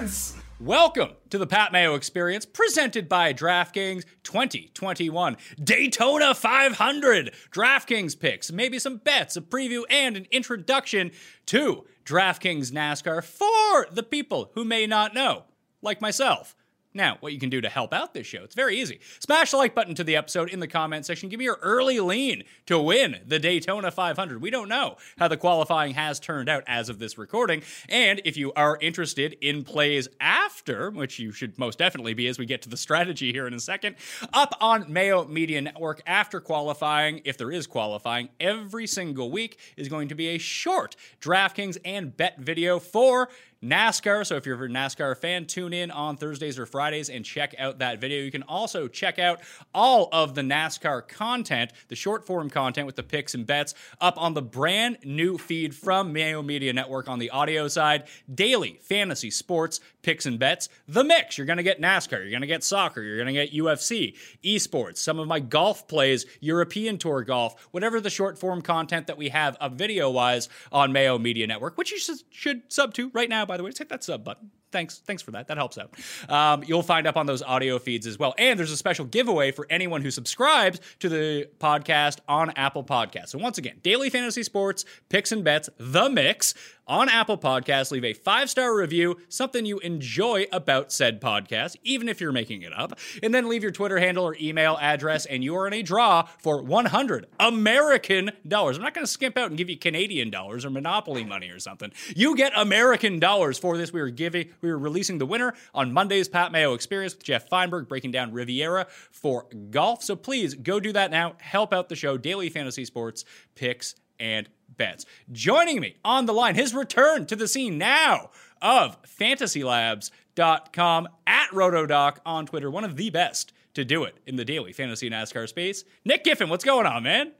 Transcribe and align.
Experience. 0.00 0.34
Welcome 0.58 1.10
to 1.28 1.36
the 1.36 1.46
Pat 1.46 1.72
Mayo 1.72 1.94
Experience, 1.94 2.46
presented 2.46 3.06
by 3.06 3.34
DraftKings 3.34 4.04
2021 4.22 5.36
Daytona 5.62 6.34
500. 6.34 7.34
DraftKings 7.50 8.18
picks, 8.18 8.50
maybe 8.50 8.78
some 8.78 8.96
bets, 8.96 9.36
a 9.36 9.42
preview, 9.42 9.82
and 9.90 10.16
an 10.16 10.26
introduction 10.30 11.10
to 11.46 11.84
DraftKings 12.06 12.72
NASCAR 12.72 13.22
for 13.22 13.88
the 13.92 14.02
people 14.02 14.50
who 14.54 14.64
may 14.64 14.86
not 14.86 15.12
know, 15.12 15.44
like 15.82 16.00
myself. 16.00 16.56
Now, 16.92 17.18
what 17.20 17.32
you 17.32 17.38
can 17.38 17.50
do 17.50 17.60
to 17.60 17.68
help 17.68 17.92
out 17.94 18.14
this 18.14 18.26
show, 18.26 18.42
it's 18.42 18.56
very 18.56 18.80
easy. 18.80 18.98
Smash 19.20 19.52
the 19.52 19.58
like 19.58 19.76
button 19.76 19.94
to 19.94 20.02
the 20.02 20.16
episode 20.16 20.50
in 20.50 20.58
the 20.58 20.66
comment 20.66 21.06
section. 21.06 21.28
Give 21.28 21.38
me 21.38 21.44
your 21.44 21.60
early 21.62 22.00
lean 22.00 22.42
to 22.66 22.80
win 22.80 23.20
the 23.24 23.38
Daytona 23.38 23.92
500. 23.92 24.42
We 24.42 24.50
don't 24.50 24.68
know 24.68 24.96
how 25.16 25.28
the 25.28 25.36
qualifying 25.36 25.94
has 25.94 26.18
turned 26.18 26.48
out 26.48 26.64
as 26.66 26.88
of 26.88 26.98
this 26.98 27.16
recording. 27.16 27.62
And 27.88 28.20
if 28.24 28.36
you 28.36 28.52
are 28.54 28.76
interested 28.80 29.36
in 29.40 29.62
plays 29.62 30.08
after, 30.20 30.90
which 30.90 31.20
you 31.20 31.30
should 31.30 31.58
most 31.60 31.78
definitely 31.78 32.14
be 32.14 32.26
as 32.26 32.40
we 32.40 32.46
get 32.46 32.62
to 32.62 32.68
the 32.68 32.76
strategy 32.76 33.30
here 33.30 33.46
in 33.46 33.54
a 33.54 33.60
second, 33.60 33.94
up 34.32 34.56
on 34.60 34.92
Mayo 34.92 35.24
Media 35.26 35.60
Network 35.60 36.02
after 36.06 36.40
qualifying, 36.40 37.20
if 37.24 37.38
there 37.38 37.52
is 37.52 37.68
qualifying, 37.68 38.30
every 38.40 38.88
single 38.88 39.30
week 39.30 39.58
is 39.76 39.88
going 39.88 40.08
to 40.08 40.16
be 40.16 40.28
a 40.28 40.38
short 40.38 40.96
DraftKings 41.20 41.78
and 41.84 42.16
bet 42.16 42.38
video 42.40 42.80
for 42.80 43.28
NASCAR. 43.64 44.26
So 44.26 44.36
if 44.36 44.46
you're 44.46 44.62
a 44.64 44.68
NASCAR 44.68 45.16
fan, 45.16 45.46
tune 45.46 45.72
in 45.72 45.90
on 45.90 46.16
Thursdays 46.16 46.58
or 46.58 46.66
Fridays 46.66 47.10
and 47.10 47.24
check 47.24 47.54
out 47.58 47.78
that 47.78 48.00
video. 48.00 48.22
You 48.22 48.30
can 48.30 48.42
also 48.44 48.88
check 48.88 49.18
out 49.18 49.40
all 49.74 50.08
of 50.12 50.34
the 50.34 50.42
NASCAR 50.42 51.06
content, 51.08 51.72
the 51.88 51.96
short 51.96 52.26
form 52.26 52.48
content 52.50 52.86
with 52.86 52.96
the 52.96 53.02
picks 53.02 53.34
and 53.34 53.46
bets, 53.46 53.74
up 54.00 54.20
on 54.20 54.34
the 54.34 54.42
brand 54.42 54.98
new 55.04 55.38
feed 55.38 55.74
from 55.74 56.12
Mayo 56.12 56.42
Media 56.42 56.72
Network 56.72 57.08
on 57.08 57.18
the 57.18 57.30
audio 57.30 57.68
side. 57.68 58.04
Daily 58.32 58.78
fantasy 58.82 59.30
sports 59.30 59.80
picks 60.02 60.26
and 60.26 60.38
bets. 60.38 60.68
The 60.88 61.04
mix. 61.04 61.36
You're 61.36 61.46
going 61.46 61.58
to 61.58 61.62
get 61.62 61.80
NASCAR. 61.80 62.20
You're 62.20 62.30
going 62.30 62.40
to 62.40 62.46
get 62.46 62.64
soccer. 62.64 63.02
You're 63.02 63.16
going 63.16 63.34
to 63.34 63.46
get 63.46 63.52
UFC, 63.52 64.16
esports, 64.42 64.98
some 64.98 65.18
of 65.18 65.28
my 65.28 65.40
golf 65.40 65.86
plays, 65.88 66.26
European 66.40 66.98
Tour 66.98 67.22
golf, 67.22 67.68
whatever 67.72 68.00
the 68.00 68.10
short 68.10 68.38
form 68.38 68.62
content 68.62 69.06
that 69.06 69.18
we 69.18 69.28
have 69.28 69.54
uh, 69.54 69.56
of 69.60 69.72
video 69.72 70.10
wise 70.10 70.48
on 70.72 70.92
Mayo 70.92 71.18
Media 71.18 71.46
Network, 71.46 71.78
which 71.78 71.90
you 71.90 71.98
should 72.30 72.62
sub 72.68 72.94
to 72.94 73.10
right 73.10 73.28
now, 73.28 73.46
by 73.50 73.56
the 73.56 73.64
way. 73.64 73.70
Just 73.70 73.78
hit 73.78 73.88
that 73.88 74.04
sub 74.04 74.22
button. 74.22 74.52
Thanks, 74.70 74.98
thanks 74.98 75.22
for 75.22 75.32
that. 75.32 75.48
That 75.48 75.56
helps 75.56 75.76
out. 75.76 75.92
Um, 76.28 76.62
you'll 76.64 76.84
find 76.84 77.08
up 77.08 77.16
on 77.16 77.26
those 77.26 77.42
audio 77.42 77.80
feeds 77.80 78.06
as 78.06 78.16
well. 78.16 78.32
And 78.38 78.56
there's 78.56 78.70
a 78.70 78.76
special 78.76 79.04
giveaway 79.04 79.50
for 79.50 79.66
anyone 79.68 80.02
who 80.02 80.12
subscribes 80.12 80.80
to 81.00 81.08
the 81.08 81.48
podcast 81.58 82.20
on 82.28 82.50
Apple 82.50 82.84
Podcasts. 82.84 83.30
So 83.30 83.38
once 83.38 83.58
again, 83.58 83.80
daily 83.82 84.08
fantasy 84.08 84.44
sports, 84.44 84.84
picks 85.08 85.32
and 85.32 85.42
bets, 85.42 85.68
the 85.78 86.08
mix 86.08 86.54
on 86.86 87.08
Apple 87.08 87.38
Podcasts. 87.38 87.90
Leave 87.90 88.04
a 88.04 88.12
five 88.12 88.50
star 88.50 88.76
review, 88.76 89.18
something 89.28 89.64
you 89.64 89.78
enjoy 89.80 90.46
about 90.52 90.92
said 90.92 91.20
podcast, 91.20 91.76
even 91.84 92.08
if 92.08 92.20
you're 92.20 92.32
making 92.32 92.62
it 92.62 92.72
up. 92.72 92.98
And 93.22 93.34
then 93.34 93.48
leave 93.48 93.62
your 93.62 93.72
Twitter 93.72 93.98
handle 93.98 94.24
or 94.24 94.36
email 94.40 94.78
address, 94.80 95.26
and 95.26 95.42
you 95.44 95.56
are 95.56 95.66
in 95.66 95.72
a 95.72 95.82
draw 95.82 96.22
for 96.38 96.62
100 96.62 97.26
American 97.38 98.30
dollars. 98.46 98.76
I'm 98.76 98.82
not 98.82 98.94
going 98.94 99.06
to 99.06 99.10
skimp 99.10 99.36
out 99.36 99.48
and 99.48 99.56
give 99.56 99.70
you 99.70 99.78
Canadian 99.78 100.30
dollars 100.30 100.64
or 100.64 100.70
Monopoly 100.70 101.24
money 101.24 101.50
or 101.50 101.58
something. 101.58 101.92
You 102.14 102.36
get 102.36 102.52
American 102.56 103.18
dollars 103.18 103.58
for 103.58 103.76
this. 103.76 103.92
We 103.92 104.00
are 104.00 104.10
giving, 104.10 104.50
we 104.60 104.70
are 104.70 104.78
releasing 104.78 105.18
the 105.18 105.26
winner 105.26 105.54
on 105.74 105.92
Monday's 105.92 106.28
Pat 106.28 106.52
Mayo 106.52 106.74
Experience 106.74 107.14
with 107.14 107.24
Jeff 107.24 107.48
Feinberg 107.48 107.88
breaking 107.88 108.10
down 108.10 108.32
Riviera 108.32 108.86
for 109.10 109.46
golf. 109.70 110.02
So 110.02 110.16
please 110.16 110.54
go 110.54 110.80
do 110.80 110.92
that 110.92 111.10
now. 111.10 111.34
Help 111.38 111.72
out 111.72 111.88
the 111.88 111.96
show. 111.96 112.16
Daily 112.16 112.48
fantasy 112.48 112.84
sports 112.84 113.24
picks 113.54 113.94
and 114.20 114.48
bets. 114.76 115.04
Joining 115.32 115.80
me 115.80 115.96
on 116.04 116.26
the 116.26 116.32
line, 116.32 116.54
his 116.54 116.72
return 116.74 117.26
to 117.26 117.34
the 117.34 117.48
scene 117.48 117.78
now 117.78 118.30
of 118.62 119.02
fantasylabs.com 119.02 121.08
at 121.26 121.50
Rotodoc 121.50 122.18
on 122.24 122.46
Twitter, 122.46 122.70
one 122.70 122.84
of 122.84 122.96
the 122.96 123.10
best 123.10 123.52
to 123.74 123.84
do 123.84 124.04
it 124.04 124.16
in 124.26 124.36
the 124.36 124.44
daily 124.44 124.72
fantasy 124.72 125.10
NASCAR 125.10 125.48
space. 125.48 125.84
Nick 126.04 126.24
Giffen, 126.24 126.48
what's 126.48 126.64
going 126.64 126.86
on, 126.86 127.02
man? 127.02 127.32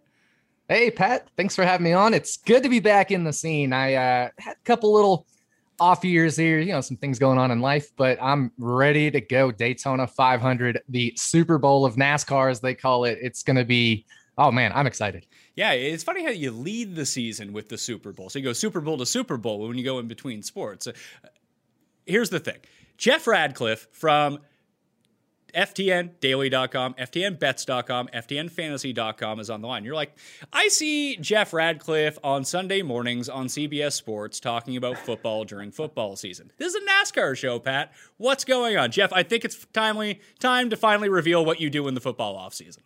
Hey, 0.68 0.90
Pat. 0.90 1.28
Thanks 1.36 1.56
for 1.56 1.64
having 1.64 1.84
me 1.84 1.92
on. 1.92 2.14
It's 2.14 2.36
good 2.36 2.62
to 2.62 2.68
be 2.68 2.80
back 2.80 3.10
in 3.10 3.24
the 3.24 3.32
scene. 3.32 3.72
I 3.72 3.94
uh, 3.94 4.28
had 4.38 4.52
a 4.52 4.64
couple 4.64 4.92
little 4.92 5.26
off 5.80 6.04
years 6.04 6.36
here, 6.36 6.60
you 6.60 6.72
know, 6.72 6.80
some 6.80 6.98
things 6.98 7.18
going 7.18 7.38
on 7.38 7.50
in 7.50 7.60
life, 7.60 7.90
but 7.96 8.18
I'm 8.22 8.52
ready 8.58 9.10
to 9.10 9.20
go. 9.20 9.50
Daytona 9.50 10.06
500, 10.06 10.82
the 10.88 11.12
Super 11.16 11.58
Bowl 11.58 11.84
of 11.84 11.96
NASCAR, 11.96 12.50
as 12.50 12.60
they 12.60 12.74
call 12.74 13.04
it. 13.04 13.18
It's 13.20 13.42
going 13.42 13.56
to 13.56 13.64
be, 13.64 14.04
oh 14.36 14.52
man, 14.52 14.72
I'm 14.74 14.86
excited. 14.86 15.26
Yeah, 15.56 15.72
it's 15.72 16.04
funny 16.04 16.24
how 16.24 16.30
you 16.30 16.50
lead 16.52 16.94
the 16.94 17.04
season 17.04 17.52
with 17.52 17.68
the 17.68 17.76
Super 17.78 18.12
Bowl. 18.12 18.30
So 18.30 18.38
you 18.38 18.44
go 18.44 18.52
Super 18.52 18.80
Bowl 18.80 18.98
to 18.98 19.06
Super 19.06 19.36
Bowl 19.36 19.66
when 19.66 19.76
you 19.76 19.84
go 19.84 19.98
in 19.98 20.08
between 20.08 20.42
sports. 20.42 20.86
Uh, 20.86 20.92
Here's 22.06 22.30
the 22.30 22.40
thing 22.40 22.58
Jeff 22.96 23.26
Radcliffe 23.26 23.86
from 23.92 24.40
FTNDaily.com, 25.54 26.94
FTNBets.com, 26.94 28.08
FTNFantasy.com 28.08 29.40
is 29.40 29.50
on 29.50 29.62
the 29.62 29.68
line. 29.68 29.84
You're 29.84 29.94
like, 29.94 30.16
I 30.52 30.68
see 30.68 31.16
Jeff 31.16 31.52
Radcliffe 31.52 32.18
on 32.22 32.44
Sunday 32.44 32.82
mornings 32.82 33.28
on 33.28 33.46
CBS 33.46 33.92
Sports 33.92 34.38
talking 34.38 34.76
about 34.76 34.98
football 34.98 35.44
during 35.44 35.72
football 35.72 36.16
season. 36.16 36.52
This 36.58 36.74
is 36.74 36.82
a 36.82 36.86
NASCAR 36.86 37.36
show, 37.36 37.58
Pat. 37.58 37.92
What's 38.16 38.44
going 38.44 38.76
on? 38.76 38.90
Jeff, 38.90 39.12
I 39.12 39.22
think 39.22 39.44
it's 39.44 39.66
timely 39.72 40.20
time 40.38 40.70
to 40.70 40.76
finally 40.76 41.08
reveal 41.08 41.44
what 41.44 41.60
you 41.60 41.68
do 41.70 41.88
in 41.88 41.94
the 41.94 42.00
football 42.00 42.36
offseason. 42.36 42.78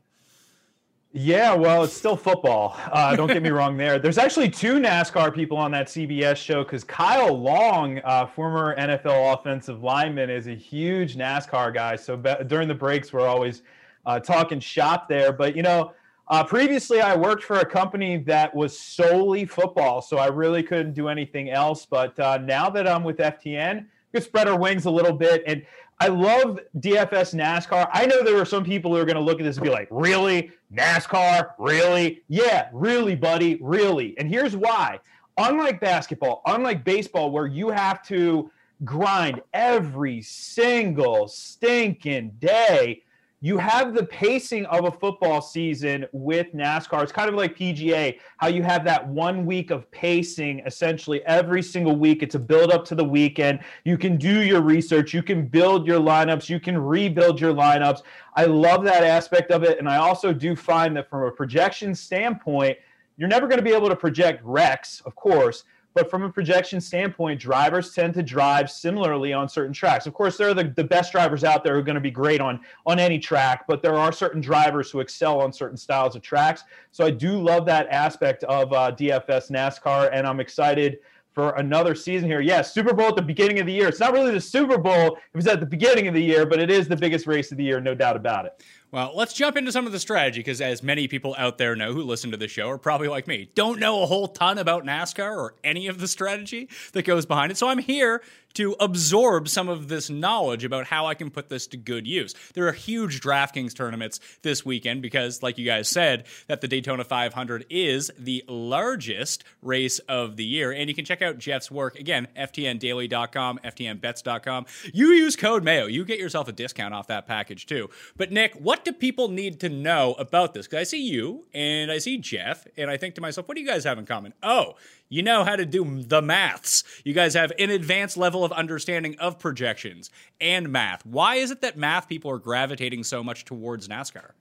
Yeah, 1.16 1.54
well, 1.54 1.84
it's 1.84 1.92
still 1.92 2.16
football. 2.16 2.76
Uh, 2.90 3.14
don't 3.14 3.28
get 3.28 3.40
me 3.40 3.50
wrong 3.58 3.76
there. 3.76 4.00
There's 4.00 4.18
actually 4.18 4.50
two 4.50 4.80
NASCAR 4.80 5.32
people 5.32 5.56
on 5.56 5.70
that 5.70 5.86
CBS 5.86 6.34
show 6.36 6.64
because 6.64 6.82
Kyle 6.82 7.32
Long, 7.32 8.00
uh, 8.00 8.26
former 8.26 8.74
NFL 8.76 9.32
offensive 9.32 9.84
lineman, 9.84 10.28
is 10.28 10.48
a 10.48 10.54
huge 10.56 11.14
NASCAR 11.16 11.72
guy. 11.72 11.94
So 11.94 12.16
be- 12.16 12.34
during 12.48 12.66
the 12.66 12.74
breaks, 12.74 13.12
we're 13.12 13.28
always 13.28 13.62
uh, 14.06 14.18
talking 14.18 14.58
shop 14.58 15.08
there. 15.08 15.32
But, 15.32 15.54
you 15.56 15.62
know, 15.62 15.92
Uh, 16.26 16.42
previously, 16.42 17.02
I 17.02 17.14
worked 17.14 17.44
for 17.44 17.58
a 17.58 17.66
company 17.66 18.16
that 18.24 18.54
was 18.54 18.76
solely 18.76 19.44
football, 19.44 20.00
so 20.00 20.16
I 20.16 20.28
really 20.28 20.62
couldn't 20.62 20.94
do 20.94 21.08
anything 21.08 21.50
else. 21.50 21.84
But 21.84 22.18
uh, 22.18 22.38
now 22.38 22.70
that 22.70 22.88
I'm 22.88 23.04
with 23.04 23.18
FTN, 23.18 23.82
we 23.84 24.20
could 24.20 24.22
spread 24.24 24.48
our 24.48 24.58
wings 24.58 24.86
a 24.86 24.90
little 24.90 25.12
bit. 25.12 25.42
And 25.46 25.66
I 26.04 26.08
love 26.08 26.60
DFS 26.80 27.34
NASCAR. 27.34 27.88
I 27.90 28.04
know 28.04 28.22
there 28.22 28.38
are 28.38 28.44
some 28.44 28.62
people 28.62 28.94
who 28.94 29.00
are 29.00 29.06
going 29.06 29.16
to 29.16 29.22
look 29.22 29.40
at 29.40 29.44
this 29.44 29.56
and 29.56 29.64
be 29.64 29.70
like, 29.70 29.88
really? 29.90 30.50
NASCAR? 30.70 31.52
Really? 31.58 32.22
Yeah, 32.28 32.68
really, 32.74 33.14
buddy, 33.14 33.56
really. 33.62 34.14
And 34.18 34.28
here's 34.28 34.54
why. 34.54 35.00
Unlike 35.38 35.80
basketball, 35.80 36.42
unlike 36.44 36.84
baseball, 36.84 37.30
where 37.30 37.46
you 37.46 37.70
have 37.70 38.02
to 38.08 38.50
grind 38.84 39.40
every 39.54 40.20
single 40.20 41.26
stinking 41.26 42.32
day, 42.38 43.02
you 43.44 43.58
have 43.58 43.92
the 43.92 44.06
pacing 44.06 44.64
of 44.66 44.86
a 44.86 44.90
football 44.90 45.42
season 45.42 46.06
with 46.12 46.46
NASCAR. 46.54 47.02
It's 47.02 47.12
kind 47.12 47.28
of 47.28 47.34
like 47.34 47.54
PGA, 47.54 48.18
how 48.38 48.46
you 48.46 48.62
have 48.62 48.86
that 48.86 49.06
one 49.06 49.44
week 49.44 49.70
of 49.70 49.90
pacing 49.90 50.60
essentially 50.60 51.22
every 51.26 51.60
single 51.60 51.94
week. 51.94 52.22
It's 52.22 52.36
a 52.36 52.38
build 52.38 52.72
up 52.72 52.86
to 52.86 52.94
the 52.94 53.04
weekend. 53.04 53.60
You 53.84 53.98
can 53.98 54.16
do 54.16 54.40
your 54.40 54.62
research, 54.62 55.12
you 55.12 55.22
can 55.22 55.46
build 55.46 55.86
your 55.86 56.00
lineups, 56.00 56.48
you 56.48 56.58
can 56.58 56.78
rebuild 56.78 57.38
your 57.38 57.52
lineups. 57.52 58.00
I 58.34 58.46
love 58.46 58.82
that 58.84 59.04
aspect 59.04 59.50
of 59.50 59.62
it. 59.62 59.78
And 59.78 59.90
I 59.90 59.96
also 59.96 60.32
do 60.32 60.56
find 60.56 60.96
that 60.96 61.10
from 61.10 61.24
a 61.24 61.30
projection 61.30 61.94
standpoint, 61.94 62.78
you're 63.18 63.28
never 63.28 63.46
going 63.46 63.58
to 63.58 63.64
be 63.64 63.74
able 63.74 63.90
to 63.90 63.96
project 63.96 64.42
wrecks, 64.42 65.02
of 65.04 65.14
course, 65.16 65.64
but 65.94 66.10
from 66.10 66.24
a 66.24 66.28
projection 66.30 66.80
standpoint, 66.80 67.40
drivers 67.40 67.94
tend 67.94 68.14
to 68.14 68.22
drive 68.22 68.70
similarly 68.70 69.32
on 69.32 69.48
certain 69.48 69.72
tracks. 69.72 70.06
Of 70.06 70.14
course, 70.14 70.36
there 70.36 70.48
are 70.48 70.54
the, 70.54 70.64
the 70.64 70.84
best 70.84 71.12
drivers 71.12 71.44
out 71.44 71.62
there 71.62 71.74
who 71.74 71.80
are 71.80 71.84
going 71.84 71.94
to 71.94 72.00
be 72.00 72.10
great 72.10 72.40
on, 72.40 72.60
on 72.84 72.98
any 72.98 73.18
track, 73.18 73.66
but 73.68 73.80
there 73.80 73.94
are 73.94 74.12
certain 74.12 74.40
drivers 74.40 74.90
who 74.90 75.00
excel 75.00 75.40
on 75.40 75.52
certain 75.52 75.76
styles 75.76 76.16
of 76.16 76.22
tracks. 76.22 76.64
So 76.90 77.06
I 77.06 77.10
do 77.10 77.40
love 77.40 77.64
that 77.66 77.88
aspect 77.88 78.44
of 78.44 78.72
uh, 78.72 78.92
DFS 78.92 79.50
NASCAR, 79.50 80.10
and 80.12 80.26
I'm 80.26 80.40
excited 80.40 80.98
for 81.34 81.50
another 81.56 81.96
season 81.96 82.28
here. 82.28 82.40
Yes, 82.40 82.72
Super 82.72 82.94
Bowl 82.94 83.08
at 83.08 83.16
the 83.16 83.22
beginning 83.22 83.58
of 83.58 83.66
the 83.66 83.72
year. 83.72 83.88
It's 83.88 83.98
not 83.98 84.12
really 84.12 84.30
the 84.30 84.40
Super 84.40 84.78
Bowl, 84.78 85.16
it 85.16 85.36
was 85.36 85.48
at 85.48 85.58
the 85.58 85.66
beginning 85.66 86.06
of 86.06 86.14
the 86.14 86.22
year, 86.22 86.46
but 86.46 86.60
it 86.60 86.70
is 86.70 86.86
the 86.86 86.96
biggest 86.96 87.26
race 87.26 87.50
of 87.50 87.58
the 87.58 87.64
year, 87.64 87.80
no 87.80 87.92
doubt 87.94 88.14
about 88.14 88.46
it. 88.46 88.62
Well, 88.94 89.10
let's 89.16 89.32
jump 89.32 89.56
into 89.56 89.72
some 89.72 89.86
of 89.86 89.92
the 89.92 89.98
strategy 89.98 90.38
because, 90.38 90.60
as 90.60 90.80
many 90.80 91.08
people 91.08 91.34
out 91.36 91.58
there 91.58 91.74
know 91.74 91.92
who 91.92 92.04
listen 92.04 92.30
to 92.30 92.36
the 92.36 92.46
show 92.46 92.68
are 92.68 92.78
probably 92.78 93.08
like 93.08 93.26
me, 93.26 93.50
don't 93.56 93.80
know 93.80 94.04
a 94.04 94.06
whole 94.06 94.28
ton 94.28 94.56
about 94.56 94.84
NASCAR 94.84 95.36
or 95.36 95.54
any 95.64 95.88
of 95.88 95.98
the 95.98 96.06
strategy 96.06 96.68
that 96.92 97.04
goes 97.04 97.26
behind 97.26 97.50
it. 97.50 97.56
So 97.56 97.66
I'm 97.66 97.78
here 97.78 98.22
to 98.54 98.76
absorb 98.80 99.48
some 99.48 99.68
of 99.68 99.88
this 99.88 100.10
knowledge 100.10 100.64
about 100.64 100.86
how 100.86 101.06
I 101.06 101.14
can 101.14 101.30
put 101.30 101.48
this 101.48 101.66
to 101.68 101.76
good 101.76 102.06
use. 102.06 102.34
There 102.54 102.66
are 102.66 102.72
huge 102.72 103.20
DraftKings 103.20 103.74
tournaments 103.74 104.20
this 104.42 104.64
weekend 104.64 105.02
because, 105.02 105.42
like 105.42 105.58
you 105.58 105.64
guys 105.64 105.88
said, 105.88 106.24
that 106.46 106.60
the 106.60 106.68
Daytona 106.68 107.04
500 107.04 107.66
is 107.70 108.10
the 108.18 108.44
largest 108.48 109.44
race 109.62 109.98
of 110.00 110.36
the 110.36 110.44
year. 110.44 110.72
And 110.72 110.88
you 110.88 110.94
can 110.94 111.04
check 111.04 111.22
out 111.22 111.38
Jeff's 111.38 111.70
work 111.70 111.98
again, 111.98 112.28
FTNDaily.com, 112.36 113.60
FTNBets.com. 113.64 114.66
You 114.92 115.08
use 115.08 115.36
code 115.36 115.64
Mayo, 115.64 115.86
you 115.86 116.04
get 116.04 116.18
yourself 116.18 116.48
a 116.48 116.52
discount 116.52 116.94
off 116.94 117.08
that 117.08 117.26
package 117.26 117.66
too. 117.66 117.90
But 118.16 118.32
Nick, 118.32 118.54
what 118.54 118.84
do 118.84 118.92
people 118.92 119.28
need 119.28 119.60
to 119.60 119.68
know 119.68 120.14
about 120.18 120.54
this? 120.54 120.66
Because 120.66 120.80
I 120.80 120.84
see 120.84 121.02
you 121.02 121.46
and 121.52 121.90
I 121.90 121.98
see 121.98 122.18
Jeff, 122.18 122.66
and 122.76 122.90
I 122.90 122.96
think 122.96 123.14
to 123.16 123.20
myself, 123.20 123.48
what 123.48 123.56
do 123.56 123.60
you 123.60 123.66
guys 123.66 123.84
have 123.84 123.98
in 123.98 124.06
common? 124.06 124.32
Oh, 124.42 124.76
you 125.14 125.22
know 125.22 125.44
how 125.44 125.54
to 125.54 125.64
do 125.64 126.02
the 126.02 126.20
maths. 126.20 126.82
You 127.04 127.14
guys 127.14 127.34
have 127.34 127.52
an 127.58 127.70
advanced 127.70 128.16
level 128.16 128.44
of 128.44 128.50
understanding 128.50 129.16
of 129.20 129.38
projections 129.38 130.10
and 130.40 130.70
math. 130.70 131.06
Why 131.06 131.36
is 131.36 131.52
it 131.52 131.60
that 131.60 131.76
math 131.78 132.08
people 132.08 132.30
are 132.32 132.38
gravitating 132.38 133.04
so 133.04 133.22
much 133.22 133.44
towards 133.44 133.86
NASCAR? 133.86 134.32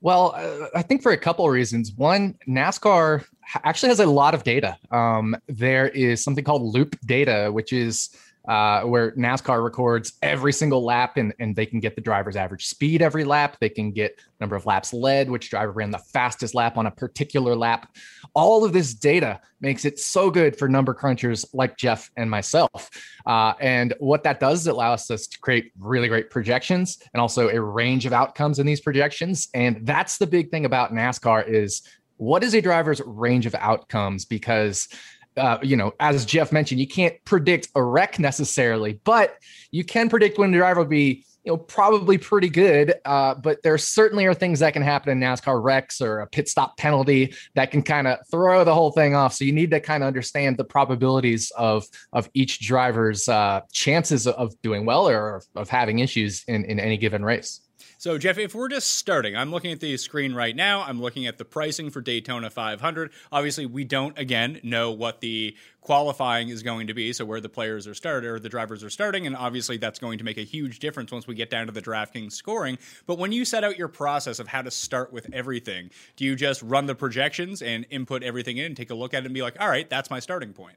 Well, 0.00 0.34
uh, 0.34 0.68
I 0.74 0.82
think 0.82 1.02
for 1.02 1.12
a 1.12 1.18
couple 1.18 1.44
of 1.44 1.52
reasons. 1.52 1.92
One, 1.92 2.38
NASCAR 2.48 3.24
actually 3.64 3.88
has 3.90 4.00
a 4.00 4.06
lot 4.06 4.34
of 4.34 4.44
data. 4.44 4.78
Um, 4.90 5.36
there 5.46 5.88
is 5.88 6.24
something 6.24 6.44
called 6.44 6.62
loop 6.62 6.96
data, 7.04 7.50
which 7.52 7.72
is 7.72 8.10
uh, 8.46 8.82
where 8.82 9.12
NASCAR 9.12 9.62
records 9.62 10.12
every 10.22 10.52
single 10.52 10.84
lap 10.84 11.16
and, 11.16 11.34
and 11.40 11.56
they 11.56 11.66
can 11.66 11.80
get 11.80 11.96
the 11.96 12.00
driver's 12.00 12.36
average 12.36 12.66
speed 12.66 13.02
every 13.02 13.24
lap. 13.24 13.56
They 13.60 13.68
can 13.68 13.90
get 13.90 14.20
number 14.40 14.56
of 14.56 14.66
laps 14.66 14.92
led, 14.92 15.30
which 15.30 15.50
driver 15.50 15.72
ran 15.72 15.90
the 15.90 15.98
fastest 15.98 16.54
lap 16.54 16.76
on 16.76 16.86
a 16.86 16.90
particular 16.90 17.56
lap. 17.56 17.94
All 18.34 18.64
of 18.64 18.72
this 18.72 18.94
data 18.94 19.40
makes 19.60 19.84
it 19.84 19.98
so 19.98 20.30
good 20.30 20.56
for 20.56 20.68
number 20.68 20.94
crunchers 20.94 21.46
like 21.52 21.76
Jeff 21.76 22.10
and 22.16 22.30
myself. 22.30 22.90
Uh, 23.24 23.54
and 23.60 23.94
what 23.98 24.22
that 24.22 24.38
does 24.38 24.60
is 24.60 24.66
allows 24.66 25.10
us 25.10 25.26
to 25.26 25.38
create 25.38 25.72
really 25.78 26.08
great 26.08 26.30
projections 26.30 26.98
and 27.14 27.20
also 27.20 27.48
a 27.48 27.60
range 27.60 28.06
of 28.06 28.12
outcomes 28.12 28.58
in 28.58 28.66
these 28.66 28.80
projections. 28.80 29.48
And 29.54 29.84
that's 29.86 30.18
the 30.18 30.26
big 30.26 30.50
thing 30.50 30.64
about 30.64 30.92
NASCAR 30.92 31.48
is 31.48 31.82
what 32.18 32.42
is 32.42 32.54
a 32.54 32.60
driver's 32.60 33.00
range 33.04 33.46
of 33.46 33.54
outcomes? 33.54 34.24
Because 34.24 34.88
uh, 35.36 35.58
you 35.62 35.76
know, 35.76 35.92
as 36.00 36.24
Jeff 36.24 36.52
mentioned, 36.52 36.80
you 36.80 36.86
can't 36.86 37.14
predict 37.24 37.68
a 37.74 37.82
wreck 37.82 38.18
necessarily, 38.18 39.00
but 39.04 39.36
you 39.70 39.84
can 39.84 40.08
predict 40.08 40.38
when 40.38 40.50
the 40.50 40.58
driver 40.58 40.80
will 40.80 40.88
be, 40.88 41.24
you 41.44 41.52
know, 41.52 41.56
probably 41.56 42.18
pretty 42.18 42.48
good. 42.48 42.94
Uh, 43.04 43.34
but 43.34 43.62
there 43.62 43.78
certainly 43.78 44.26
are 44.26 44.34
things 44.34 44.60
that 44.60 44.72
can 44.72 44.82
happen 44.82 45.12
in 45.12 45.20
NASCAR 45.20 45.62
wrecks 45.62 46.00
or 46.00 46.20
a 46.20 46.26
pit 46.26 46.48
stop 46.48 46.76
penalty 46.76 47.34
that 47.54 47.70
can 47.70 47.82
kind 47.82 48.08
of 48.08 48.18
throw 48.30 48.64
the 48.64 48.74
whole 48.74 48.90
thing 48.90 49.14
off. 49.14 49.34
So 49.34 49.44
you 49.44 49.52
need 49.52 49.70
to 49.70 49.80
kind 49.80 50.02
of 50.02 50.08
understand 50.08 50.56
the 50.56 50.64
probabilities 50.64 51.52
of 51.56 51.84
of 52.12 52.28
each 52.34 52.60
driver's 52.60 53.28
uh, 53.28 53.60
chances 53.72 54.26
of 54.26 54.60
doing 54.62 54.86
well 54.86 55.08
or 55.08 55.42
of 55.54 55.68
having 55.68 56.00
issues 56.00 56.42
in 56.48 56.64
in 56.64 56.80
any 56.80 56.96
given 56.96 57.24
race. 57.24 57.65
So, 57.98 58.18
Jeff, 58.18 58.36
if 58.36 58.54
we're 58.54 58.68
just 58.68 58.96
starting, 58.96 59.34
I'm 59.34 59.50
looking 59.50 59.72
at 59.72 59.80
the 59.80 59.96
screen 59.96 60.34
right 60.34 60.54
now. 60.54 60.82
I'm 60.82 61.00
looking 61.00 61.26
at 61.26 61.38
the 61.38 61.46
pricing 61.46 61.88
for 61.88 62.02
Daytona 62.02 62.50
500. 62.50 63.10
Obviously, 63.32 63.64
we 63.64 63.84
don't, 63.84 64.18
again, 64.18 64.60
know 64.62 64.90
what 64.90 65.22
the 65.22 65.56
qualifying 65.80 66.50
is 66.50 66.62
going 66.62 66.88
to 66.88 66.94
be. 66.94 67.14
So, 67.14 67.24
where 67.24 67.40
the 67.40 67.48
players 67.48 67.86
are 67.86 67.94
started 67.94 68.28
or 68.28 68.38
the 68.38 68.50
drivers 68.50 68.84
are 68.84 68.90
starting. 68.90 69.26
And 69.26 69.34
obviously, 69.34 69.78
that's 69.78 69.98
going 69.98 70.18
to 70.18 70.24
make 70.24 70.36
a 70.36 70.42
huge 70.42 70.78
difference 70.78 71.10
once 71.10 71.26
we 71.26 71.34
get 71.34 71.48
down 71.48 71.66
to 71.66 71.72
the 71.72 71.80
DraftKings 71.80 72.32
scoring. 72.32 72.76
But 73.06 73.16
when 73.16 73.32
you 73.32 73.46
set 73.46 73.64
out 73.64 73.78
your 73.78 73.88
process 73.88 74.40
of 74.40 74.48
how 74.48 74.60
to 74.60 74.70
start 74.70 75.10
with 75.10 75.32
everything, 75.32 75.90
do 76.16 76.26
you 76.26 76.36
just 76.36 76.60
run 76.62 76.84
the 76.84 76.94
projections 76.94 77.62
and 77.62 77.86
input 77.88 78.22
everything 78.22 78.58
in, 78.58 78.74
take 78.74 78.90
a 78.90 78.94
look 78.94 79.14
at 79.14 79.22
it, 79.22 79.24
and 79.24 79.34
be 79.34 79.40
like, 79.40 79.58
all 79.58 79.70
right, 79.70 79.88
that's 79.88 80.10
my 80.10 80.20
starting 80.20 80.52
point? 80.52 80.76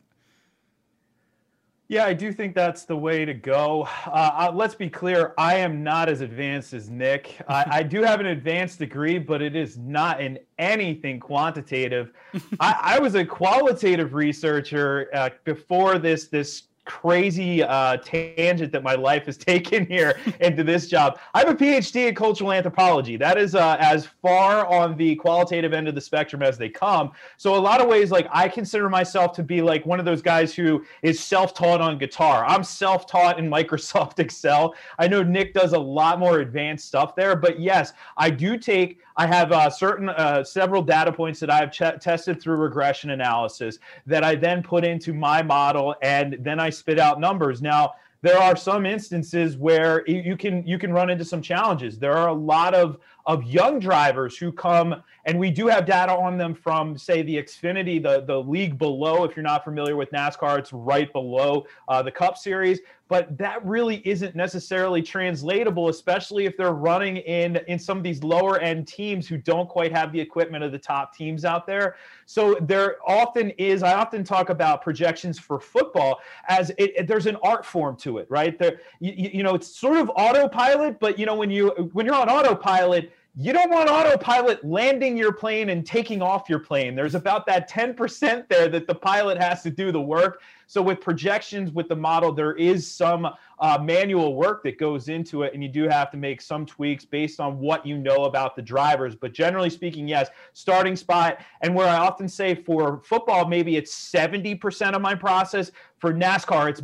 Yeah, 1.90 2.06
I 2.06 2.14
do 2.14 2.32
think 2.32 2.54
that's 2.54 2.86
the 2.86 2.96
way 2.96 3.26
to 3.26 3.34
go. 3.34 3.88
Uh, 4.06 4.12
uh, 4.12 4.52
let's 4.54 4.76
be 4.76 4.92
clear, 4.92 5.34
I 5.40 5.56
am 5.56 5.84
not 5.84 6.08
as 6.08 6.22
advanced 6.22 6.72
as 6.72 6.88
Nick. 6.88 7.42
I, 7.48 7.66
I, 7.78 7.84
do 7.84 8.04
have 8.04 8.20
an 8.20 8.28
advanced 8.28 8.78
degree, 8.78 9.18
but 9.18 9.42
it 9.42 9.56
is 9.56 9.76
not 9.80 10.22
in 10.22 10.38
anything 10.60 11.20
quantitative. 11.20 12.12
I, 12.60 12.80
I, 12.80 13.00
was 13.00 13.16
a 13.16 13.26
qualitative 13.26 14.14
researcher 14.14 15.10
uh, 15.16 15.32
before 15.46 15.98
this 15.98 16.28
this 16.28 16.69
crazy 16.90 17.62
uh, 17.62 17.98
tangent 17.98 18.72
that 18.72 18.82
my 18.82 18.96
life 18.96 19.28
has 19.28 19.38
taken 19.52 19.86
here 19.86 20.20
into 20.42 20.64
this 20.64 20.88
job. 20.88 21.20
I 21.36 21.40
have 21.40 21.50
a 21.50 21.56
PhD 21.56 22.08
in 22.08 22.16
cultural 22.16 22.52
anthropology. 22.52 23.16
That 23.16 23.38
is 23.38 23.54
uh, 23.54 23.78
as 23.80 24.08
far 24.24 24.66
on 24.66 24.98
the 24.98 25.16
qualitative 25.18 25.72
end 25.72 25.88
of 25.88 25.94
the 25.94 26.02
spectrum 26.02 26.42
as 26.42 26.58
they 26.58 26.68
come. 26.68 27.12
So, 27.38 27.56
a 27.56 27.62
lot 27.62 27.80
of 27.80 27.88
ways, 27.88 28.10
like 28.10 28.28
I 28.32 28.50
consider 28.50 28.90
myself 28.90 29.34
to 29.34 29.44
be 29.44 29.62
like 29.62 29.86
one 29.86 30.00
of 30.00 30.06
those 30.06 30.24
guys 30.24 30.56
who 30.56 30.84
is 31.04 31.20
self 31.20 31.54
taught 31.54 31.80
on 31.80 32.00
guitar. 32.00 32.44
I'm 32.44 32.64
self 32.64 33.06
taught 33.06 33.38
in 33.38 33.48
Microsoft 33.60 34.18
Excel. 34.18 34.74
I 34.98 35.08
know 35.08 35.22
Nick 35.22 35.54
does 35.54 35.74
a 35.74 35.80
lot 35.80 36.18
more 36.18 36.40
advanced 36.40 36.88
stuff 36.88 37.16
there, 37.16 37.36
but 37.36 37.60
yes, 37.60 37.94
I 38.18 38.32
do 38.32 38.58
take 38.58 39.00
I 39.20 39.28
have 39.28 39.52
uh, 39.52 39.70
certain 39.70 40.08
uh, 40.08 40.46
several 40.46 40.82
data 40.82 41.12
points 41.12 41.42
that 41.42 41.50
I 41.50 41.58
have 41.58 41.74
ch- 41.74 42.02
tested 42.02 42.42
through 42.42 42.56
regression 42.56 43.10
analysis 43.10 43.78
that 44.06 44.24
I 44.24 44.36
then 44.36 44.64
put 44.64 44.86
into 44.86 45.14
my 45.14 45.44
model, 45.44 45.94
and 46.02 46.38
then 46.40 46.58
I 46.58 46.70
spit 46.70 46.98
out 46.98 47.20
numbers. 47.20 47.62
Now, 47.62 47.96
there 48.22 48.38
are 48.38 48.56
some 48.56 48.86
instances 48.86 49.58
where 49.58 50.08
you 50.08 50.38
can 50.38 50.66
you 50.66 50.80
can 50.80 50.94
run 50.94 51.10
into 51.10 51.26
some 51.26 51.42
challenges. 51.42 52.00
There 52.00 52.16
are 52.16 52.30
a 52.30 52.34
lot 52.34 52.74
of 52.74 52.98
of 53.26 53.44
young 53.44 53.80
drivers 53.80 54.38
who 54.38 54.54
come, 54.54 55.04
and 55.26 55.38
we 55.38 55.52
do 55.52 55.68
have 55.68 55.86
data 55.86 56.14
on 56.14 56.38
them 56.38 56.56
from, 56.56 56.98
say, 56.98 57.22
the 57.22 57.36
Xfinity, 57.36 58.02
the 58.02 58.22
the 58.22 58.42
league 58.42 58.78
below. 58.78 59.26
If 59.26 59.36
you're 59.36 59.44
not 59.44 59.66
familiar 59.66 59.98
with 59.98 60.12
NASCAR, 60.12 60.60
it's 60.60 60.72
right 60.72 61.12
below 61.12 61.66
uh, 61.90 62.02
the 62.02 62.12
Cup 62.12 62.38
Series 62.38 62.80
but 63.10 63.36
that 63.38 63.66
really 63.66 64.02
isn't 64.06 64.36
necessarily 64.36 65.02
translatable 65.02 65.90
especially 65.90 66.46
if 66.46 66.56
they're 66.56 66.72
running 66.72 67.18
in 67.18 67.58
in 67.68 67.78
some 67.78 67.98
of 67.98 68.04
these 68.04 68.24
lower 68.24 68.60
end 68.60 68.88
teams 68.88 69.28
who 69.28 69.38
don't 69.38 69.68
quite 69.68 69.92
have 69.92 70.14
the 70.14 70.20
equipment 70.20 70.64
of 70.64 70.72
the 70.72 70.80
top 70.80 71.14
teams 71.14 71.44
out 71.44 71.68
there. 71.68 71.96
So 72.26 72.56
there 72.62 72.98
often 73.06 73.50
is 73.52 73.84
i 73.84 73.94
often 73.94 74.24
talk 74.24 74.50
about 74.50 74.82
projections 74.82 75.38
for 75.38 75.60
football 75.60 76.20
as 76.48 76.70
it, 76.78 76.94
it, 76.96 77.08
there's 77.08 77.26
an 77.26 77.38
art 77.44 77.66
form 77.66 77.98
to 77.98 78.20
it 78.20 78.28
right? 78.30 78.58
There 78.58 78.80
you, 79.00 79.30
you 79.34 79.44
know 79.44 79.56
it's 79.56 79.68
sort 79.68 79.98
of 79.98 80.10
autopilot 80.16 81.00
but 81.00 81.20
you 81.20 81.26
know 81.26 81.36
when 81.36 81.50
you 81.52 81.70
when 81.94 82.06
you're 82.06 82.16
on 82.16 82.30
autopilot 82.30 83.12
you 83.42 83.54
don't 83.54 83.72
want 83.72 83.90
autopilot 83.90 84.66
landing 84.66 85.16
your 85.16 85.32
plane 85.32 85.70
and 85.70 85.86
taking 85.86 86.22
off 86.22 86.50
your 86.50 86.60
plane. 86.60 86.94
There's 86.94 87.16
about 87.16 87.46
that 87.46 87.70
10% 87.70 88.50
there 88.50 88.68
that 88.68 88.86
the 88.86 88.94
pilot 88.94 89.38
has 89.38 89.64
to 89.64 89.70
do 89.70 89.94
the 89.94 90.02
work. 90.02 90.42
So, 90.68 90.82
with 90.82 91.00
projections 91.00 91.72
with 91.72 91.88
the 91.88 91.96
model, 91.96 92.34
there 92.34 92.56
is 92.58 92.86
some 92.86 93.30
uh, 93.60 93.78
manual 93.82 94.36
work 94.36 94.62
that 94.64 94.78
goes 94.78 95.08
into 95.08 95.44
it, 95.44 95.54
and 95.54 95.64
you 95.64 95.70
do 95.70 95.88
have 95.88 96.12
to 96.12 96.18
make 96.18 96.42
some 96.42 96.66
tweaks 96.66 97.06
based 97.06 97.40
on 97.40 97.58
what 97.60 97.86
you 97.86 97.98
know 97.98 98.26
about 98.26 98.58
the 98.58 98.62
drivers. 98.62 99.16
But 99.16 99.32
generally 99.32 99.70
speaking, 99.70 100.06
yes, 100.06 100.28
starting 100.52 100.98
spot. 100.98 101.40
And 101.62 101.74
where 101.74 101.88
I 101.88 101.96
often 101.96 102.28
say 102.28 102.56
for 102.56 103.02
football, 103.06 103.48
maybe 103.48 103.78
it's 103.78 104.12
70% 104.12 104.96
of 104.96 105.02
my 105.02 105.16
process. 105.16 105.72
For 106.00 106.14
NASCAR, 106.14 106.70
it's 106.70 106.82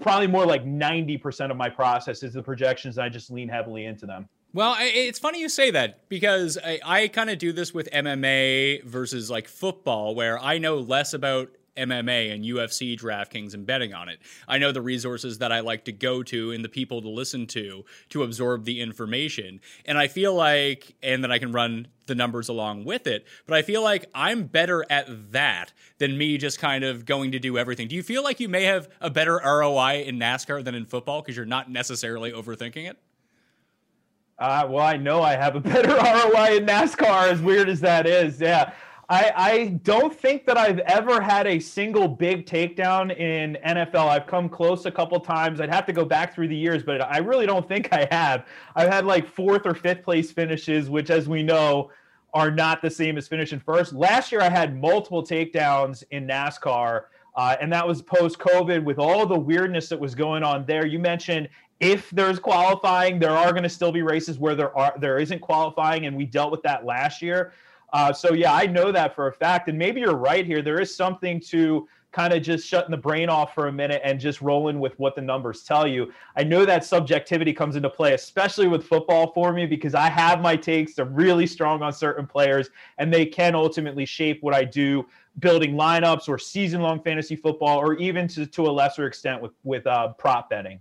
probably 0.00 0.26
more 0.26 0.46
like 0.46 0.64
90% 0.64 1.52
of 1.52 1.56
my 1.56 1.68
process 1.68 2.24
is 2.24 2.32
the 2.32 2.42
projections. 2.42 2.98
I 2.98 3.08
just 3.08 3.30
lean 3.30 3.48
heavily 3.48 3.84
into 3.84 4.04
them. 4.04 4.28
Well, 4.54 4.76
it's 4.78 5.18
funny 5.18 5.40
you 5.40 5.48
say 5.48 5.70
that 5.70 6.10
because 6.10 6.58
I, 6.62 6.78
I 6.84 7.08
kind 7.08 7.30
of 7.30 7.38
do 7.38 7.52
this 7.52 7.72
with 7.72 7.88
MMA 7.90 8.84
versus 8.84 9.30
like 9.30 9.48
football, 9.48 10.14
where 10.14 10.38
I 10.38 10.58
know 10.58 10.76
less 10.76 11.14
about 11.14 11.48
MMA 11.74 12.34
and 12.34 12.44
UFC 12.44 12.98
DraftKings 12.98 13.54
and 13.54 13.64
betting 13.64 13.94
on 13.94 14.10
it. 14.10 14.18
I 14.46 14.58
know 14.58 14.70
the 14.70 14.82
resources 14.82 15.38
that 15.38 15.52
I 15.52 15.60
like 15.60 15.86
to 15.86 15.92
go 15.92 16.22
to 16.24 16.50
and 16.50 16.62
the 16.62 16.68
people 16.68 17.00
to 17.00 17.08
listen 17.08 17.46
to 17.46 17.86
to 18.10 18.24
absorb 18.24 18.64
the 18.64 18.82
information. 18.82 19.60
And 19.86 19.96
I 19.96 20.06
feel 20.08 20.34
like, 20.34 20.96
and 21.02 21.24
then 21.24 21.32
I 21.32 21.38
can 21.38 21.52
run 21.52 21.88
the 22.06 22.14
numbers 22.14 22.50
along 22.50 22.84
with 22.84 23.06
it, 23.06 23.26
but 23.46 23.56
I 23.56 23.62
feel 23.62 23.82
like 23.82 24.04
I'm 24.14 24.44
better 24.44 24.84
at 24.90 25.32
that 25.32 25.72
than 25.96 26.18
me 26.18 26.36
just 26.36 26.58
kind 26.58 26.84
of 26.84 27.06
going 27.06 27.32
to 27.32 27.38
do 27.38 27.56
everything. 27.56 27.88
Do 27.88 27.96
you 27.96 28.02
feel 28.02 28.22
like 28.22 28.38
you 28.38 28.50
may 28.50 28.64
have 28.64 28.90
a 29.00 29.08
better 29.08 29.40
ROI 29.42 30.02
in 30.02 30.18
NASCAR 30.18 30.62
than 30.62 30.74
in 30.74 30.84
football 30.84 31.22
because 31.22 31.36
you're 31.36 31.46
not 31.46 31.70
necessarily 31.70 32.32
overthinking 32.32 32.90
it? 32.90 32.98
Uh, 34.42 34.66
well, 34.68 34.84
I 34.84 34.96
know 34.96 35.22
I 35.22 35.36
have 35.36 35.54
a 35.54 35.60
better 35.72 35.90
ROI 35.90 36.56
in 36.56 36.66
NASCAR, 36.66 37.30
as 37.30 37.40
weird 37.40 37.68
as 37.68 37.80
that 37.80 38.08
is. 38.08 38.40
Yeah. 38.40 38.72
I, 39.08 39.32
I 39.36 39.66
don't 39.84 40.12
think 40.12 40.46
that 40.46 40.56
I've 40.56 40.80
ever 40.80 41.20
had 41.20 41.46
a 41.46 41.60
single 41.60 42.08
big 42.08 42.44
takedown 42.44 43.16
in 43.16 43.56
NFL. 43.64 44.08
I've 44.08 44.26
come 44.26 44.48
close 44.48 44.84
a 44.84 44.90
couple 44.90 45.20
times. 45.20 45.60
I'd 45.60 45.72
have 45.72 45.86
to 45.86 45.92
go 45.92 46.04
back 46.04 46.34
through 46.34 46.48
the 46.48 46.56
years, 46.56 46.82
but 46.82 47.00
I 47.02 47.18
really 47.18 47.46
don't 47.46 47.68
think 47.68 47.92
I 47.92 48.08
have. 48.10 48.46
I've 48.74 48.88
had 48.88 49.06
like 49.06 49.28
fourth 49.28 49.64
or 49.64 49.74
fifth 49.74 50.02
place 50.02 50.32
finishes, 50.32 50.90
which, 50.90 51.10
as 51.10 51.28
we 51.28 51.44
know, 51.44 51.90
are 52.34 52.50
not 52.50 52.82
the 52.82 52.90
same 52.90 53.16
as 53.18 53.28
finishing 53.28 53.60
first. 53.60 53.92
Last 53.92 54.32
year, 54.32 54.40
I 54.40 54.48
had 54.48 54.80
multiple 54.80 55.22
takedowns 55.22 56.02
in 56.10 56.26
NASCAR. 56.26 57.02
Uh, 57.34 57.56
and 57.60 57.72
that 57.72 57.86
was 57.86 58.02
post 58.02 58.38
COVID 58.38 58.84
with 58.84 58.98
all 58.98 59.24
the 59.26 59.38
weirdness 59.38 59.88
that 59.88 59.98
was 59.98 60.14
going 60.14 60.42
on 60.42 60.66
there. 60.66 60.86
You 60.86 60.98
mentioned 60.98 61.48
if 61.80 62.10
there's 62.10 62.38
qualifying, 62.38 63.18
there 63.18 63.36
are 63.36 63.50
going 63.50 63.64
to 63.64 63.68
still 63.68 63.92
be 63.92 64.02
races 64.02 64.38
where 64.38 64.54
there 64.54 64.76
are 64.76 64.94
there 64.98 65.18
isn't 65.18 65.40
qualifying, 65.40 66.06
and 66.06 66.16
we 66.16 66.24
dealt 66.24 66.50
with 66.52 66.62
that 66.62 66.84
last 66.84 67.22
year. 67.22 67.52
Uh, 67.92 68.12
so 68.12 68.32
yeah, 68.32 68.54
I 68.54 68.66
know 68.66 68.90
that 68.92 69.14
for 69.14 69.26
a 69.26 69.32
fact, 69.32 69.68
and 69.68 69.78
maybe 69.78 70.00
you're 70.00 70.16
right 70.16 70.46
here. 70.46 70.62
There 70.62 70.80
is 70.80 70.94
something 70.94 71.40
to 71.40 71.88
kind 72.12 72.32
of 72.34 72.42
just 72.42 72.68
shutting 72.68 72.90
the 72.90 72.96
brain 72.96 73.28
off 73.28 73.54
for 73.54 73.68
a 73.68 73.72
minute 73.72 74.00
and 74.04 74.20
just 74.20 74.42
rolling 74.42 74.78
with 74.78 74.98
what 74.98 75.16
the 75.16 75.22
numbers 75.22 75.62
tell 75.62 75.86
you. 75.86 76.12
I 76.36 76.44
know 76.44 76.66
that 76.66 76.84
subjectivity 76.84 77.52
comes 77.54 77.74
into 77.74 77.88
play, 77.88 78.12
especially 78.12 78.68
with 78.68 78.86
football 78.86 79.32
for 79.32 79.52
me, 79.52 79.66
because 79.66 79.94
I 79.94 80.08
have 80.08 80.40
my 80.40 80.54
takes. 80.54 80.94
They're 80.94 81.06
really 81.06 81.46
strong 81.46 81.82
on 81.82 81.92
certain 81.92 82.26
players, 82.26 82.68
and 82.98 83.12
they 83.12 83.24
can 83.26 83.54
ultimately 83.54 84.04
shape 84.04 84.42
what 84.42 84.54
I 84.54 84.64
do 84.64 85.06
building 85.38 85.74
lineups 85.74 86.28
or 86.28 86.38
season 86.38 86.82
long 86.82 87.02
fantasy 87.02 87.36
football, 87.36 87.78
or 87.78 87.94
even 87.94 88.28
to, 88.28 88.46
to 88.46 88.66
a 88.66 88.70
lesser 88.70 89.06
extent 89.06 89.40
with 89.40 89.52
with 89.64 89.86
uh, 89.86 90.08
prop 90.14 90.50
betting. 90.50 90.80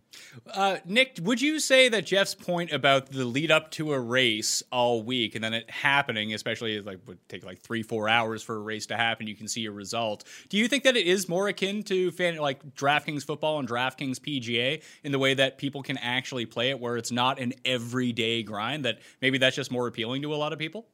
Uh, 0.54 0.78
Nick, 0.86 1.20
would 1.22 1.42
you 1.42 1.60
say 1.60 1.90
that 1.90 2.06
Jeff's 2.06 2.36
point 2.36 2.72
about 2.72 3.12
the 3.12 3.26
lead 3.26 3.52
up 3.52 3.72
to 3.72 3.94
a 3.94 4.00
race 4.00 4.62
all 4.72 5.04
week 5.04 5.36
and 5.36 5.44
then 5.44 5.54
it 5.54 5.70
happening, 5.70 6.34
especially 6.34 6.82
like 6.82 7.00
would 7.08 7.18
take 7.30 7.46
like 7.46 7.60
three 7.60 7.84
four 7.84 8.10
hours 8.10 8.44
for 8.44 8.56
a 8.56 8.60
race 8.60 8.86
to 8.88 8.98
happen, 8.98 9.28
you 9.28 9.36
can 9.36 9.48
see 9.48 9.66
a 9.66 9.72
result. 9.72 10.26
Do 10.50 10.58
you 10.58 10.68
think 10.68 10.84
that 10.84 10.98
it 10.98 11.08
is 11.08 11.30
more 11.30 11.48
akin 11.48 11.84
to 11.84 12.12
fan 12.12 12.38
like 12.38 12.76
DraftKings 12.76 13.26
football 13.26 13.60
and 13.60 13.68
DraftKings 13.68 14.20
PGA 14.20 14.84
in 15.04 15.12
the 15.12 15.20
way 15.20 15.34
that 15.34 15.58
people 15.58 15.82
can 15.82 15.98
actually 15.98 16.46
play 16.46 16.70
it, 16.72 16.80
where 16.80 16.98
it's 16.98 17.12
not 17.12 17.40
an 17.40 17.54
everyday 17.64 18.44
grind? 18.44 18.86
That 18.86 19.00
maybe 19.22 19.38
that's 19.38 19.56
just 19.56 19.72
more 19.72 19.88
appealing 19.88 20.22
to 20.24 20.34
a 20.34 20.36
lot 20.36 20.52
of 20.52 20.60
people. 20.60 20.88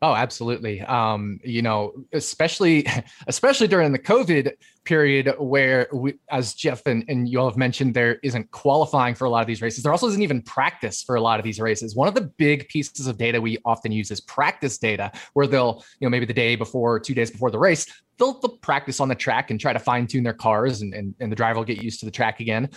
Oh, 0.00 0.14
absolutely. 0.14 0.80
Um, 0.82 1.40
you 1.42 1.60
know, 1.60 1.92
especially 2.12 2.86
especially 3.26 3.66
during 3.66 3.90
the 3.90 3.98
COVID 3.98 4.52
period 4.84 5.34
where 5.38 5.88
we, 5.92 6.14
as 6.30 6.54
Jeff 6.54 6.86
and, 6.86 7.04
and 7.08 7.28
you 7.28 7.40
all 7.40 7.48
have 7.48 7.56
mentioned, 7.56 7.94
there 7.94 8.20
isn't 8.22 8.50
qualifying 8.52 9.16
for 9.16 9.24
a 9.24 9.30
lot 9.30 9.40
of 9.40 9.48
these 9.48 9.60
races. 9.60 9.82
There 9.82 9.90
also 9.90 10.06
isn't 10.06 10.22
even 10.22 10.40
practice 10.42 11.02
for 11.02 11.16
a 11.16 11.20
lot 11.20 11.40
of 11.40 11.44
these 11.44 11.58
races. 11.58 11.96
One 11.96 12.06
of 12.06 12.14
the 12.14 12.32
big 12.38 12.68
pieces 12.68 13.08
of 13.08 13.18
data 13.18 13.40
we 13.40 13.58
often 13.64 13.90
use 13.90 14.12
is 14.12 14.20
practice 14.20 14.78
data, 14.78 15.10
where 15.32 15.48
they'll, 15.48 15.84
you 15.98 16.06
know, 16.06 16.10
maybe 16.10 16.26
the 16.26 16.32
day 16.32 16.54
before, 16.54 17.00
two 17.00 17.14
days 17.14 17.30
before 17.30 17.50
the 17.50 17.58
race, 17.58 17.86
they'll, 18.18 18.38
they'll 18.40 18.56
practice 18.58 19.00
on 19.00 19.08
the 19.08 19.16
track 19.16 19.50
and 19.50 19.60
try 19.60 19.72
to 19.72 19.80
fine 19.80 20.06
tune 20.06 20.22
their 20.22 20.32
cars 20.32 20.80
and, 20.80 20.94
and, 20.94 21.14
and 21.18 21.32
the 21.32 21.36
driver 21.36 21.58
will 21.58 21.64
get 21.64 21.82
used 21.82 21.98
to 22.00 22.06
the 22.06 22.12
track 22.12 22.38
again 22.38 22.68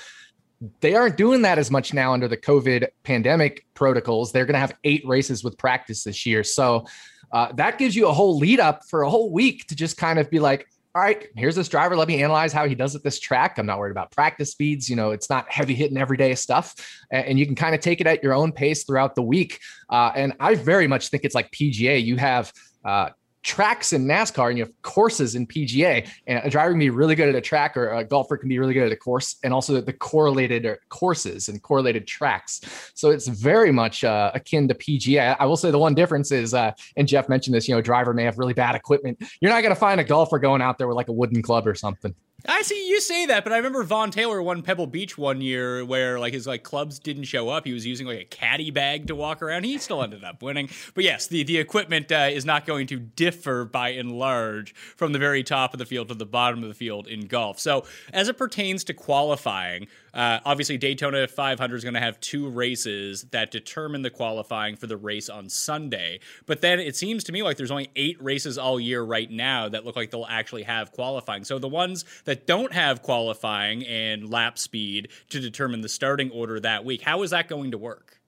they 0.79 0.93
aren't 0.93 1.17
doing 1.17 1.41
that 1.41 1.57
as 1.57 1.71
much 1.71 1.91
now 1.91 2.13
under 2.13 2.27
the 2.27 2.37
COVID 2.37 2.87
pandemic 3.03 3.65
protocols. 3.73 4.31
They're 4.31 4.45
going 4.45 4.53
to 4.53 4.59
have 4.59 4.75
eight 4.83 5.01
races 5.07 5.43
with 5.43 5.57
practice 5.57 6.03
this 6.03 6.23
year. 6.25 6.43
So 6.43 6.85
uh, 7.33 7.51
that 7.53 7.77
gives 7.77 7.95
you 7.95 8.07
a 8.07 8.13
whole 8.13 8.37
lead 8.37 8.59
up 8.59 8.83
for 8.89 9.03
a 9.03 9.09
whole 9.09 9.31
week 9.31 9.67
to 9.67 9.75
just 9.75 9.97
kind 9.97 10.19
of 10.19 10.29
be 10.29 10.39
like, 10.39 10.67
all 10.93 11.01
right, 11.01 11.27
here's 11.37 11.55
this 11.55 11.69
driver. 11.69 11.95
Let 11.95 12.09
me 12.09 12.21
analyze 12.21 12.51
how 12.51 12.67
he 12.67 12.75
does 12.75 12.95
at 12.95 13.03
this 13.03 13.17
track. 13.19 13.57
I'm 13.57 13.65
not 13.65 13.79
worried 13.79 13.91
about 13.91 14.11
practice 14.11 14.51
speeds. 14.51 14.89
You 14.89 14.97
know, 14.97 15.11
it's 15.11 15.29
not 15.29 15.49
heavy 15.49 15.73
hitting 15.73 15.97
everyday 15.97 16.35
stuff. 16.35 16.75
And 17.09 17.39
you 17.39 17.45
can 17.45 17.55
kind 17.55 17.73
of 17.73 17.79
take 17.79 18.01
it 18.01 18.07
at 18.07 18.21
your 18.21 18.33
own 18.33 18.51
pace 18.51 18.83
throughout 18.83 19.15
the 19.15 19.21
week. 19.21 19.59
Uh, 19.89 20.11
and 20.13 20.33
I 20.41 20.55
very 20.55 20.87
much 20.87 21.07
think 21.07 21.23
it's 21.23 21.35
like 21.35 21.49
PGA. 21.51 22.03
You 22.03 22.17
have 22.17 22.51
uh, 22.83 23.11
tracks 23.43 23.93
in 23.93 24.05
NASCAR 24.05 24.49
and 24.49 24.57
you 24.57 24.63
have 24.63 24.81
courses 24.81 25.35
in 25.35 25.47
PGA. 25.47 26.07
And 26.27 26.41
a 26.43 26.49
driver 26.49 26.71
can 26.71 26.79
be 26.79 26.89
really 26.89 27.15
good 27.15 27.29
at 27.29 27.35
a 27.35 27.41
track 27.41 27.75
or 27.75 27.89
a 27.89 28.03
golfer 28.03 28.37
can 28.37 28.49
be 28.49 28.59
really 28.59 28.73
good 28.73 28.85
at 28.85 28.91
a 28.91 28.95
course 28.95 29.37
and 29.43 29.53
also 29.53 29.81
the 29.81 29.93
correlated 29.93 30.65
uh, 30.65 30.75
courses 30.89 31.49
and 31.49 31.61
correlated 31.61 32.07
tracks. 32.07 32.91
So 32.93 33.09
it's 33.09 33.27
very 33.27 33.71
much 33.71 34.03
uh, 34.03 34.31
akin 34.33 34.67
to 34.67 34.75
PGA. 34.75 35.35
I 35.39 35.45
will 35.45 35.57
say 35.57 35.71
the 35.71 35.79
one 35.79 35.95
difference 35.95 36.31
is, 36.31 36.53
uh, 36.53 36.71
and 36.97 37.07
Jeff 37.07 37.29
mentioned 37.29 37.55
this, 37.55 37.67
you 37.67 37.75
know, 37.75 37.81
driver 37.81 38.13
may 38.13 38.23
have 38.23 38.37
really 38.37 38.53
bad 38.53 38.75
equipment. 38.75 39.21
You're 39.39 39.51
not 39.51 39.61
going 39.61 39.73
to 39.73 39.79
find 39.79 39.99
a 39.99 40.03
golfer 40.03 40.39
going 40.39 40.61
out 40.61 40.77
there 40.77 40.87
with 40.87 40.97
like 40.97 41.09
a 41.09 41.13
wooden 41.13 41.41
club 41.41 41.67
or 41.67 41.75
something. 41.75 42.13
I 42.47 42.63
see 42.63 42.89
you 42.89 42.99
say 43.01 43.27
that, 43.27 43.43
but 43.43 43.53
I 43.53 43.57
remember 43.57 43.83
Vaughn 43.83 44.09
Taylor 44.09 44.41
won 44.41 44.61
Pebble 44.61 44.87
Beach 44.87 45.17
one 45.17 45.41
year 45.41 45.85
where 45.85 46.19
like 46.19 46.33
his 46.33 46.47
like 46.47 46.63
clubs 46.63 46.97
didn't 46.97 47.25
show 47.25 47.49
up. 47.49 47.65
He 47.65 47.73
was 47.73 47.85
using 47.85 48.07
like 48.07 48.19
a 48.19 48.25
caddy 48.25 48.71
bag 48.71 49.07
to 49.07 49.15
walk 49.15 49.41
around. 49.41 49.63
He 49.63 49.77
still 49.77 50.01
ended 50.01 50.23
up 50.23 50.41
winning. 50.41 50.69
But 50.93 51.03
yes, 51.03 51.27
the 51.27 51.43
the 51.43 51.57
equipment 51.57 52.11
uh, 52.11 52.29
is 52.31 52.45
not 52.45 52.65
going 52.65 52.87
to 52.87 52.99
differ 52.99 53.65
by 53.65 53.89
and 53.89 54.11
large 54.11 54.73
from 54.73 55.13
the 55.13 55.19
very 55.19 55.43
top 55.43 55.73
of 55.73 55.77
the 55.77 55.85
field 55.85 56.07
to 56.07 56.15
the 56.15 56.25
bottom 56.25 56.63
of 56.63 56.69
the 56.69 56.75
field 56.75 57.07
in 57.07 57.27
golf. 57.27 57.59
So 57.59 57.85
as 58.11 58.27
it 58.27 58.37
pertains 58.37 58.83
to 58.85 58.93
qualifying, 58.93 59.87
uh, 60.13 60.39
obviously, 60.45 60.77
Daytona 60.77 61.27
500 61.27 61.75
is 61.75 61.83
going 61.83 61.93
to 61.93 61.99
have 61.99 62.19
two 62.19 62.49
races 62.49 63.23
that 63.31 63.51
determine 63.51 64.01
the 64.01 64.09
qualifying 64.09 64.75
for 64.75 64.87
the 64.87 64.97
race 64.97 65.29
on 65.29 65.49
Sunday. 65.49 66.19
But 66.45 66.61
then 66.61 66.79
it 66.79 66.95
seems 66.95 67.23
to 67.25 67.31
me 67.31 67.43
like 67.43 67.57
there's 67.57 67.71
only 67.71 67.89
eight 67.95 68.21
races 68.21 68.57
all 68.57 68.79
year 68.79 69.01
right 69.01 69.29
now 69.29 69.69
that 69.69 69.85
look 69.85 69.95
like 69.95 70.11
they'll 70.11 70.25
actually 70.29 70.63
have 70.63 70.91
qualifying. 70.91 71.43
So 71.43 71.59
the 71.59 71.67
ones 71.67 72.05
that 72.25 72.45
don't 72.45 72.73
have 72.73 73.01
qualifying 73.01 73.85
and 73.85 74.29
lap 74.29 74.57
speed 74.57 75.09
to 75.29 75.39
determine 75.39 75.81
the 75.81 75.89
starting 75.89 76.31
order 76.31 76.59
that 76.59 76.85
week, 76.85 77.01
how 77.01 77.23
is 77.23 77.31
that 77.31 77.47
going 77.47 77.71
to 77.71 77.77
work? 77.77 78.20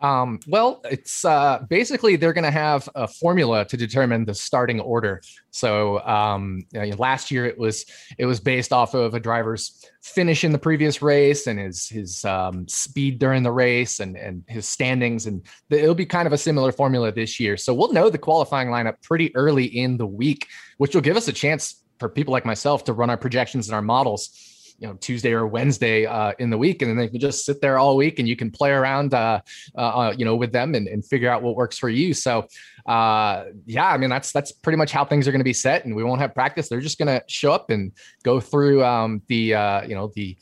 Um, 0.00 0.40
well, 0.46 0.82
it's 0.84 1.24
uh, 1.24 1.64
basically 1.68 2.16
they're 2.16 2.34
going 2.34 2.44
to 2.44 2.50
have 2.50 2.88
a 2.94 3.08
formula 3.08 3.64
to 3.64 3.76
determine 3.76 4.26
the 4.26 4.34
starting 4.34 4.78
order. 4.80 5.22
So 5.50 6.00
um, 6.06 6.66
you 6.72 6.80
know, 6.80 6.96
last 6.96 7.30
year 7.30 7.46
it 7.46 7.58
was 7.58 7.86
it 8.18 8.26
was 8.26 8.38
based 8.38 8.72
off 8.72 8.94
of 8.94 9.14
a 9.14 9.20
driver's 9.20 9.84
finish 10.02 10.44
in 10.44 10.52
the 10.52 10.58
previous 10.58 11.00
race 11.00 11.46
and 11.46 11.58
his 11.58 11.88
his 11.88 12.24
um, 12.26 12.68
speed 12.68 13.18
during 13.18 13.42
the 13.42 13.52
race 13.52 14.00
and 14.00 14.16
and 14.16 14.44
his 14.48 14.68
standings, 14.68 15.26
and 15.26 15.46
it'll 15.70 15.94
be 15.94 16.06
kind 16.06 16.26
of 16.26 16.32
a 16.32 16.38
similar 16.38 16.72
formula 16.72 17.10
this 17.10 17.40
year. 17.40 17.56
So 17.56 17.72
we'll 17.72 17.92
know 17.92 18.10
the 18.10 18.18
qualifying 18.18 18.68
lineup 18.68 19.02
pretty 19.02 19.34
early 19.34 19.64
in 19.64 19.96
the 19.96 20.06
week, 20.06 20.46
which 20.76 20.94
will 20.94 21.02
give 21.02 21.16
us 21.16 21.28
a 21.28 21.32
chance 21.32 21.82
for 21.98 22.10
people 22.10 22.32
like 22.32 22.44
myself 22.44 22.84
to 22.84 22.92
run 22.92 23.08
our 23.08 23.16
projections 23.16 23.68
and 23.68 23.74
our 23.74 23.82
models 23.82 24.55
you 24.78 24.86
know 24.86 24.94
Tuesday 24.94 25.32
or 25.32 25.46
Wednesday 25.46 26.06
uh, 26.06 26.32
in 26.38 26.50
the 26.50 26.58
week, 26.58 26.82
and 26.82 26.90
then 26.90 26.96
they 26.96 27.08
can 27.08 27.20
just 27.20 27.44
sit 27.44 27.60
there 27.60 27.78
all 27.78 27.96
week, 27.96 28.18
and 28.18 28.28
you 28.28 28.36
can 28.36 28.50
play 28.50 28.70
around, 28.70 29.14
uh, 29.14 29.40
uh, 29.76 29.80
uh, 29.80 30.14
you 30.16 30.24
know, 30.24 30.36
with 30.36 30.52
them 30.52 30.74
and, 30.74 30.86
and 30.86 31.04
figure 31.04 31.30
out 31.30 31.42
what 31.42 31.56
works 31.56 31.78
for 31.78 31.88
you. 31.88 32.12
So, 32.14 32.46
uh, 32.86 33.44
yeah, 33.64 33.88
I 33.88 33.96
mean 33.96 34.10
that's 34.10 34.32
that's 34.32 34.52
pretty 34.52 34.76
much 34.76 34.92
how 34.92 35.04
things 35.04 35.26
are 35.26 35.32
going 35.32 35.40
to 35.40 35.44
be 35.44 35.52
set, 35.52 35.84
and 35.84 35.96
we 35.96 36.04
won't 36.04 36.20
have 36.20 36.34
practice. 36.34 36.68
They're 36.68 36.80
just 36.80 36.98
going 36.98 37.08
to 37.08 37.22
show 37.28 37.52
up 37.52 37.70
and 37.70 37.92
go 38.22 38.40
through 38.40 38.84
um, 38.84 39.22
the 39.28 39.54
uh, 39.54 39.82
you 39.82 39.94
know 39.94 40.12
the 40.14 40.36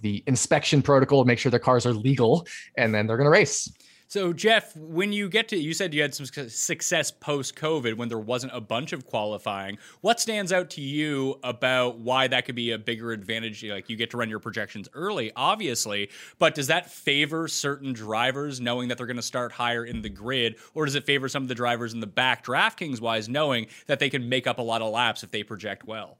the 0.00 0.24
inspection 0.26 0.82
protocol, 0.82 1.24
make 1.24 1.38
sure 1.38 1.50
their 1.50 1.60
cars 1.60 1.86
are 1.86 1.92
legal, 1.92 2.46
and 2.76 2.94
then 2.94 3.06
they're 3.06 3.16
going 3.16 3.26
to 3.26 3.30
race. 3.30 3.72
So, 4.14 4.32
Jeff, 4.32 4.76
when 4.76 5.12
you 5.12 5.28
get 5.28 5.48
to, 5.48 5.56
you 5.56 5.74
said 5.74 5.92
you 5.92 6.00
had 6.00 6.14
some 6.14 6.24
success 6.24 7.10
post 7.10 7.56
COVID 7.56 7.96
when 7.96 8.08
there 8.08 8.16
wasn't 8.16 8.52
a 8.54 8.60
bunch 8.60 8.92
of 8.92 9.04
qualifying. 9.04 9.76
What 10.02 10.20
stands 10.20 10.52
out 10.52 10.70
to 10.70 10.80
you 10.80 11.40
about 11.42 11.98
why 11.98 12.28
that 12.28 12.46
could 12.46 12.54
be 12.54 12.70
a 12.70 12.78
bigger 12.78 13.10
advantage? 13.10 13.64
Like 13.64 13.90
you 13.90 13.96
get 13.96 14.12
to 14.12 14.16
run 14.16 14.30
your 14.30 14.38
projections 14.38 14.88
early, 14.94 15.32
obviously, 15.34 16.10
but 16.38 16.54
does 16.54 16.68
that 16.68 16.88
favor 16.88 17.48
certain 17.48 17.92
drivers 17.92 18.60
knowing 18.60 18.86
that 18.86 18.98
they're 18.98 19.08
going 19.08 19.16
to 19.16 19.20
start 19.20 19.50
higher 19.50 19.84
in 19.84 20.00
the 20.00 20.10
grid, 20.10 20.58
or 20.74 20.84
does 20.84 20.94
it 20.94 21.06
favor 21.06 21.28
some 21.28 21.42
of 21.42 21.48
the 21.48 21.54
drivers 21.56 21.92
in 21.92 21.98
the 21.98 22.06
back, 22.06 22.44
DraftKings 22.44 23.00
wise, 23.00 23.28
knowing 23.28 23.66
that 23.88 23.98
they 23.98 24.10
can 24.10 24.28
make 24.28 24.46
up 24.46 24.60
a 24.60 24.62
lot 24.62 24.80
of 24.80 24.92
laps 24.92 25.24
if 25.24 25.32
they 25.32 25.42
project 25.42 25.88
well? 25.88 26.18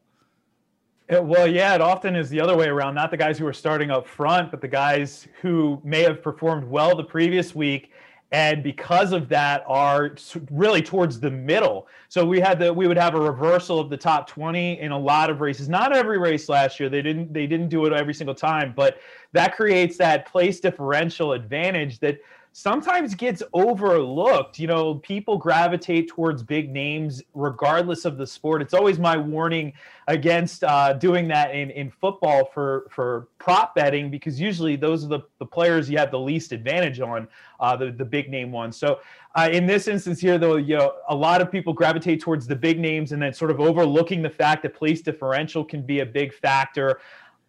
It, 1.09 1.23
well, 1.23 1.47
yeah, 1.47 1.75
it 1.75 1.81
often 1.81 2.17
is 2.17 2.31
the 2.31 2.41
other 2.41 2.57
way 2.57 2.67
around. 2.67 2.95
Not 2.95 3.11
the 3.11 3.17
guys 3.17 3.39
who 3.39 3.47
are 3.47 3.53
starting 3.53 3.91
up 3.91 4.07
front, 4.07 4.51
but 4.51 4.61
the 4.61 4.69
guys 4.69 5.29
who 5.43 5.81
may 5.85 6.03
have 6.03 6.23
performed 6.23 6.65
well 6.65 6.97
the 6.97 7.05
previous 7.05 7.55
week. 7.55 7.93
And 8.33 8.65
because 8.65 9.13
of 9.13 9.29
that 9.29 9.63
are 9.69 10.17
really 10.51 10.83
towards 10.83 11.21
the 11.21 11.31
middle. 11.31 11.87
So 12.09 12.25
we 12.25 12.41
had 12.41 12.59
the 12.59 12.73
we 12.73 12.89
would 12.89 12.97
have 12.97 13.15
a 13.15 13.21
reversal 13.21 13.79
of 13.79 13.91
the 13.91 13.97
top 13.97 14.27
20 14.27 14.81
in 14.81 14.91
a 14.93 14.99
lot 14.99 15.31
of 15.31 15.41
races. 15.41 15.69
Not 15.69 15.95
every 15.95 16.19
race 16.19 16.49
last 16.49 16.81
year. 16.81 16.89
They 16.89 17.03
didn't 17.03 17.33
they 17.33 17.47
didn't 17.47 17.69
do 17.69 17.85
it 17.85 17.93
every 17.93 18.15
single 18.15 18.35
time. 18.35 18.73
But 18.75 18.99
that 19.33 19.55
creates 19.55 19.97
that 19.99 20.27
place 20.27 20.59
differential 20.59 21.35
advantage 21.35 22.01
that 22.01 22.19
sometimes 22.57 23.17
gets 23.17 23.43
overlooked. 23.53 24.61
You 24.61 24.69
know, 24.69 24.95
people 24.95 25.37
gravitate 25.37 26.09
towards 26.09 26.41
big 26.41 26.71
names 26.71 27.21
regardless 27.35 28.05
of 28.05 28.17
the 28.17 28.25
sport. 28.25 28.63
It's 28.63 28.73
always 28.73 28.97
my 28.97 29.17
warning 29.17 29.73
against 30.07 30.63
uh, 30.63 30.93
doing 30.93 31.27
that 31.29 31.53
in, 31.53 31.71
in 31.71 31.91
football 31.91 32.49
for, 32.55 32.87
for 32.91 33.27
prop 33.39 33.75
betting 33.75 34.09
because 34.09 34.41
usually 34.41 34.77
those 34.77 35.05
are 35.05 35.09
the, 35.09 35.21
the 35.41 35.47
players 35.47 35.91
you 35.91 35.99
have 35.99 36.13
the 36.13 36.21
least 36.21 36.53
advantage 36.53 37.01
on, 37.01 37.27
uh, 37.59 37.75
the, 37.75 37.91
the 37.91 38.05
big 38.05 38.31
name 38.31 38.53
ones. 38.53 38.77
So 38.77 39.01
uh, 39.35 39.49
in 39.51 39.67
this 39.67 39.89
instance 39.89 40.21
here, 40.21 40.39
though, 40.39 40.55
you 40.55 40.77
know, 40.77 40.93
a 41.09 41.15
lot 41.15 41.41
of 41.41 41.51
people 41.51 41.73
gravitate 41.73 42.21
towards 42.21 42.47
the 42.47 42.55
big 42.55 42.79
names 42.79 43.11
and 43.11 43.21
then 43.21 43.35
sort 43.35 43.51
of 43.51 43.59
overlooking 43.59 44.23
the 44.23 44.31
fact 44.31 44.63
that 44.63 44.75
place 44.75 45.03
differential 45.03 45.65
can 45.65 45.83
be 45.83 46.01
a 46.01 46.07
big 46.07 46.33
factor 46.33 47.01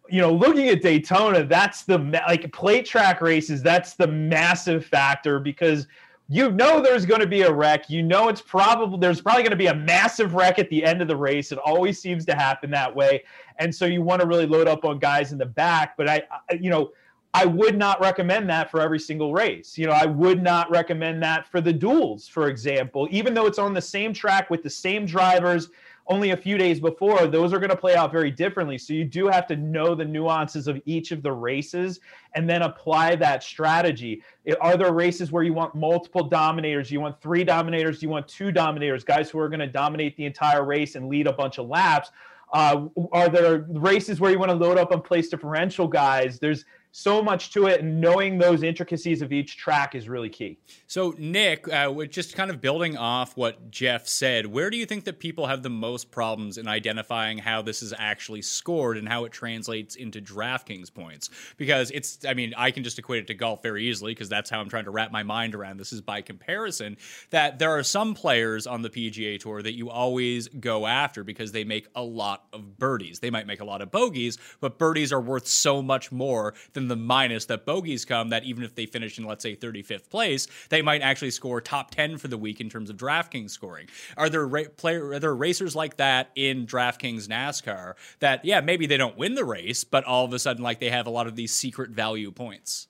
you 0.08 0.20
know, 0.20 0.32
looking 0.32 0.68
at 0.68 0.82
Daytona, 0.82 1.44
that's 1.44 1.82
the 1.82 1.98
like 2.26 2.52
plate 2.52 2.86
track 2.86 3.20
races, 3.20 3.62
that's 3.62 3.94
the 3.94 4.06
massive 4.06 4.84
factor 4.84 5.38
because 5.38 5.86
you 6.28 6.50
know 6.50 6.80
there's 6.80 7.06
going 7.06 7.20
to 7.20 7.26
be 7.26 7.42
a 7.42 7.52
wreck. 7.52 7.88
You 7.88 8.02
know 8.02 8.28
it's 8.28 8.40
probably 8.40 8.98
there's 8.98 9.20
probably 9.20 9.42
going 9.42 9.50
to 9.50 9.56
be 9.56 9.68
a 9.68 9.74
massive 9.74 10.34
wreck 10.34 10.58
at 10.58 10.68
the 10.70 10.84
end 10.84 11.00
of 11.00 11.08
the 11.08 11.16
race. 11.16 11.52
It 11.52 11.58
always 11.58 12.00
seems 12.00 12.24
to 12.26 12.34
happen 12.34 12.70
that 12.72 12.94
way, 12.94 13.24
and 13.58 13.74
so 13.74 13.84
you 13.86 14.02
want 14.02 14.20
to 14.22 14.26
really 14.26 14.46
load 14.46 14.66
up 14.66 14.84
on 14.84 14.98
guys 14.98 15.32
in 15.32 15.38
the 15.38 15.46
back. 15.46 15.96
But 15.96 16.08
I, 16.08 16.22
I 16.50 16.54
you 16.54 16.70
know, 16.70 16.90
I 17.32 17.44
would 17.44 17.76
not 17.76 18.00
recommend 18.00 18.48
that 18.50 18.70
for 18.70 18.80
every 18.80 18.98
single 18.98 19.32
race. 19.32 19.76
You 19.76 19.86
know, 19.86 19.92
I 19.92 20.06
would 20.06 20.42
not 20.42 20.70
recommend 20.70 21.22
that 21.22 21.46
for 21.46 21.60
the 21.60 21.72
duels, 21.72 22.26
for 22.26 22.48
example, 22.48 23.06
even 23.10 23.34
though 23.34 23.46
it's 23.46 23.58
on 23.58 23.74
the 23.74 23.82
same 23.82 24.12
track 24.12 24.50
with 24.50 24.62
the 24.62 24.70
same 24.70 25.06
drivers 25.06 25.68
only 26.08 26.30
a 26.30 26.36
few 26.36 26.56
days 26.56 26.78
before, 26.78 27.26
those 27.26 27.52
are 27.52 27.58
going 27.58 27.70
to 27.70 27.76
play 27.76 27.96
out 27.96 28.12
very 28.12 28.30
differently. 28.30 28.78
So 28.78 28.92
you 28.92 29.04
do 29.04 29.26
have 29.26 29.46
to 29.48 29.56
know 29.56 29.94
the 29.94 30.04
nuances 30.04 30.68
of 30.68 30.80
each 30.84 31.10
of 31.10 31.22
the 31.22 31.32
races 31.32 32.00
and 32.34 32.48
then 32.48 32.62
apply 32.62 33.16
that 33.16 33.42
strategy. 33.42 34.22
Are 34.60 34.76
there 34.76 34.92
races 34.92 35.32
where 35.32 35.42
you 35.42 35.52
want 35.52 35.74
multiple 35.74 36.22
dominators? 36.22 36.90
You 36.90 37.00
want 37.00 37.20
three 37.20 37.44
dominators? 37.44 38.02
You 38.02 38.08
want 38.08 38.28
two 38.28 38.52
dominators? 38.52 39.02
Guys 39.02 39.30
who 39.30 39.38
are 39.40 39.48
going 39.48 39.60
to 39.60 39.66
dominate 39.66 40.16
the 40.16 40.24
entire 40.24 40.64
race 40.64 40.94
and 40.94 41.08
lead 41.08 41.26
a 41.26 41.32
bunch 41.32 41.58
of 41.58 41.66
laps? 41.66 42.10
Uh, 42.52 42.86
are 43.12 43.28
there 43.28 43.66
races 43.68 44.20
where 44.20 44.30
you 44.30 44.38
want 44.38 44.50
to 44.50 44.56
load 44.56 44.78
up 44.78 44.92
on 44.92 45.02
place 45.02 45.28
differential 45.28 45.88
guys? 45.88 46.38
There's 46.38 46.64
so 46.96 47.22
much 47.22 47.50
to 47.50 47.66
it, 47.66 47.82
and 47.82 48.00
knowing 48.00 48.38
those 48.38 48.62
intricacies 48.62 49.20
of 49.20 49.30
each 49.30 49.58
track 49.58 49.94
is 49.94 50.08
really 50.08 50.30
key. 50.30 50.58
So, 50.86 51.14
Nick, 51.18 51.70
uh, 51.70 51.92
just 52.06 52.34
kind 52.34 52.50
of 52.50 52.62
building 52.62 52.96
off 52.96 53.36
what 53.36 53.70
Jeff 53.70 54.08
said, 54.08 54.46
where 54.46 54.70
do 54.70 54.78
you 54.78 54.86
think 54.86 55.04
that 55.04 55.18
people 55.18 55.46
have 55.46 55.62
the 55.62 55.68
most 55.68 56.10
problems 56.10 56.56
in 56.56 56.66
identifying 56.66 57.36
how 57.36 57.60
this 57.60 57.82
is 57.82 57.92
actually 57.98 58.40
scored 58.40 58.96
and 58.96 59.06
how 59.06 59.24
it 59.26 59.32
translates 59.32 59.94
into 59.94 60.22
DraftKings 60.22 60.92
points? 60.92 61.28
Because 61.58 61.90
it's, 61.90 62.24
I 62.24 62.32
mean, 62.32 62.54
I 62.56 62.70
can 62.70 62.82
just 62.82 62.98
equate 62.98 63.24
it 63.24 63.26
to 63.26 63.34
golf 63.34 63.62
very 63.62 63.84
easily 63.84 64.12
because 64.12 64.30
that's 64.30 64.48
how 64.48 64.58
I'm 64.58 64.70
trying 64.70 64.86
to 64.86 64.90
wrap 64.90 65.12
my 65.12 65.22
mind 65.22 65.54
around 65.54 65.76
this 65.76 65.92
is 65.92 66.00
by 66.00 66.22
comparison. 66.22 66.96
That 67.28 67.58
there 67.58 67.72
are 67.72 67.82
some 67.82 68.14
players 68.14 68.66
on 68.66 68.80
the 68.80 68.88
PGA 68.88 69.38
Tour 69.38 69.60
that 69.60 69.74
you 69.74 69.90
always 69.90 70.48
go 70.48 70.86
after 70.86 71.24
because 71.24 71.52
they 71.52 71.64
make 71.64 71.88
a 71.94 72.02
lot 72.02 72.46
of 72.54 72.78
birdies. 72.78 73.18
They 73.18 73.30
might 73.30 73.46
make 73.46 73.60
a 73.60 73.66
lot 73.66 73.82
of 73.82 73.90
bogeys, 73.90 74.38
but 74.60 74.78
birdies 74.78 75.12
are 75.12 75.20
worth 75.20 75.46
so 75.46 75.82
much 75.82 76.10
more 76.10 76.54
than 76.72 76.85
the 76.88 76.96
minus 76.96 77.46
that 77.46 77.64
bogeys 77.64 78.04
come 78.04 78.30
that 78.30 78.44
even 78.44 78.64
if 78.64 78.74
they 78.74 78.86
finish 78.86 79.18
in 79.18 79.24
let's 79.24 79.42
say 79.42 79.56
35th 79.56 80.08
place, 80.10 80.48
they 80.68 80.82
might 80.82 81.02
actually 81.02 81.30
score 81.30 81.60
top 81.60 81.90
10 81.90 82.18
for 82.18 82.28
the 82.28 82.38
week 82.38 82.60
in 82.60 82.68
terms 82.68 82.90
of 82.90 82.96
DraftKings 82.96 83.50
scoring. 83.50 83.88
Are 84.16 84.28
there 84.28 84.46
ra- 84.46 84.62
player 84.76 85.10
are 85.10 85.18
there 85.18 85.34
racers 85.34 85.74
like 85.74 85.96
that 85.96 86.30
in 86.34 86.66
DraftKings 86.66 87.28
NASCAR 87.28 87.94
that 88.20 88.44
yeah, 88.44 88.60
maybe 88.60 88.86
they 88.86 88.96
don't 88.96 89.16
win 89.16 89.34
the 89.34 89.44
race, 89.44 89.84
but 89.84 90.04
all 90.04 90.24
of 90.24 90.32
a 90.32 90.38
sudden 90.38 90.62
like 90.62 90.80
they 90.80 90.90
have 90.90 91.06
a 91.06 91.10
lot 91.10 91.26
of 91.26 91.36
these 91.36 91.52
secret 91.52 91.90
value 91.90 92.30
points? 92.30 92.88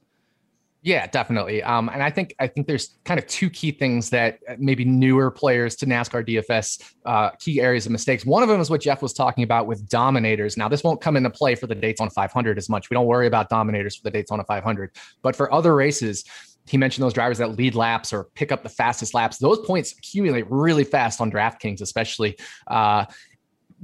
Yeah, 0.87 1.09
definitely. 1.09 1.64
Um, 1.64 1.88
and 1.92 2.01
I 2.01 2.11
think 2.11 2.33
I 2.38 2.46
think 2.46 2.68
there's 2.68 2.96
kind 3.05 3.18
of 3.18 3.27
two 3.27 3.51
key 3.51 3.72
things 3.72 4.09
that 4.11 4.38
uh, 4.49 4.55
maybe 4.57 4.85
newer 4.85 5.33
players 5.33 5.75
to 5.77 5.87
NASCAR 5.87 6.25
DFS 6.25 6.81
uh, 7.05 7.31
key 7.40 7.61
areas 7.61 7.87
of 7.87 7.92
mistakes. 7.92 8.25
One 8.25 8.44
of 8.44 8.49
them 8.49 8.61
is 8.61 8.70
what 8.70 8.83
Jeff 8.83 9.03
was 9.03 9.12
talking 9.12 9.42
about 9.42 9.66
with 9.66 9.88
dominators. 9.88 10.57
Now, 10.57 10.68
this 10.68 10.85
won't 10.85 11.01
come 11.01 11.16
into 11.16 11.29
play 11.29 11.57
for 11.57 11.66
the 11.66 11.75
Daytona 11.75 12.11
500 12.11 12.57
as 12.57 12.68
much. 12.68 12.88
We 12.88 12.94
don't 12.94 13.07
worry 13.07 13.27
about 13.27 13.49
dominators 13.49 13.96
for 13.96 14.05
the 14.05 14.12
Daytona 14.12 14.44
500, 14.44 14.92
but 15.22 15.35
for 15.35 15.53
other 15.53 15.75
races, 15.75 16.25
he 16.68 16.77
mentioned 16.77 17.05
those 17.05 17.12
drivers 17.12 17.38
that 17.38 17.57
lead 17.57 17.75
laps 17.75 18.12
or 18.12 18.29
pick 18.35 18.53
up 18.53 18.62
the 18.62 18.68
fastest 18.68 19.12
laps. 19.12 19.38
Those 19.38 19.59
points 19.66 19.92
accumulate 19.92 20.49
really 20.49 20.85
fast 20.85 21.20
on 21.20 21.33
DraftKings, 21.33 21.81
especially. 21.81 22.37
Uh, 22.66 23.07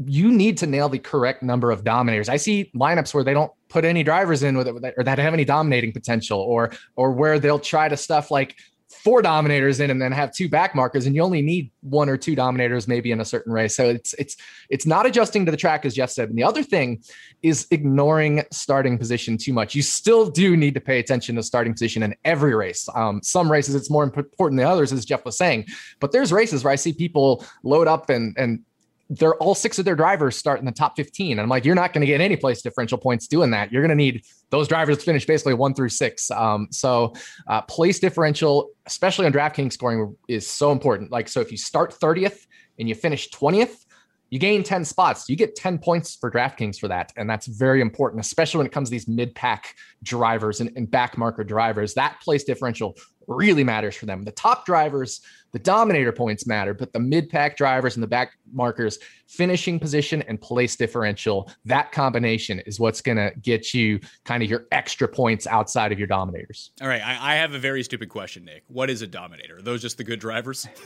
you 0.07 0.33
need 0.33 0.59
to 0.59 0.67
nail 0.67 0.89
the 0.89 0.99
correct 0.99 1.43
number 1.43 1.71
of 1.71 1.85
dominators. 1.85 2.29
I 2.29 2.37
see 2.37 2.71
lineups 2.75 3.15
where 3.15 3.25
they 3.25 3.35
don't 3.35 3.53
put 3.69 3.85
any 3.85 4.03
drivers 4.03 4.43
in 4.43 4.57
with 4.57 4.69
it 4.69 4.95
or 4.97 5.05
that 5.05 5.19
have 5.19 5.35
any 5.35 5.45
dominating 5.45 5.93
potential 5.93 6.41
or 6.41 6.73
or 6.97 7.13
where 7.13 7.39
they'll 7.39 7.59
try 7.59 7.89
to 7.89 7.97
stuff 7.97 8.31
like 8.31 8.57
four 8.93 9.23
dominators 9.23 9.81
in 9.81 9.91
and 9.91 10.01
then 10.01 10.13
have 10.13 10.33
two 10.33 10.49
back 10.49 10.75
markers 10.75 11.07
and 11.07 11.17
you 11.17 11.23
only 11.23 11.43
need 11.43 11.73
one 11.81 12.09
or 12.09 12.17
two 12.17 12.35
dominators 12.35 12.87
maybe 12.87 13.11
in 13.11 13.21
a 13.21 13.25
certain 13.25 13.53
race. 13.53 13.75
So 13.75 13.89
it's 13.89 14.15
it's 14.15 14.37
it's 14.69 14.87
not 14.87 15.07
adjusting 15.07 15.45
to 15.47 15.51
the 15.51 15.57
track 15.57 15.85
as 15.85 15.95
jeff 15.95 16.11
said. 16.11 16.29
And 16.29 16.39
the 16.39 16.45
other 16.45 16.63
thing 16.63 17.03
is 17.43 17.67
ignoring 17.71 18.45
starting 18.53 18.99
position 18.99 19.39
too 19.39 19.53
much. 19.53 19.75
You 19.75 19.83
still 19.83 20.31
do 20.31 20.57
need 20.57 20.75
to 20.75 20.81
pay 20.81 20.99
attention 20.99 21.37
to 21.37 21.43
starting 21.43 21.73
position 21.73 22.03
in 22.03 22.15
every 22.25 22.55
race. 22.55 22.89
Um, 22.95 23.23
some 23.23 23.51
races 23.51 23.75
it's 23.75 23.91
more 23.91 24.05
important 24.05 24.59
than 24.59 24.67
others 24.67 24.93
as 24.93 25.05
jeff 25.05 25.25
was 25.25 25.37
saying. 25.37 25.67
But 26.01 26.13
there's 26.13 26.33
races 26.33 26.65
where 26.65 26.73
i 26.73 26.77
see 26.77 26.93
people 26.93 27.45
load 27.63 27.89
up 27.89 28.11
and 28.11 28.37
and 28.39 28.61
they're 29.11 29.35
all 29.37 29.55
six 29.55 29.79
of 29.79 29.85
their 29.85 29.97
drivers 29.97 30.37
start 30.37 30.59
in 30.59 30.65
the 30.65 30.73
top 30.73 30.97
15. 30.97 31.33
And 31.33 31.41
I'm 31.41 31.49
like, 31.49 31.65
you're 31.65 31.75
not 31.75 31.93
going 31.93 32.01
to 32.01 32.07
get 32.07 32.21
any 32.21 32.37
place 32.37 32.63
differential 32.63 32.99
points 32.99 33.27
doing 33.27 33.51
that. 33.51 33.73
You're 33.73 33.83
going 33.83 33.91
to 33.91 33.95
need 33.95 34.25
those 34.51 34.69
drivers 34.69 34.99
to 34.99 35.05
finish 35.05 35.27
basically 35.27 35.55
one 35.55 35.75
through 35.75 35.91
six. 35.91 36.31
Um, 36.31 36.69
so 36.71 37.13
uh, 37.47 37.63
place 37.63 37.99
differential, 37.99 38.71
especially 38.87 39.27
on 39.27 39.33
DraftKings 39.33 39.73
scoring, 39.73 40.17
is 40.29 40.47
so 40.47 40.73
important. 40.73 41.11
Like, 41.11 41.29
so 41.29 41.41
if 41.41 41.51
you 41.51 41.59
start 41.59 41.95
30th 41.99 42.47
and 42.79 42.89
you 42.89 42.95
finish 42.95 43.31
20th, 43.31 43.85
you 44.33 44.39
gain 44.39 44.63
10 44.63 44.87
spots. 44.87 45.29
You 45.29 45.37
get 45.37 45.57
10 45.57 45.79
points 45.79 46.17
for 46.17 46.31
DraftKings 46.31 46.79
for 46.79 46.89
that. 46.89 47.13
And 47.19 47.29
that's 47.29 47.47
very 47.47 47.83
important, 47.83 48.25
especially 48.25 48.59
when 48.59 48.67
it 48.67 48.73
comes 48.73 48.89
to 48.89 48.93
these 48.93 49.07
mid 49.07 49.35
pack 49.35 49.75
drivers 50.03 50.61
and, 50.61 50.71
and 50.75 50.91
back 50.91 51.19
marker 51.19 51.45
drivers. 51.45 51.93
That 51.93 52.19
place 52.23 52.43
differential 52.43 52.97
really 53.27 53.65
matters 53.65 53.97
for 53.97 54.07
them. 54.07 54.23
The 54.23 54.33
top 54.33 54.67
drivers, 54.67 55.21
the 55.53 55.59
dominator 55.59 56.13
points 56.13 56.47
matter, 56.47 56.75
but 56.75 56.93
the 56.93 57.01
mid 57.01 57.29
pack 57.29 57.57
drivers 57.57 57.97
and 57.97 58.03
the 58.03 58.09
back 58.09 58.33
markers, 58.53 58.99
finishing 59.27 59.79
position 59.79 60.23
and 60.23 60.41
place 60.41 60.77
differential, 60.77 61.51
that 61.65 61.93
combination 61.93 62.61
is 62.61 62.81
what's 62.81 63.01
going 63.01 63.19
to 63.19 63.33
get 63.41 63.75
you 63.75 64.01
kind 64.25 64.43
of 64.43 64.51
your 64.51 64.67
extra 64.73 65.09
points 65.09 65.47
outside 65.47 65.93
of 65.93 65.99
your 65.99 66.09
dominators. 66.09 66.71
All 66.81 66.89
right. 66.89 67.03
I, 67.03 67.33
I 67.33 67.35
have 67.37 67.55
a 67.55 67.59
very 67.59 67.83
stupid 67.83 68.09
question, 68.09 68.45
Nick. 68.45 68.65
What 68.69 68.91
is 68.91 69.03
a 69.03 69.07
dominator? 69.07 69.59
Are 69.59 69.63
those 69.63 69.83
just 69.83 69.99
the 69.99 70.05
good 70.05 70.21
drivers? 70.21 70.67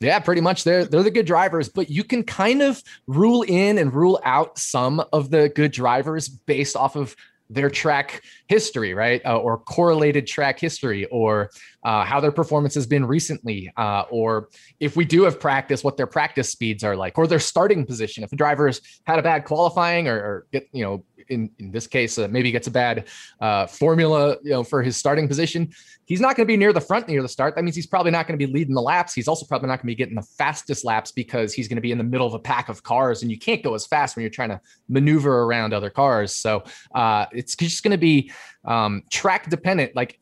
Yeah, 0.00 0.20
pretty 0.20 0.40
much. 0.40 0.62
They're 0.62 0.84
they're 0.84 1.02
the 1.02 1.10
good 1.10 1.26
drivers, 1.26 1.68
but 1.68 1.90
you 1.90 2.04
can 2.04 2.22
kind 2.22 2.62
of 2.62 2.82
rule 3.06 3.42
in 3.42 3.78
and 3.78 3.92
rule 3.92 4.20
out 4.24 4.58
some 4.58 5.02
of 5.12 5.30
the 5.30 5.48
good 5.48 5.72
drivers 5.72 6.28
based 6.28 6.76
off 6.76 6.94
of 6.94 7.16
their 7.50 7.70
track 7.70 8.22
history, 8.46 8.94
right? 8.94 9.24
Uh, 9.24 9.38
or 9.38 9.58
correlated 9.58 10.26
track 10.26 10.58
history, 10.60 11.06
or 11.06 11.50
uh, 11.84 12.04
how 12.04 12.20
their 12.20 12.32
performance 12.32 12.74
has 12.74 12.86
been 12.86 13.04
recently, 13.06 13.72
uh, 13.76 14.04
or 14.10 14.48
if 14.80 14.96
we 14.96 15.04
do 15.04 15.22
have 15.22 15.40
practice, 15.40 15.82
what 15.82 15.96
their 15.96 16.06
practice 16.06 16.50
speeds 16.50 16.84
are 16.84 16.96
like, 16.96 17.16
or 17.18 17.26
their 17.26 17.38
starting 17.38 17.86
position. 17.86 18.22
If 18.22 18.30
the 18.30 18.36
driver's 18.36 18.80
had 19.04 19.18
a 19.18 19.22
bad 19.22 19.44
qualifying, 19.44 20.08
or, 20.08 20.16
or 20.16 20.46
get 20.52 20.68
you 20.72 20.84
know, 20.84 21.04
in 21.28 21.50
in 21.58 21.70
this 21.70 21.86
case, 21.86 22.18
uh, 22.18 22.28
maybe 22.28 22.50
gets 22.50 22.66
a 22.66 22.70
bad 22.70 23.06
uh, 23.40 23.66
formula, 23.66 24.36
you 24.42 24.50
know, 24.50 24.62
for 24.62 24.82
his 24.82 24.96
starting 24.96 25.28
position, 25.28 25.70
he's 26.06 26.20
not 26.20 26.36
going 26.36 26.46
to 26.46 26.50
be 26.50 26.56
near 26.56 26.72
the 26.72 26.80
front 26.80 27.08
near 27.08 27.22
the 27.22 27.28
start. 27.28 27.54
That 27.54 27.64
means 27.64 27.76
he's 27.76 27.86
probably 27.86 28.10
not 28.10 28.26
going 28.26 28.38
to 28.38 28.44
be 28.44 28.50
leading 28.52 28.74
the 28.74 28.82
laps. 28.82 29.14
He's 29.14 29.28
also 29.28 29.46
probably 29.46 29.68
not 29.68 29.76
going 29.76 29.84
to 29.84 29.86
be 29.86 29.94
getting 29.94 30.14
the 30.14 30.22
fastest 30.22 30.84
laps 30.84 31.12
because 31.12 31.52
he's 31.52 31.68
going 31.68 31.76
to 31.76 31.82
be 31.82 31.92
in 31.92 31.98
the 31.98 32.04
middle 32.04 32.26
of 32.26 32.34
a 32.34 32.38
pack 32.38 32.68
of 32.68 32.82
cars, 32.82 33.22
and 33.22 33.30
you 33.30 33.38
can't 33.38 33.62
go 33.62 33.74
as 33.74 33.86
fast 33.86 34.16
when 34.16 34.22
you're 34.22 34.30
trying 34.30 34.50
to 34.50 34.60
maneuver 34.88 35.42
around 35.42 35.72
other 35.72 35.90
cars. 35.90 36.34
So 36.34 36.64
uh, 36.94 37.26
it's 37.32 37.54
just 37.54 37.82
going 37.82 37.92
to 37.92 37.98
be 37.98 38.32
um, 38.64 39.02
track 39.10 39.50
dependent. 39.50 39.94
Like 39.94 40.18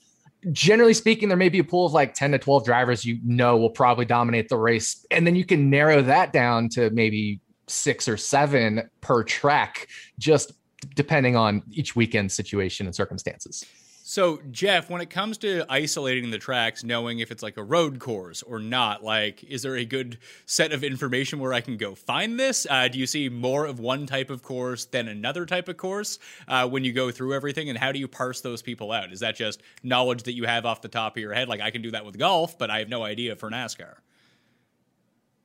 generally 0.53 0.95
speaking, 0.95 1.29
there 1.29 1.38
may 1.38 1.49
be 1.49 1.59
a 1.61 1.64
pool 1.64 1.87
of 1.87 1.92
like 1.92 2.14
10 2.14 2.33
to 2.33 2.38
12 2.38 2.64
drivers 2.64 3.05
you 3.05 3.19
know 3.25 3.57
will 3.57 3.71
probably 3.71 4.05
dominate 4.05 4.49
the 4.49 4.57
race. 4.57 5.07
And 5.11 5.27
then 5.27 5.35
you 5.35 5.45
can 5.45 5.71
narrow 5.71 6.03
that 6.03 6.33
down 6.33 6.69
to 6.71 6.90
maybe 6.90 7.40
six 7.69 8.09
or 8.09 8.16
seven 8.16 8.88
per 9.01 9.25
track, 9.25 9.88
just 10.19 10.53
depending 10.95 11.37
on 11.37 11.62
each 11.71 11.97
weekend 11.97 12.33
situation 12.33 12.87
and 12.87 12.95
circumstances. 12.95 13.65
So, 14.09 14.39
Jeff, 14.53 14.89
when 14.89 15.01
it 15.01 15.11
comes 15.11 15.37
to 15.39 15.65
isolating 15.69 16.31
the 16.31 16.39
tracks, 16.39 16.85
knowing 16.85 17.19
if 17.19 17.33
it's 17.33 17.43
like 17.43 17.57
a 17.57 17.65
road 17.65 17.99
course 17.99 18.41
or 18.45 18.61
not, 18.61 19.03
like, 19.03 19.43
is 19.43 19.62
there 19.62 19.75
a 19.75 19.85
good 19.85 20.19
set 20.45 20.73
of 20.73 20.85
information 20.85 21.41
where 21.41 21.53
I 21.53 21.61
can 21.61 21.77
go 21.77 21.97
find 21.97 22.39
this? 22.39 22.69
Uh, 22.71 22.87
do 22.87 23.01
you 23.01 23.07
see 23.09 23.29
more 23.29 23.67
of 23.67 23.81
one 23.81 24.07
type 24.07 24.31
of 24.31 24.45
course 24.45 24.85
than 24.85 25.09
another 25.09 25.45
type 25.45 25.69
of 25.69 25.77
course 25.77 26.21
uh, 26.47 26.69
when 26.69 26.85
you 26.85 26.93
go 26.93 27.11
through 27.11 27.35
everything? 27.35 27.69
And 27.69 27.77
how 27.77 27.91
do 27.91 27.99
you 27.99 28.07
parse 28.07 28.43
those 28.43 28.62
people 28.62 28.93
out? 28.93 29.12
Is 29.12 29.19
that 29.21 29.35
just 29.35 29.61
knowledge 29.83 30.23
that 30.23 30.35
you 30.35 30.45
have 30.45 30.67
off 30.67 30.83
the 30.83 30.89
top 30.89 31.17
of 31.17 31.21
your 31.21 31.35
head? 31.35 31.49
Like, 31.49 31.61
I 31.61 31.73
can 31.73 31.83
do 31.83 31.91
that 31.91 32.07
with 32.07 32.17
golf, 32.17 32.57
but 32.57 32.71
I 32.71 32.79
have 32.79 32.89
no 32.89 33.03
idea 33.03 33.35
for 33.35 33.51
NASCAR. 33.51 33.95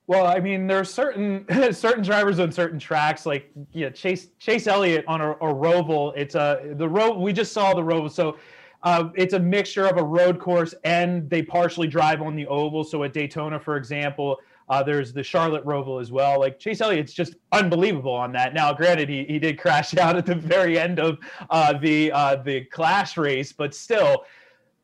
Well, 0.07 0.25
I 0.25 0.39
mean, 0.39 0.67
there 0.67 0.79
are 0.79 0.83
certain 0.83 1.45
certain 1.73 2.03
drivers 2.03 2.39
on 2.39 2.51
certain 2.51 2.79
tracks, 2.79 3.25
like 3.25 3.51
yeah, 3.71 3.89
Chase 3.89 4.27
Chase 4.39 4.67
Elliott 4.67 5.05
on 5.07 5.21
a, 5.21 5.31
a 5.31 5.53
Roval. 5.53 6.13
It's 6.15 6.35
a 6.35 6.73
the 6.73 6.87
road 6.87 7.17
we 7.17 7.33
just 7.33 7.53
saw 7.53 7.73
the 7.73 7.81
Roval, 7.81 8.11
so 8.11 8.37
uh, 8.83 9.09
it's 9.15 9.33
a 9.33 9.39
mixture 9.39 9.85
of 9.85 9.97
a 9.97 10.03
road 10.03 10.39
course 10.39 10.73
and 10.83 11.29
they 11.29 11.41
partially 11.41 11.87
drive 11.87 12.21
on 12.21 12.35
the 12.35 12.47
oval. 12.47 12.83
So 12.83 13.03
at 13.03 13.13
Daytona, 13.13 13.59
for 13.59 13.77
example, 13.77 14.39
uh, 14.69 14.81
there's 14.81 15.13
the 15.13 15.23
Charlotte 15.23 15.65
Roval 15.65 16.01
as 16.01 16.11
well. 16.11 16.39
Like 16.39 16.57
Chase 16.57 16.81
Elliott's 16.81 17.13
just 17.13 17.35
unbelievable 17.51 18.13
on 18.13 18.31
that. 18.31 18.53
Now, 18.53 18.73
granted, 18.73 19.09
he, 19.09 19.25
he 19.25 19.37
did 19.37 19.59
crash 19.59 19.95
out 19.97 20.15
at 20.15 20.25
the 20.25 20.35
very 20.35 20.79
end 20.79 20.99
of 20.99 21.19
uh, 21.49 21.73
the 21.73 22.11
uh, 22.11 22.37
the 22.37 22.61
Clash 22.65 23.17
race, 23.17 23.51
but 23.51 23.75
still, 23.75 24.23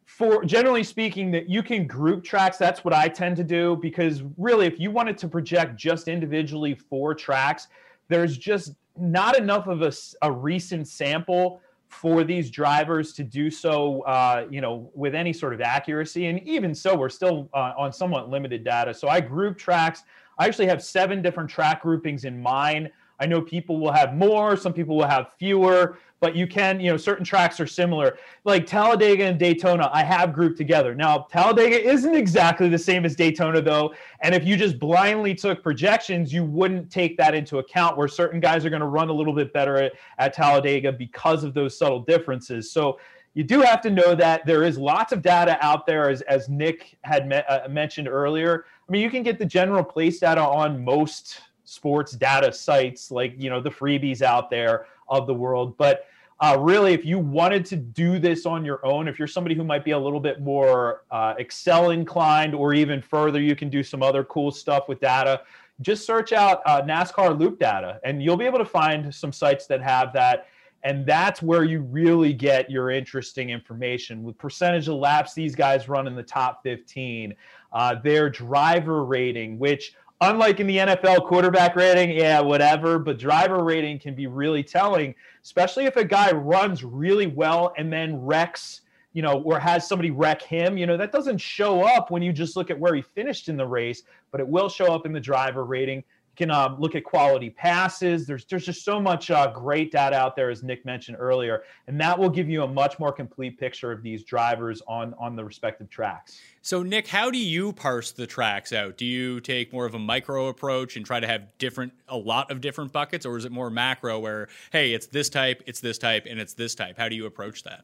for 0.07 0.45
generally 0.45 0.85
speaking 0.85 1.29
that 1.31 1.49
you 1.49 1.61
can 1.61 1.85
group 1.85 2.23
tracks. 2.23 2.57
That's 2.57 2.83
what 2.83 2.93
i 2.93 3.07
tend 3.09 3.35
to 3.35 3.43
do 3.43 3.75
because 3.75 4.23
really 4.37 4.65
if 4.65 4.79
you 4.79 4.89
wanted 4.89 5.17
to 5.19 5.27
project 5.27 5.75
just 5.75 6.07
individually 6.07 6.73
for 6.73 7.13
tracks 7.13 7.67
there's 8.07 8.37
just 8.37 8.73
not 8.97 9.37
enough 9.37 9.67
of 9.67 9.81
a, 9.81 9.91
a 10.21 10.31
recent 10.31 10.87
sample 10.87 11.61
for 11.89 12.23
these 12.23 12.49
drivers 12.49 13.13
to 13.13 13.23
do 13.23 13.51
so 13.51 14.01
uh, 14.03 14.47
you 14.49 14.61
know 14.61 14.89
with 14.95 15.13
any 15.13 15.33
sort 15.33 15.53
of 15.53 15.59
accuracy. 15.59 16.27
And 16.27 16.41
even 16.47 16.73
so 16.73 16.95
we're 16.95 17.09
still 17.09 17.49
uh, 17.53 17.73
on 17.77 17.91
somewhat 17.91 18.29
limited 18.29 18.63
data. 18.63 18.93
So 18.93 19.09
i 19.09 19.19
group 19.19 19.57
tracks. 19.57 20.03
I 20.39 20.45
actually 20.45 20.67
have 20.67 20.81
seven 20.81 21.21
different 21.21 21.49
track 21.49 21.81
groupings 21.81 22.23
in 22.23 22.41
mine 22.41 22.89
I 23.19 23.25
know 23.25 23.41
people 23.41 23.79
will 23.79 23.91
have 23.91 24.15
more, 24.15 24.55
some 24.55 24.73
people 24.73 24.95
will 24.95 25.07
have 25.07 25.31
fewer, 25.39 25.97
but 26.19 26.35
you 26.35 26.47
can, 26.47 26.79
you 26.79 26.89
know, 26.89 26.97
certain 26.97 27.23
tracks 27.23 27.59
are 27.59 27.67
similar. 27.67 28.17
Like 28.43 28.65
Talladega 28.65 29.25
and 29.25 29.37
Daytona, 29.39 29.89
I 29.93 30.03
have 30.03 30.33
grouped 30.33 30.57
together. 30.57 30.95
Now, 30.95 31.27
Talladega 31.31 31.81
isn't 31.81 32.15
exactly 32.15 32.69
the 32.69 32.77
same 32.77 33.05
as 33.05 33.15
Daytona, 33.15 33.61
though. 33.61 33.93
And 34.21 34.33
if 34.33 34.45
you 34.45 34.57
just 34.57 34.79
blindly 34.79 35.35
took 35.35 35.61
projections, 35.61 36.33
you 36.33 36.43
wouldn't 36.43 36.91
take 36.91 37.17
that 37.17 37.35
into 37.35 37.59
account 37.59 37.97
where 37.97 38.07
certain 38.07 38.39
guys 38.39 38.65
are 38.65 38.69
going 38.69 38.81
to 38.81 38.87
run 38.87 39.09
a 39.09 39.13
little 39.13 39.33
bit 39.33 39.53
better 39.53 39.77
at, 39.77 39.93
at 40.17 40.33
Talladega 40.33 40.91
because 40.91 41.43
of 41.43 41.53
those 41.53 41.77
subtle 41.77 42.01
differences. 42.01 42.71
So, 42.71 42.99
you 43.33 43.43
do 43.43 43.61
have 43.61 43.81
to 43.81 43.91
know 43.91 44.15
that 44.15 44.47
there 44.47 44.63
is 44.63 44.79
lots 44.79 45.13
of 45.13 45.21
data 45.21 45.59
out 45.61 45.85
there, 45.85 46.09
as, 46.09 46.21
as 46.21 46.49
Nick 46.49 46.97
had 47.03 47.27
me- 47.27 47.43
uh, 47.47 47.69
mentioned 47.69 48.07
earlier. 48.07 48.65
I 48.89 48.91
mean, 48.91 49.03
you 49.03 49.11
can 49.11 49.21
get 49.21 49.37
the 49.37 49.45
general 49.45 49.83
place 49.83 50.19
data 50.19 50.41
on 50.41 50.83
most 50.83 51.41
sports 51.67 52.13
data 52.13 52.51
sites 52.51 53.11
like 53.11 53.33
you 53.37 53.49
know 53.49 53.61
the 53.61 53.69
freebies 53.69 54.21
out 54.21 54.49
there 54.49 54.85
of 55.09 55.27
the 55.27 55.33
world. 55.33 55.77
But 55.77 56.05
uh, 56.39 56.55
really 56.59 56.93
if 56.93 57.03
you 57.03 57.17
wanted 57.17 57.65
to 57.65 57.75
do 57.75 58.19
this 58.19 58.45
on 58.45 58.63
your 58.63 58.85
own 58.85 59.07
if 59.07 59.17
you're 59.17 59.27
somebody 59.27 59.55
who 59.55 59.63
might 59.63 59.83
be 59.83 59.91
a 59.91 59.99
little 59.99 60.19
bit 60.19 60.39
more 60.39 61.03
uh, 61.09 61.33
excel 61.39 61.89
inclined 61.89 62.53
or 62.53 62.75
even 62.75 63.01
further 63.01 63.41
you 63.41 63.55
can 63.55 63.69
do 63.69 63.81
some 63.81 64.03
other 64.03 64.23
cool 64.23 64.51
stuff 64.51 64.87
with 64.87 64.99
data 64.99 65.41
just 65.81 66.05
search 66.05 66.33
out 66.33 66.61
uh, 66.65 66.81
nascar 66.81 67.37
loop 67.37 67.59
data 67.59 67.99
and 68.03 68.21
you'll 68.23 68.37
be 68.37 68.45
able 68.45 68.59
to 68.59 68.65
find 68.65 69.13
some 69.13 69.31
sites 69.31 69.67
that 69.67 69.81
have 69.81 70.13
that. 70.13 70.47
And 70.83 71.05
that's 71.05 71.41
where 71.41 71.63
you 71.63 71.81
really 71.81 72.33
get 72.33 72.69
your 72.69 72.91
interesting 72.91 73.49
information. 73.49 74.23
With 74.23 74.37
percentage 74.37 74.87
of 74.87 74.95
laps 74.95 75.33
these 75.33 75.55
guys 75.55 75.89
run 75.89 76.07
in 76.07 76.15
the 76.15 76.23
top 76.23 76.63
15 76.63 77.35
uh, 77.73 77.95
their 77.95 78.29
driver 78.29 79.03
rating 79.03 79.59
which 79.59 79.93
unlike 80.21 80.59
in 80.59 80.67
the 80.67 80.77
NFL 80.77 81.27
quarterback 81.27 81.75
rating, 81.75 82.11
yeah, 82.11 82.39
whatever, 82.39 82.99
but 82.99 83.19
driver 83.19 83.63
rating 83.63 83.99
can 83.99 84.15
be 84.15 84.27
really 84.27 84.63
telling, 84.63 85.13
especially 85.43 85.85
if 85.85 85.95
a 85.95 86.03
guy 86.03 86.31
runs 86.31 86.83
really 86.83 87.27
well 87.27 87.73
and 87.77 87.91
then 87.91 88.21
wrecks, 88.21 88.81
you 89.13 89.21
know, 89.21 89.41
or 89.41 89.59
has 89.59 89.87
somebody 89.87 90.11
wreck 90.11 90.41
him. 90.41 90.77
You 90.77 90.85
know, 90.85 90.97
that 90.97 91.11
doesn't 91.11 91.37
show 91.37 91.83
up 91.83 92.11
when 92.11 92.21
you 92.21 92.33
just 92.33 92.55
look 92.55 92.69
at 92.69 92.79
where 92.79 92.95
he 92.95 93.01
finished 93.01 93.49
in 93.49 93.57
the 93.57 93.65
race, 93.65 94.03
but 94.31 94.41
it 94.41 94.47
will 94.47 94.69
show 94.69 94.93
up 94.93 95.05
in 95.05 95.13
the 95.13 95.19
driver 95.19 95.65
rating 95.65 96.03
can 96.37 96.51
um, 96.51 96.79
look 96.79 96.95
at 96.95 97.03
quality 97.03 97.49
passes. 97.49 98.27
There's 98.27 98.45
there's 98.45 98.65
just 98.65 98.85
so 98.85 98.99
much 98.99 99.31
uh, 99.31 99.51
great 99.51 99.91
data 99.91 100.15
out 100.15 100.35
there, 100.35 100.49
as 100.49 100.63
Nick 100.63 100.85
mentioned 100.85 101.17
earlier, 101.19 101.63
and 101.87 101.99
that 101.99 102.17
will 102.17 102.29
give 102.29 102.47
you 102.47 102.63
a 102.63 102.67
much 102.67 102.99
more 102.99 103.11
complete 103.11 103.59
picture 103.59 103.91
of 103.91 104.03
these 104.03 104.23
drivers 104.23 104.81
on 104.87 105.13
on 105.15 105.35
the 105.35 105.43
respective 105.43 105.89
tracks. 105.89 106.39
So, 106.61 106.83
Nick, 106.83 107.07
how 107.07 107.31
do 107.31 107.39
you 107.39 107.73
parse 107.73 108.11
the 108.11 108.27
tracks 108.27 108.71
out? 108.71 108.97
Do 108.97 109.05
you 109.05 109.39
take 109.39 109.73
more 109.73 109.85
of 109.85 109.95
a 109.95 109.99
micro 109.99 110.47
approach 110.47 110.95
and 110.95 111.05
try 111.05 111.19
to 111.19 111.27
have 111.27 111.57
different 111.57 111.93
a 112.07 112.17
lot 112.17 112.51
of 112.51 112.61
different 112.61 112.93
buckets, 112.93 113.25
or 113.25 113.35
is 113.37 113.45
it 113.45 113.51
more 113.51 113.69
macro 113.69 114.19
where 114.19 114.47
hey, 114.71 114.93
it's 114.93 115.07
this 115.07 115.29
type, 115.29 115.63
it's 115.65 115.79
this 115.79 115.97
type, 115.97 116.27
and 116.29 116.39
it's 116.39 116.53
this 116.53 116.75
type? 116.75 116.97
How 116.97 117.09
do 117.09 117.15
you 117.15 117.25
approach 117.25 117.63
that? 117.63 117.83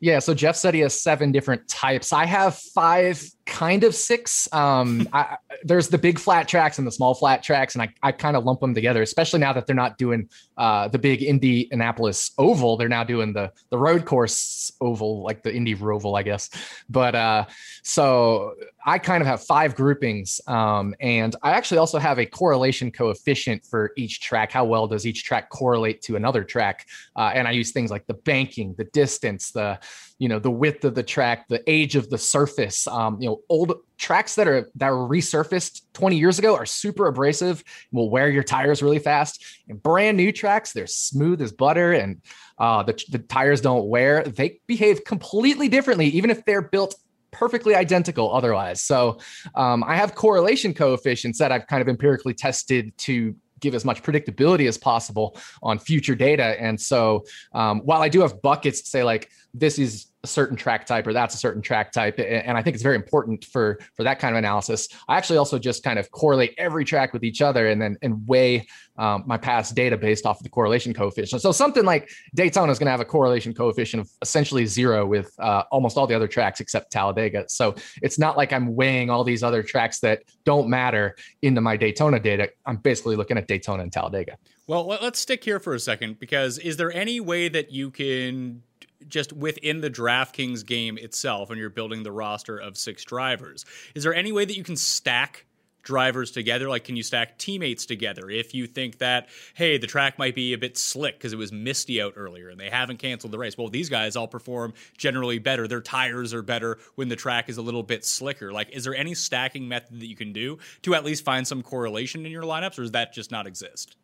Yeah, 0.00 0.18
so 0.18 0.34
Jeff 0.34 0.56
said 0.56 0.74
he 0.74 0.80
has 0.80 1.00
seven 1.00 1.32
different 1.32 1.66
types. 1.66 2.12
I 2.12 2.26
have 2.26 2.58
five, 2.58 3.24
kind 3.46 3.84
of 3.84 3.94
six. 3.94 4.48
Um, 4.52 5.08
I, 5.12 5.36
there's 5.62 5.88
the 5.88 5.98
big 5.98 6.18
flat 6.18 6.46
tracks 6.46 6.78
and 6.78 6.86
the 6.86 6.92
small 6.92 7.14
flat 7.14 7.42
tracks, 7.42 7.74
and 7.74 7.82
I, 7.82 7.88
I 8.02 8.12
kind 8.12 8.36
of 8.36 8.44
lump 8.44 8.60
them 8.60 8.74
together, 8.74 9.02
especially 9.02 9.40
now 9.40 9.52
that 9.52 9.66
they're 9.66 9.76
not 9.76 9.96
doing 9.96 10.28
uh, 10.58 10.88
the 10.88 10.98
big 10.98 11.22
Indianapolis 11.22 12.32
oval. 12.38 12.76
They're 12.76 12.88
now 12.88 13.04
doing 13.04 13.32
the 13.32 13.50
the 13.70 13.78
road 13.78 14.04
course 14.04 14.72
oval, 14.80 15.22
like 15.22 15.42
the 15.42 15.54
Indy 15.54 15.74
Roval, 15.74 16.18
I 16.18 16.22
guess. 16.22 16.50
But 16.88 17.14
uh, 17.14 17.46
so 17.82 18.54
I 18.86 18.98
kind 18.98 19.22
of 19.22 19.26
have 19.26 19.42
five 19.42 19.74
groupings, 19.74 20.40
um, 20.46 20.94
and 21.00 21.34
I 21.42 21.52
actually 21.52 21.78
also 21.78 21.98
have 21.98 22.18
a 22.18 22.26
correlation 22.26 22.90
coefficient 22.90 23.64
for 23.64 23.92
each 23.96 24.20
track. 24.20 24.52
How 24.52 24.64
well 24.64 24.86
does 24.86 25.06
each 25.06 25.24
track 25.24 25.48
correlate 25.48 26.02
to 26.02 26.16
another 26.16 26.44
track? 26.44 26.86
Uh, 27.16 27.30
and 27.34 27.48
I 27.48 27.52
use 27.52 27.72
things 27.72 27.90
like 27.90 28.06
the 28.06 28.14
banking, 28.14 28.74
the 28.76 28.84
distance, 28.84 29.52
the 29.52 29.78
you 30.18 30.28
know 30.28 30.38
the 30.38 30.50
width 30.50 30.84
of 30.84 30.94
the 30.94 31.02
track, 31.02 31.48
the 31.48 31.62
age 31.66 31.96
of 31.96 32.10
the 32.10 32.18
surface. 32.18 32.86
Um, 32.86 33.20
you 33.20 33.28
know, 33.28 33.40
old 33.48 33.74
tracks 33.96 34.34
that 34.34 34.46
are 34.46 34.70
that 34.74 34.90
were 34.90 35.08
resurfaced 35.08 35.82
20 35.94 36.16
years 36.16 36.38
ago 36.38 36.54
are 36.54 36.66
super 36.66 37.06
abrasive, 37.06 37.64
will 37.90 38.10
wear 38.10 38.28
your 38.28 38.42
tires 38.42 38.82
really 38.82 38.98
fast. 38.98 39.44
And 39.68 39.82
brand 39.82 40.16
new 40.16 40.30
tracks, 40.30 40.72
they're 40.72 40.86
smooth 40.86 41.40
as 41.40 41.52
butter, 41.52 41.92
and 41.92 42.20
uh, 42.58 42.82
the 42.82 43.02
the 43.10 43.18
tires 43.18 43.60
don't 43.60 43.88
wear. 43.88 44.24
They 44.24 44.60
behave 44.66 45.04
completely 45.04 45.68
differently, 45.68 46.06
even 46.08 46.30
if 46.30 46.44
they're 46.44 46.62
built 46.62 46.94
perfectly 47.34 47.74
identical 47.74 48.32
otherwise. 48.32 48.80
So 48.80 49.18
um, 49.54 49.84
I 49.84 49.96
have 49.96 50.14
correlation 50.14 50.72
coefficients 50.72 51.38
that 51.38 51.52
I've 51.52 51.66
kind 51.66 51.82
of 51.82 51.88
empirically 51.88 52.34
tested 52.34 52.96
to 52.98 53.34
give 53.60 53.74
as 53.74 53.84
much 53.84 54.02
predictability 54.02 54.68
as 54.68 54.78
possible 54.78 55.36
on 55.62 55.78
future 55.78 56.14
data. 56.14 56.60
And 56.60 56.80
so 56.80 57.24
um, 57.52 57.80
while 57.80 58.02
I 58.02 58.08
do 58.08 58.20
have 58.20 58.40
buckets 58.42 58.82
to 58.82 58.88
say 58.88 59.02
like 59.02 59.30
this 59.52 59.78
is 59.78 60.06
a 60.24 60.26
certain 60.26 60.56
track 60.56 60.86
type 60.86 61.06
or 61.06 61.12
that's 61.12 61.34
a 61.34 61.38
certain 61.38 61.62
track 61.62 61.92
type 61.92 62.18
and 62.18 62.56
i 62.56 62.62
think 62.62 62.74
it's 62.74 62.82
very 62.82 62.96
important 62.96 63.44
for 63.44 63.78
for 63.94 64.02
that 64.04 64.18
kind 64.18 64.34
of 64.34 64.38
analysis. 64.38 64.88
I 65.08 65.16
actually 65.16 65.38
also 65.38 65.58
just 65.58 65.82
kind 65.82 65.98
of 65.98 66.10
correlate 66.10 66.54
every 66.58 66.84
track 66.84 67.12
with 67.12 67.24
each 67.24 67.42
other 67.42 67.68
and 67.68 67.80
then 67.80 67.96
and 68.02 68.26
weigh 68.26 68.66
um, 68.96 69.24
my 69.26 69.36
past 69.36 69.74
data 69.74 69.96
based 69.96 70.24
off 70.24 70.38
of 70.38 70.44
the 70.44 70.48
correlation 70.48 70.94
coefficient. 70.94 71.42
So 71.42 71.50
something 71.52 71.84
like 71.84 72.10
daytona 72.34 72.70
is 72.70 72.78
going 72.78 72.86
to 72.86 72.92
have 72.92 73.00
a 73.00 73.04
correlation 73.04 73.52
coefficient 73.52 74.02
of 74.02 74.10
essentially 74.22 74.66
zero 74.66 75.04
with 75.04 75.32
uh, 75.38 75.64
almost 75.72 75.96
all 75.96 76.06
the 76.06 76.14
other 76.14 76.28
tracks 76.28 76.60
except 76.60 76.92
talladega. 76.92 77.44
So 77.48 77.74
it's 78.02 78.18
not 78.18 78.36
like 78.36 78.52
i'm 78.52 78.74
weighing 78.74 79.10
all 79.10 79.24
these 79.24 79.42
other 79.42 79.62
tracks 79.62 80.00
that 80.00 80.22
don't 80.44 80.68
matter 80.68 81.16
into 81.42 81.60
my 81.60 81.76
daytona 81.76 82.20
data. 82.20 82.50
I'm 82.66 82.76
basically 82.76 83.16
looking 83.16 83.36
at 83.38 83.48
daytona 83.48 83.82
and 83.82 83.92
talladega. 83.92 84.36
Well 84.66 84.86
let's 84.86 85.18
stick 85.18 85.44
here 85.44 85.60
for 85.60 85.74
a 85.74 85.80
second 85.80 86.18
because 86.18 86.58
is 86.58 86.76
there 86.76 86.92
any 86.92 87.20
way 87.20 87.48
that 87.48 87.72
you 87.72 87.90
can 87.90 88.62
just 89.08 89.32
within 89.32 89.80
the 89.80 89.90
DraftKings 89.90 90.64
game 90.64 90.98
itself, 90.98 91.50
and 91.50 91.58
you're 91.58 91.70
building 91.70 92.02
the 92.02 92.12
roster 92.12 92.58
of 92.58 92.76
six 92.76 93.04
drivers. 93.04 93.64
Is 93.94 94.02
there 94.02 94.14
any 94.14 94.32
way 94.32 94.44
that 94.44 94.56
you 94.56 94.64
can 94.64 94.76
stack 94.76 95.46
drivers 95.84 96.30
together? 96.30 96.68
Like, 96.68 96.84
can 96.84 96.96
you 96.96 97.02
stack 97.02 97.38
teammates 97.38 97.86
together 97.86 98.28
if 98.28 98.54
you 98.54 98.66
think 98.66 98.98
that, 98.98 99.28
hey, 99.54 99.78
the 99.78 99.86
track 99.86 100.18
might 100.18 100.34
be 100.34 100.52
a 100.52 100.58
bit 100.58 100.76
slick 100.76 101.18
because 101.18 101.32
it 101.32 101.36
was 101.36 101.52
misty 101.52 102.00
out 102.02 102.14
earlier 102.16 102.48
and 102.48 102.58
they 102.58 102.70
haven't 102.70 102.98
canceled 102.98 103.32
the 103.32 103.38
race? 103.38 103.56
Well, 103.56 103.68
these 103.68 103.88
guys 103.88 104.16
all 104.16 104.26
perform 104.26 104.72
generally 104.96 105.38
better. 105.38 105.68
Their 105.68 105.82
tires 105.82 106.34
are 106.34 106.42
better 106.42 106.78
when 106.96 107.08
the 107.08 107.16
track 107.16 107.48
is 107.48 107.58
a 107.58 107.62
little 107.62 107.82
bit 107.82 108.04
slicker. 108.04 108.52
Like, 108.52 108.70
is 108.70 108.84
there 108.84 108.94
any 108.94 109.14
stacking 109.14 109.68
method 109.68 110.00
that 110.00 110.06
you 110.06 110.16
can 110.16 110.32
do 110.32 110.58
to 110.82 110.94
at 110.94 111.04
least 111.04 111.24
find 111.24 111.46
some 111.46 111.62
correlation 111.62 112.26
in 112.26 112.32
your 112.32 112.44
lineups, 112.44 112.78
or 112.78 112.82
does 112.82 112.92
that 112.92 113.12
just 113.12 113.30
not 113.30 113.46
exist? 113.46 113.96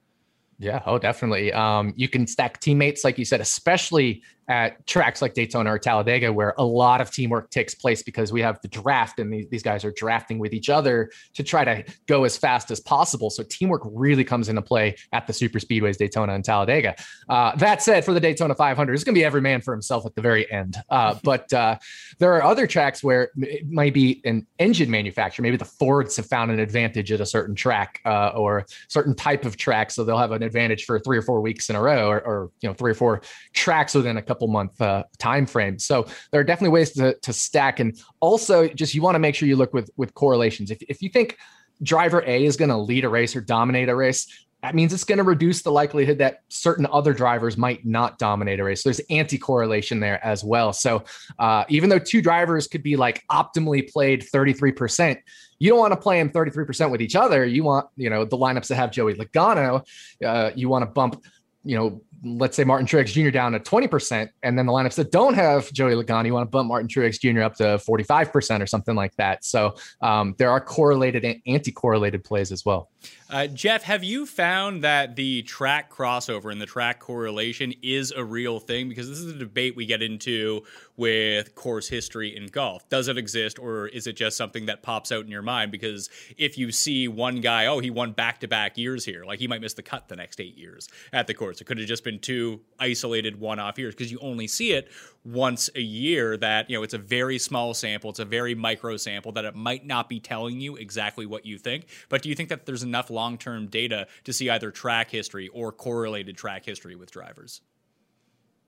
Yeah, 0.58 0.82
oh, 0.84 0.98
definitely. 0.98 1.54
Um, 1.54 1.94
you 1.96 2.06
can 2.06 2.26
stack 2.26 2.60
teammates, 2.60 3.02
like 3.02 3.16
you 3.16 3.24
said, 3.24 3.40
especially 3.40 4.22
at 4.50 4.84
tracks 4.84 5.22
like 5.22 5.32
Daytona 5.32 5.72
or 5.72 5.78
Talladega, 5.78 6.32
where 6.32 6.54
a 6.58 6.64
lot 6.64 7.00
of 7.00 7.12
teamwork 7.12 7.50
takes 7.50 7.72
place 7.72 8.02
because 8.02 8.32
we 8.32 8.42
have 8.42 8.60
the 8.62 8.68
draft 8.68 9.20
and 9.20 9.32
these, 9.32 9.48
these 9.48 9.62
guys 9.62 9.84
are 9.84 9.92
drafting 9.92 10.40
with 10.40 10.52
each 10.52 10.68
other 10.68 11.08
to 11.34 11.44
try 11.44 11.64
to 11.64 11.84
go 12.06 12.24
as 12.24 12.36
fast 12.36 12.72
as 12.72 12.80
possible. 12.80 13.30
So 13.30 13.44
teamwork 13.48 13.82
really 13.84 14.24
comes 14.24 14.48
into 14.48 14.60
play 14.60 14.96
at 15.12 15.28
the 15.28 15.32
super 15.32 15.60
speedways, 15.60 15.96
Daytona 15.96 16.34
and 16.34 16.44
Talladega. 16.44 16.96
Uh, 17.28 17.54
that 17.56 17.80
said, 17.80 18.04
for 18.04 18.12
the 18.12 18.18
Daytona 18.18 18.56
500, 18.56 18.92
it's 18.92 19.04
going 19.04 19.14
to 19.14 19.18
be 19.20 19.24
every 19.24 19.40
man 19.40 19.60
for 19.60 19.72
himself 19.72 20.04
at 20.04 20.16
the 20.16 20.20
very 20.20 20.50
end. 20.50 20.76
Uh, 20.90 21.14
but 21.22 21.50
uh, 21.52 21.78
there 22.18 22.34
are 22.34 22.42
other 22.42 22.66
tracks 22.66 23.04
where 23.04 23.30
it 23.38 23.70
might 23.70 23.94
be 23.94 24.20
an 24.24 24.44
engine 24.58 24.90
manufacturer. 24.90 25.44
Maybe 25.44 25.58
the 25.58 25.64
Fords 25.64 26.16
have 26.16 26.26
found 26.26 26.50
an 26.50 26.58
advantage 26.58 27.12
at 27.12 27.20
a 27.20 27.26
certain 27.26 27.54
track 27.54 28.00
uh, 28.04 28.32
or 28.34 28.66
certain 28.88 29.14
type 29.14 29.44
of 29.44 29.56
track, 29.56 29.92
so 29.92 30.02
they'll 30.02 30.18
have 30.18 30.32
an 30.32 30.42
advantage 30.42 30.86
for 30.86 30.98
three 30.98 31.18
or 31.18 31.22
four 31.22 31.40
weeks 31.40 31.70
in 31.70 31.76
a 31.76 31.80
row, 31.80 32.08
or, 32.08 32.20
or 32.20 32.50
you 32.60 32.68
know 32.68 32.74
three 32.74 32.90
or 32.90 32.94
four 32.94 33.22
tracks 33.52 33.94
within 33.94 34.16
a 34.16 34.22
couple 34.22 34.39
month 34.48 34.81
uh, 34.81 35.05
time 35.18 35.46
frame. 35.46 35.79
So 35.79 36.07
there 36.31 36.40
are 36.40 36.44
definitely 36.44 36.74
ways 36.74 36.92
to, 36.92 37.14
to 37.14 37.33
stack, 37.33 37.81
and 37.81 37.98
also 38.20 38.68
just 38.68 38.94
you 38.94 39.03
want 39.03 39.14
to 39.14 39.20
make 39.20 39.35
sure 39.35 39.48
you 39.48 39.57
look 39.57 39.74
with 39.74 39.90
with 39.96 40.14
correlations. 40.14 40.70
If 40.70 40.83
if 40.83 41.03
you 41.03 41.09
think 41.09 41.37
driver 41.83 42.22
A 42.26 42.44
is 42.44 42.57
going 42.57 42.68
to 42.68 42.76
lead 42.76 43.05
a 43.05 43.09
race 43.09 43.35
or 43.35 43.40
dominate 43.40 43.88
a 43.88 43.96
race, 43.96 44.26
that 44.62 44.74
means 44.74 44.92
it's 44.92 45.05
going 45.05 45.18
to 45.18 45.24
reduce 45.24 45.62
the 45.62 45.72
likelihood 45.72 46.18
that 46.18 46.40
certain 46.48 46.87
other 46.92 47.14
drivers 47.14 47.57
might 47.57 47.87
not 47.87 48.18
dominate 48.18 48.61
a 48.61 48.64
race. 48.64 48.83
There's 48.83 49.00
anti-correlation 49.09 50.00
there 50.00 50.24
as 50.24 50.44
well. 50.44 50.72
So 50.72 51.05
uh, 51.38 51.64
even 51.68 51.88
though 51.88 51.98
two 51.98 52.20
drivers 52.20 52.66
could 52.66 52.83
be 52.83 52.96
like 52.96 53.24
optimally 53.31 53.90
played 53.90 54.22
33%, 54.22 55.16
you 55.59 55.70
don't 55.70 55.79
want 55.79 55.92
to 55.92 55.96
play 55.96 56.18
them 56.18 56.31
33% 56.31 56.90
with 56.90 57.00
each 57.00 57.16
other. 57.16 57.44
You 57.44 57.64
want, 57.64 57.87
you 57.96 58.11
know, 58.11 58.24
the 58.24 58.37
lineups 58.37 58.68
that 58.68 58.76
have 58.76 58.90
Joey 58.90 59.14
Logano, 59.14 59.87
uh, 60.24 60.50
you 60.55 60.68
want 60.68 60.83
to 60.83 60.90
bump, 60.90 61.24
you 61.64 61.76
know, 61.76 62.03
let's 62.22 62.56
say 62.56 62.64
Martin 62.64 62.87
Truex 62.87 63.06
Jr. 63.06 63.30
down 63.30 63.52
to 63.52 63.61
20%, 63.61 64.28
and 64.42 64.59
then 64.59 64.66
the 64.66 64.72
lineups 64.72 64.96
that 64.96 65.11
don't 65.11 65.35
have 65.35 65.72
Joey 65.72 65.94
Logano, 65.94 66.26
you 66.26 66.35
want 66.35 66.46
to 66.46 66.50
bump 66.50 66.68
Martin 66.68 66.88
Truex 66.88 67.18
Jr. 67.20 67.42
up 67.42 67.54
to 67.56 67.64
45% 67.78 68.61
or 68.61 68.66
something 68.66 68.94
like 68.94 69.14
that. 69.16 69.44
So 69.44 69.74
um, 70.00 70.35
there 70.38 70.50
are 70.50 70.61
correlated 70.61 71.24
and 71.24 71.40
anti-correlated 71.46 72.24
plays 72.24 72.52
as 72.52 72.64
well. 72.64 72.90
Uh, 73.30 73.46
Jeff, 73.46 73.85
have 73.85 74.02
you 74.02 74.26
found 74.26 74.83
that 74.83 75.14
the 75.16 75.42
track 75.42 75.90
crossover 75.90 76.50
and 76.50 76.61
the 76.61 76.66
track 76.66 76.98
correlation 76.98 77.72
is 77.80 78.11
a 78.11 78.24
real 78.24 78.59
thing? 78.59 78.88
Because 78.88 79.09
this 79.09 79.18
is 79.18 79.33
a 79.33 79.38
debate 79.38 79.76
we 79.76 79.87
get 79.87 80.02
into 80.02 80.64
with 80.96 81.54
course 81.54 81.88
history 81.88 82.37
in 82.37 82.46
golf. 82.46 82.88
Does 82.88 83.09
it 83.09 83.16
exist, 83.16 83.59
or 83.59 83.87
is 83.88 84.06
it 84.06 84.14
just 84.14 84.37
something 84.37 84.66
that 84.66 84.83
pops 84.83 85.12
out 85.12 85.24
in 85.24 85.30
your 85.30 85.42
mind? 85.42 85.70
Because 85.70 86.11
if 86.37 86.59
you 86.59 86.72
see 86.72 87.09
one 87.09 87.40
guy, 87.40 87.66
oh, 87.66 87.78
he 87.78 87.90
won 87.90 88.12
back 88.12 88.40
to 88.40 88.48
back 88.48 88.76
years 88.76 89.04
here, 89.04 89.24
like 89.24 89.38
he 89.38 89.46
might 89.46 89.61
miss 89.61 89.74
the 89.74 89.83
cut 89.83 90.09
the 90.09 90.16
next 90.16 90.40
eight 90.40 90.59
years 90.59 90.88
at 91.12 91.26
the 91.26 91.33
course. 91.33 91.61
It 91.61 91.64
could 91.64 91.78
have 91.78 91.87
just 91.87 92.04
been 92.04 92.10
two 92.18 92.61
isolated 92.79 93.38
one 93.38 93.59
off 93.59 93.79
years 93.79 93.94
because 93.94 94.11
you 94.11 94.18
only 94.20 94.46
see 94.46 94.73
it 94.73 94.90
once 95.25 95.68
a 95.75 95.81
year 95.81 96.37
that 96.37 96.68
you 96.70 96.77
know 96.77 96.83
it's 96.83 96.94
a 96.94 96.99
very 96.99 97.38
small 97.38 97.75
sample 97.75 98.09
it's 98.09 98.18
a 98.18 98.25
very 98.25 98.55
micro 98.55 98.96
sample 98.96 99.33
that 99.33 99.44
it 99.44 99.55
might 99.55 99.87
not 99.87 100.09
be 100.09 100.18
telling 100.18 100.61
you 100.61 100.77
exactly 100.77 101.27
what 101.27 101.44
you 101.44 101.59
think. 101.59 101.87
But 102.09 102.23
do 102.23 102.29
you 102.29 102.35
think 102.35 102.49
that 102.49 102.66
there's 102.66 102.83
enough 102.83 103.11
long-term 103.11 103.68
data 103.68 104.07
to 104.25 104.33
see 104.33 104.51
either 104.51 104.70
track 104.70 105.11
history 105.11 105.49
or 105.49 105.73
correlated 105.73 106.37
track 106.37 106.64
history 106.64 106.96
with 106.96 107.11
drivers? 107.11 107.61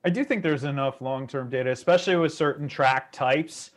I 0.05 0.11
do 0.11 0.25
think 0.25 0.43
there's 0.43 0.65
enough 0.65 1.01
long-term 1.01 1.49
data 1.51 1.71
especially 1.71 2.17
with 2.17 2.33
certain 2.33 2.69
track 2.69 3.13
types 3.13 3.71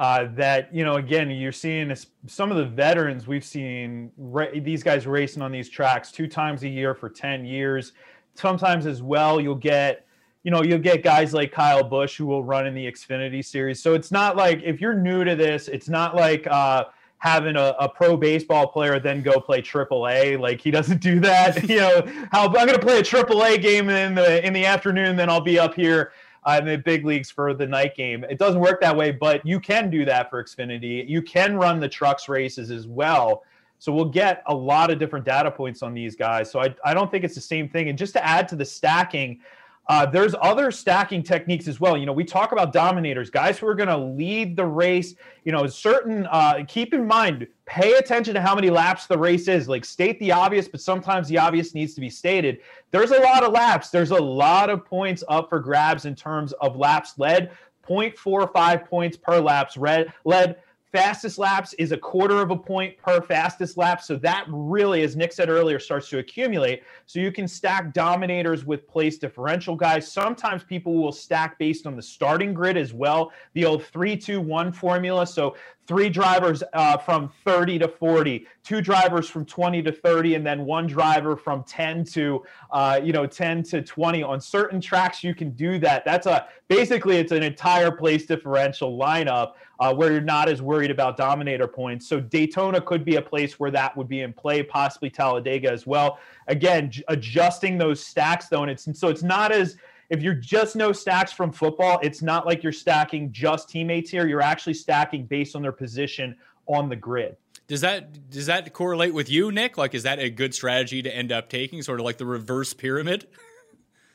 uh, 0.00 0.28
that 0.34 0.74
you 0.74 0.82
know 0.82 0.96
again 0.96 1.30
you're 1.30 1.52
seeing 1.52 1.94
some 2.26 2.50
of 2.50 2.56
the 2.56 2.64
veterans 2.64 3.26
we've 3.26 3.44
seen 3.44 4.10
ra- 4.16 4.46
these 4.62 4.82
guys 4.82 5.06
racing 5.06 5.42
on 5.42 5.52
these 5.52 5.68
tracks 5.68 6.10
two 6.10 6.26
times 6.26 6.62
a 6.62 6.68
year 6.68 6.94
for 6.94 7.10
10 7.10 7.44
years 7.44 7.92
sometimes 8.34 8.86
as 8.86 9.02
well 9.02 9.40
you'll 9.40 9.54
get 9.54 10.06
you 10.42 10.50
know, 10.50 10.62
you'll 10.62 10.78
get 10.78 11.02
guys 11.02 11.34
like 11.34 11.52
Kyle 11.52 11.84
Busch 11.84 12.16
who 12.16 12.26
will 12.26 12.42
run 12.42 12.66
in 12.66 12.74
the 12.74 12.86
Xfinity 12.86 13.44
series. 13.44 13.82
So 13.82 13.94
it's 13.94 14.10
not 14.10 14.36
like 14.36 14.62
if 14.62 14.80
you're 14.80 14.94
new 14.94 15.22
to 15.24 15.36
this, 15.36 15.68
it's 15.68 15.88
not 15.88 16.16
like 16.16 16.46
uh, 16.46 16.84
having 17.18 17.56
a, 17.56 17.74
a, 17.78 17.88
pro 17.88 18.16
baseball 18.16 18.66
player 18.66 18.98
then 18.98 19.20
go 19.20 19.38
play 19.38 19.60
AAA. 19.60 20.40
Like 20.40 20.60
he 20.60 20.70
doesn't 20.70 21.02
do 21.02 21.20
that. 21.20 21.62
you 21.68 21.76
know, 21.76 22.02
how 22.32 22.46
I'm 22.46 22.52
going 22.52 22.68
to 22.68 22.78
play 22.78 22.98
a 23.00 23.02
AAA 23.02 23.60
game 23.60 23.90
in 23.90 24.14
the 24.14 24.44
in 24.44 24.52
the 24.52 24.64
afternoon, 24.64 25.16
then 25.16 25.28
I'll 25.28 25.42
be 25.42 25.58
up 25.58 25.74
here 25.74 26.12
uh, 26.44 26.58
in 26.60 26.66
the 26.66 26.78
big 26.78 27.04
leagues 27.04 27.30
for 27.30 27.52
the 27.52 27.66
night 27.66 27.94
game. 27.94 28.24
It 28.24 28.38
doesn't 28.38 28.60
work 28.60 28.80
that 28.80 28.96
way, 28.96 29.12
but 29.12 29.44
you 29.44 29.60
can 29.60 29.90
do 29.90 30.06
that 30.06 30.30
for 30.30 30.42
Xfinity. 30.42 31.06
You 31.06 31.20
can 31.20 31.56
run 31.56 31.80
the 31.80 31.88
trucks 31.88 32.28
races 32.28 32.70
as 32.70 32.86
well. 32.86 33.44
So 33.80 33.92
we'll 33.92 34.04
get 34.04 34.42
a 34.46 34.54
lot 34.54 34.90
of 34.90 34.98
different 34.98 35.24
data 35.24 35.50
points 35.50 35.82
on 35.82 35.94
these 35.94 36.14
guys. 36.14 36.50
So 36.50 36.60
I, 36.60 36.74
I 36.84 36.92
don't 36.92 37.10
think 37.10 37.24
it's 37.24 37.34
the 37.34 37.40
same 37.40 37.66
thing. 37.66 37.88
And 37.88 37.96
just 37.96 38.12
to 38.12 38.24
add 38.24 38.46
to 38.48 38.56
the 38.56 38.64
stacking, 38.64 39.40
uh, 39.88 40.04
there's 40.04 40.34
other 40.42 40.70
stacking 40.70 41.22
techniques 41.22 41.66
as 41.66 41.80
well. 41.80 41.96
You 41.96 42.04
know, 42.04 42.12
we 42.12 42.22
talk 42.22 42.52
about 42.52 42.74
dominators, 42.74 43.30
guys 43.30 43.58
who 43.58 43.66
are 43.66 43.74
going 43.74 43.88
to 43.88 43.96
lead 43.96 44.54
the 44.54 44.66
race. 44.66 45.14
You 45.44 45.52
know, 45.52 45.66
certain, 45.66 46.28
uh, 46.30 46.62
keep 46.68 46.92
in 46.92 47.06
mind, 47.06 47.46
pay 47.64 47.94
attention 47.94 48.34
to 48.34 48.40
how 48.42 48.54
many 48.54 48.68
laps 48.68 49.06
the 49.06 49.16
race 49.16 49.48
is. 49.48 49.66
Like, 49.66 49.86
state 49.86 50.20
the 50.20 50.30
obvious, 50.30 50.68
but 50.68 50.82
sometimes 50.82 51.26
the 51.26 51.38
obvious 51.38 51.74
needs 51.74 51.94
to 51.94 52.02
be 52.02 52.10
stated. 52.10 52.58
There's 52.90 53.12
a 53.12 53.18
lot 53.20 53.42
of 53.42 53.52
laps. 53.52 53.88
There's 53.88 54.10
a 54.10 54.22
lot 54.22 54.68
of 54.68 54.84
points 54.84 55.24
up 55.28 55.48
for 55.48 55.58
grabs 55.58 56.04
in 56.04 56.14
terms 56.14 56.52
of 56.60 56.76
laps 56.76 57.14
led. 57.18 57.50
0.45 57.88 58.88
points 58.88 59.16
per 59.16 59.40
laps 59.40 59.76
red, 59.76 60.12
led 60.24 60.56
Fastest 60.92 61.38
laps 61.38 61.72
is 61.74 61.92
a 61.92 61.96
quarter 61.96 62.40
of 62.40 62.50
a 62.50 62.56
point 62.56 62.96
per 62.98 63.20
fastest 63.20 63.76
lap. 63.76 64.02
So 64.02 64.16
that 64.16 64.44
really, 64.48 65.02
as 65.02 65.14
Nick 65.14 65.32
said 65.32 65.48
earlier, 65.48 65.78
starts 65.78 66.08
to 66.08 66.18
accumulate. 66.18 66.82
So 67.06 67.20
you 67.20 67.30
can 67.30 67.46
stack 67.46 67.94
dominators 67.94 68.64
with 68.64 68.88
place 68.88 69.16
differential 69.16 69.76
guys. 69.76 70.10
Sometimes 70.10 70.64
people 70.64 70.94
will 71.00 71.12
stack 71.12 71.58
based 71.58 71.86
on 71.86 71.94
the 71.94 72.02
starting 72.02 72.52
grid 72.52 72.76
as 72.76 72.92
well, 72.92 73.30
the 73.54 73.64
old 73.64 73.84
3 73.84 74.16
2 74.16 74.40
1 74.40 74.72
formula. 74.72 75.26
So 75.26 75.54
three 75.90 76.08
drivers 76.08 76.62
uh, 76.72 76.96
from 76.96 77.32
30 77.44 77.80
to 77.80 77.88
40, 77.88 78.46
two 78.62 78.80
drivers 78.80 79.28
from 79.28 79.44
20 79.44 79.82
to 79.82 79.90
30, 79.90 80.36
and 80.36 80.46
then 80.46 80.64
one 80.64 80.86
driver 80.86 81.36
from 81.36 81.64
10 81.64 82.04
to 82.04 82.44
uh, 82.70 83.00
you 83.02 83.12
know 83.12 83.26
10 83.26 83.64
to 83.64 83.82
20. 83.82 84.22
On 84.22 84.40
certain 84.40 84.80
tracks, 84.80 85.24
you 85.24 85.34
can 85.34 85.50
do 85.50 85.80
that. 85.80 86.04
That's 86.04 86.28
a 86.28 86.46
basically 86.68 87.16
it's 87.16 87.32
an 87.32 87.42
entire 87.42 87.90
place 87.90 88.24
differential 88.24 88.96
lineup 88.96 89.54
uh, 89.80 89.92
where 89.92 90.12
you're 90.12 90.20
not 90.20 90.48
as 90.48 90.62
worried 90.62 90.92
about 90.92 91.16
dominator 91.16 91.66
points. 91.66 92.06
So 92.06 92.20
Daytona 92.20 92.80
could 92.80 93.04
be 93.04 93.16
a 93.16 93.22
place 93.22 93.58
where 93.58 93.72
that 93.72 93.96
would 93.96 94.06
be 94.06 94.20
in 94.20 94.32
play, 94.32 94.62
possibly 94.62 95.10
Talladega 95.10 95.72
as 95.72 95.88
well. 95.88 96.20
Again, 96.46 96.92
adjusting 97.08 97.78
those 97.78 97.98
stacks 97.98 98.46
though, 98.46 98.62
and 98.62 98.70
it's 98.70 98.86
so 98.96 99.08
it's 99.08 99.24
not 99.24 99.50
as 99.50 99.76
if 100.10 100.22
you're 100.22 100.34
just 100.34 100.76
no 100.76 100.92
stacks 100.92 101.32
from 101.32 101.52
football, 101.52 102.00
it's 102.02 102.20
not 102.20 102.44
like 102.44 102.62
you're 102.62 102.72
stacking 102.72 103.32
just 103.32 103.68
teammates 103.68 104.10
here. 104.10 104.26
You're 104.26 104.42
actually 104.42 104.74
stacking 104.74 105.24
based 105.24 105.54
on 105.54 105.62
their 105.62 105.72
position 105.72 106.36
on 106.66 106.88
the 106.88 106.96
grid. 106.96 107.36
Does 107.68 107.80
that 107.82 108.28
does 108.30 108.46
that 108.46 108.72
correlate 108.72 109.14
with 109.14 109.30
you, 109.30 109.52
Nick? 109.52 109.78
Like, 109.78 109.94
is 109.94 110.02
that 110.02 110.18
a 110.18 110.28
good 110.28 110.52
strategy 110.52 111.02
to 111.02 111.14
end 111.14 111.30
up 111.30 111.48
taking, 111.48 111.82
sort 111.82 112.00
of 112.00 112.04
like 112.04 112.18
the 112.18 112.26
reverse 112.26 112.74
pyramid? 112.74 113.26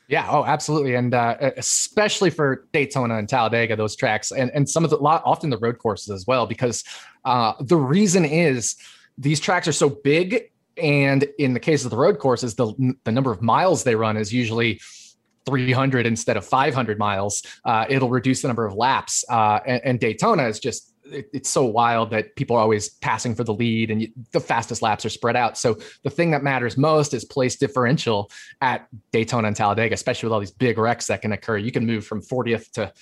Yeah, 0.08 0.28
oh, 0.30 0.44
absolutely, 0.44 0.94
and 0.94 1.12
uh, 1.12 1.36
especially 1.56 2.30
for 2.30 2.68
Daytona 2.72 3.16
and 3.18 3.28
Talladega, 3.28 3.74
those 3.74 3.96
tracks, 3.96 4.30
and 4.30 4.52
and 4.54 4.68
some 4.68 4.84
of 4.84 4.90
the 4.90 4.98
lot 4.98 5.20
often 5.24 5.50
the 5.50 5.58
road 5.58 5.78
courses 5.78 6.10
as 6.10 6.24
well, 6.28 6.46
because 6.46 6.84
uh, 7.24 7.54
the 7.58 7.76
reason 7.76 8.24
is 8.24 8.76
these 9.18 9.40
tracks 9.40 9.66
are 9.66 9.72
so 9.72 9.88
big, 9.88 10.52
and 10.80 11.26
in 11.40 11.54
the 11.54 11.60
case 11.60 11.84
of 11.84 11.90
the 11.90 11.96
road 11.96 12.20
courses, 12.20 12.54
the 12.54 12.94
the 13.02 13.10
number 13.10 13.32
of 13.32 13.42
miles 13.42 13.82
they 13.82 13.96
run 13.96 14.16
is 14.16 14.32
usually 14.32 14.80
300 15.46 16.06
instead 16.06 16.36
of 16.36 16.44
500 16.44 16.98
miles, 16.98 17.42
uh, 17.64 17.86
it'll 17.88 18.10
reduce 18.10 18.42
the 18.42 18.48
number 18.48 18.66
of 18.66 18.74
laps. 18.74 19.24
Uh, 19.28 19.60
and, 19.66 19.80
and, 19.84 20.00
Daytona 20.00 20.46
is 20.48 20.60
just 20.60 20.92
it, 21.10 21.28
it's 21.32 21.48
so 21.48 21.64
wild 21.64 22.10
that 22.10 22.34
people 22.36 22.56
are 22.56 22.60
always 22.60 22.90
passing 22.90 23.34
for 23.34 23.44
the 23.44 23.54
lead, 23.54 23.90
and 23.90 24.02
you, 24.02 24.08
the 24.32 24.40
fastest 24.40 24.82
laps 24.82 25.04
are 25.04 25.10
spread 25.10 25.36
out. 25.36 25.56
So 25.56 25.78
the 26.02 26.10
thing 26.10 26.30
that 26.32 26.42
matters 26.42 26.76
most 26.76 27.14
is 27.14 27.24
place 27.24 27.56
differential 27.56 28.30
at 28.60 28.88
Daytona 29.12 29.48
and 29.48 29.56
Talladega, 29.56 29.94
especially 29.94 30.26
with 30.26 30.34
all 30.34 30.40
these 30.40 30.50
big 30.50 30.78
wrecks 30.78 31.06
that 31.06 31.22
can 31.22 31.32
occur. 31.32 31.56
You 31.56 31.72
can 31.72 31.86
move 31.86 32.06
from 32.06 32.22
40th 32.22 32.72
to 32.72 32.92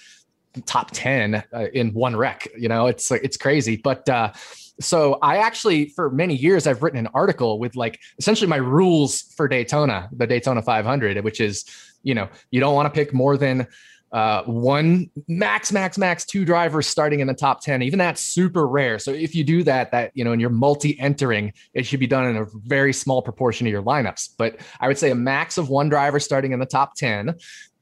top 0.66 0.90
10 0.92 1.34
uh, 1.34 1.66
in 1.72 1.92
one 1.94 2.14
wreck. 2.14 2.48
You 2.56 2.68
know, 2.68 2.86
it's 2.86 3.10
it's 3.10 3.36
crazy, 3.36 3.76
but. 3.76 4.08
So 4.80 5.18
I 5.22 5.38
actually, 5.38 5.90
for 5.90 6.10
many 6.10 6.34
years, 6.34 6.66
I've 6.66 6.82
written 6.82 6.98
an 6.98 7.08
article 7.14 7.58
with 7.58 7.76
like 7.76 8.00
essentially 8.18 8.48
my 8.48 8.56
rules 8.56 9.22
for 9.36 9.46
Daytona, 9.46 10.08
the 10.12 10.26
Daytona 10.26 10.62
500, 10.62 11.22
which 11.22 11.40
is 11.40 11.64
you 12.04 12.14
know, 12.14 12.28
you 12.50 12.60
don't 12.60 12.74
want 12.74 12.86
to 12.86 12.96
pick 12.96 13.12
more 13.12 13.36
than 13.36 13.66
uh, 14.12 14.44
one 14.44 15.10
max, 15.26 15.72
max, 15.72 15.98
max 15.98 16.24
two 16.24 16.44
drivers 16.44 16.86
starting 16.86 17.18
in 17.18 17.26
the 17.26 17.34
top 17.34 17.60
10. 17.62 17.82
Even 17.82 17.98
that's 17.98 18.20
super 18.20 18.68
rare. 18.68 18.96
So 19.00 19.10
if 19.10 19.34
you 19.34 19.42
do 19.42 19.64
that, 19.64 19.90
that, 19.90 20.12
you 20.14 20.22
know, 20.22 20.30
and 20.30 20.40
you're 20.40 20.50
multi 20.50 20.98
entering, 21.00 21.52
it 21.72 21.84
should 21.84 21.98
be 21.98 22.06
done 22.06 22.26
in 22.26 22.36
a 22.36 22.46
very 22.64 22.92
small 22.92 23.22
proportion 23.22 23.66
of 23.66 23.72
your 23.72 23.82
lineups. 23.82 24.34
But 24.38 24.60
I 24.78 24.86
would 24.86 24.98
say 24.98 25.10
a 25.10 25.16
max 25.16 25.58
of 25.58 25.68
one 25.68 25.88
driver 25.88 26.20
starting 26.20 26.52
in 26.52 26.60
the 26.60 26.66
top 26.66 26.94
10 26.94 27.34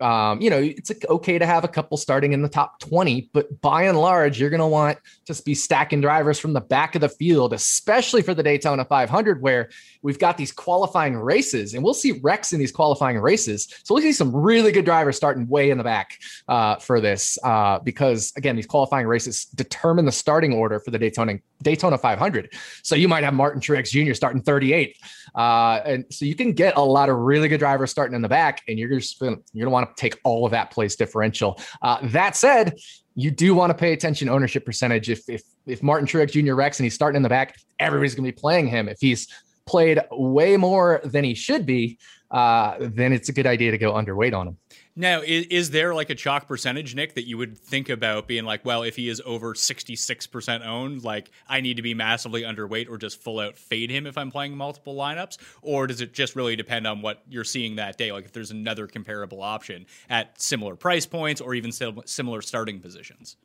Um, 0.02 0.40
you 0.40 0.50
know, 0.50 0.58
it's 0.58 0.90
okay 1.08 1.38
to 1.38 1.46
have 1.46 1.62
a 1.62 1.68
couple 1.68 1.96
starting 1.96 2.32
in 2.32 2.42
the 2.42 2.48
top 2.48 2.80
20, 2.80 3.30
but 3.32 3.60
by 3.60 3.84
and 3.84 3.98
large, 3.98 4.40
you're 4.40 4.50
going 4.50 4.60
to 4.60 4.66
want 4.66 4.98
to 5.26 5.42
be 5.44 5.54
stacking 5.54 6.00
drivers 6.00 6.38
from 6.38 6.52
the 6.52 6.60
back 6.60 6.94
of 6.96 7.00
the 7.00 7.08
field, 7.08 7.52
especially 7.52 8.20
for 8.20 8.34
the 8.34 8.42
Daytona 8.42 8.84
500, 8.84 9.40
where 9.40 9.70
we've 10.02 10.18
got 10.18 10.36
these 10.36 10.50
qualifying 10.50 11.16
races 11.16 11.74
and 11.74 11.84
we'll 11.84 11.94
see 11.94 12.20
wrecks 12.22 12.52
in 12.52 12.58
these 12.58 12.72
qualifying 12.72 13.18
races. 13.18 13.68
So 13.84 13.94
we'll 13.94 14.02
see 14.02 14.12
some 14.12 14.34
really 14.34 14.72
good 14.72 14.84
drivers 14.84 15.16
starting 15.16 15.46
way 15.46 15.70
in 15.70 15.78
the 15.78 15.84
back 15.84 16.18
uh, 16.48 16.76
for 16.76 17.00
this 17.00 17.38
uh, 17.44 17.78
because, 17.78 18.32
again, 18.36 18.56
these 18.56 18.66
qualifying 18.66 19.06
races 19.06 19.44
determine 19.46 20.04
the 20.04 20.12
starting 20.12 20.52
order 20.52 20.80
for 20.80 20.90
the 20.90 20.98
Daytona 20.98 21.38
Daytona 21.62 21.96
500. 21.96 22.52
So 22.82 22.96
you 22.96 23.06
might 23.06 23.22
have 23.22 23.34
Martin 23.34 23.60
Truex 23.60 23.90
Jr. 23.90 24.14
starting 24.14 24.42
38th. 24.42 24.94
Uh, 25.34 25.80
and 25.84 26.04
so 26.10 26.24
you 26.24 26.34
can 26.34 26.52
get 26.52 26.76
a 26.76 26.82
lot 26.82 27.08
of 27.08 27.16
really 27.16 27.48
good 27.48 27.58
drivers 27.58 27.90
starting 27.90 28.14
in 28.14 28.22
the 28.22 28.28
back, 28.28 28.62
and 28.68 28.78
you're 28.78 28.88
just 28.88 29.20
you're 29.20 29.70
gonna 29.70 29.86
to 29.96 30.00
take 30.00 30.20
all 30.24 30.44
of 30.44 30.52
that 30.52 30.70
place 30.70 30.96
differential. 30.96 31.60
Uh, 31.82 31.98
that 32.08 32.36
said, 32.36 32.74
you 33.14 33.30
do 33.30 33.54
want 33.54 33.70
to 33.70 33.74
pay 33.74 33.92
attention 33.92 34.28
ownership 34.28 34.64
percentage. 34.64 35.10
If 35.10 35.28
if 35.28 35.42
if 35.66 35.82
Martin 35.82 36.06
Truex 36.06 36.32
Jr. 36.32 36.54
wrecks 36.54 36.78
and 36.78 36.84
he's 36.84 36.94
starting 36.94 37.16
in 37.16 37.22
the 37.22 37.28
back, 37.28 37.56
everybody's 37.78 38.14
gonna 38.14 38.28
be 38.28 38.32
playing 38.32 38.66
him. 38.66 38.88
If 38.88 38.98
he's 39.00 39.28
played 39.66 40.00
way 40.10 40.56
more 40.56 41.00
than 41.04 41.24
he 41.24 41.34
should 41.34 41.66
be, 41.66 41.98
uh, 42.30 42.76
then 42.80 43.12
it's 43.12 43.28
a 43.28 43.32
good 43.32 43.46
idea 43.46 43.70
to 43.70 43.78
go 43.78 43.92
underweight 43.92 44.34
on 44.34 44.48
him. 44.48 44.58
Now, 44.94 45.22
is, 45.22 45.46
is, 45.46 45.70
there 45.70 45.94
like 45.94 46.10
a 46.10 46.14
chalk 46.14 46.46
percentage, 46.46 46.94
Nick, 46.94 47.14
that 47.14 47.26
you 47.26 47.38
would 47.38 47.56
think 47.56 47.88
about 47.88 48.28
being 48.28 48.44
like, 48.44 48.62
well, 48.64 48.82
if 48.82 48.94
he 48.94 49.08
is 49.08 49.22
over 49.24 49.54
66% 49.54 50.66
owned, 50.66 51.02
like 51.02 51.30
I 51.48 51.62
need 51.62 51.78
to 51.78 51.82
be 51.82 51.94
massively 51.94 52.42
underweight 52.42 52.90
or 52.90 52.98
just 52.98 53.22
full 53.22 53.40
out 53.40 53.56
fade 53.56 53.90
him 53.90 54.06
if 54.06 54.18
I'm 54.18 54.30
playing 54.30 54.54
multiple 54.54 54.94
lineups? 54.94 55.38
Or 55.62 55.86
does 55.86 56.02
it 56.02 56.12
just 56.12 56.36
really 56.36 56.56
depend 56.56 56.86
on 56.86 57.00
what 57.00 57.22
you're 57.26 57.42
seeing 57.42 57.76
that 57.76 57.96
day? 57.96 58.12
Like 58.12 58.26
if 58.26 58.32
there's 58.32 58.50
another 58.50 58.86
comparable 58.86 59.42
option 59.42 59.86
at 60.10 60.38
similar 60.40 60.76
price 60.76 61.06
points 61.06 61.40
or 61.40 61.54
even 61.54 61.72
similar 61.72 62.42
starting 62.42 62.78
positions? 62.78 63.36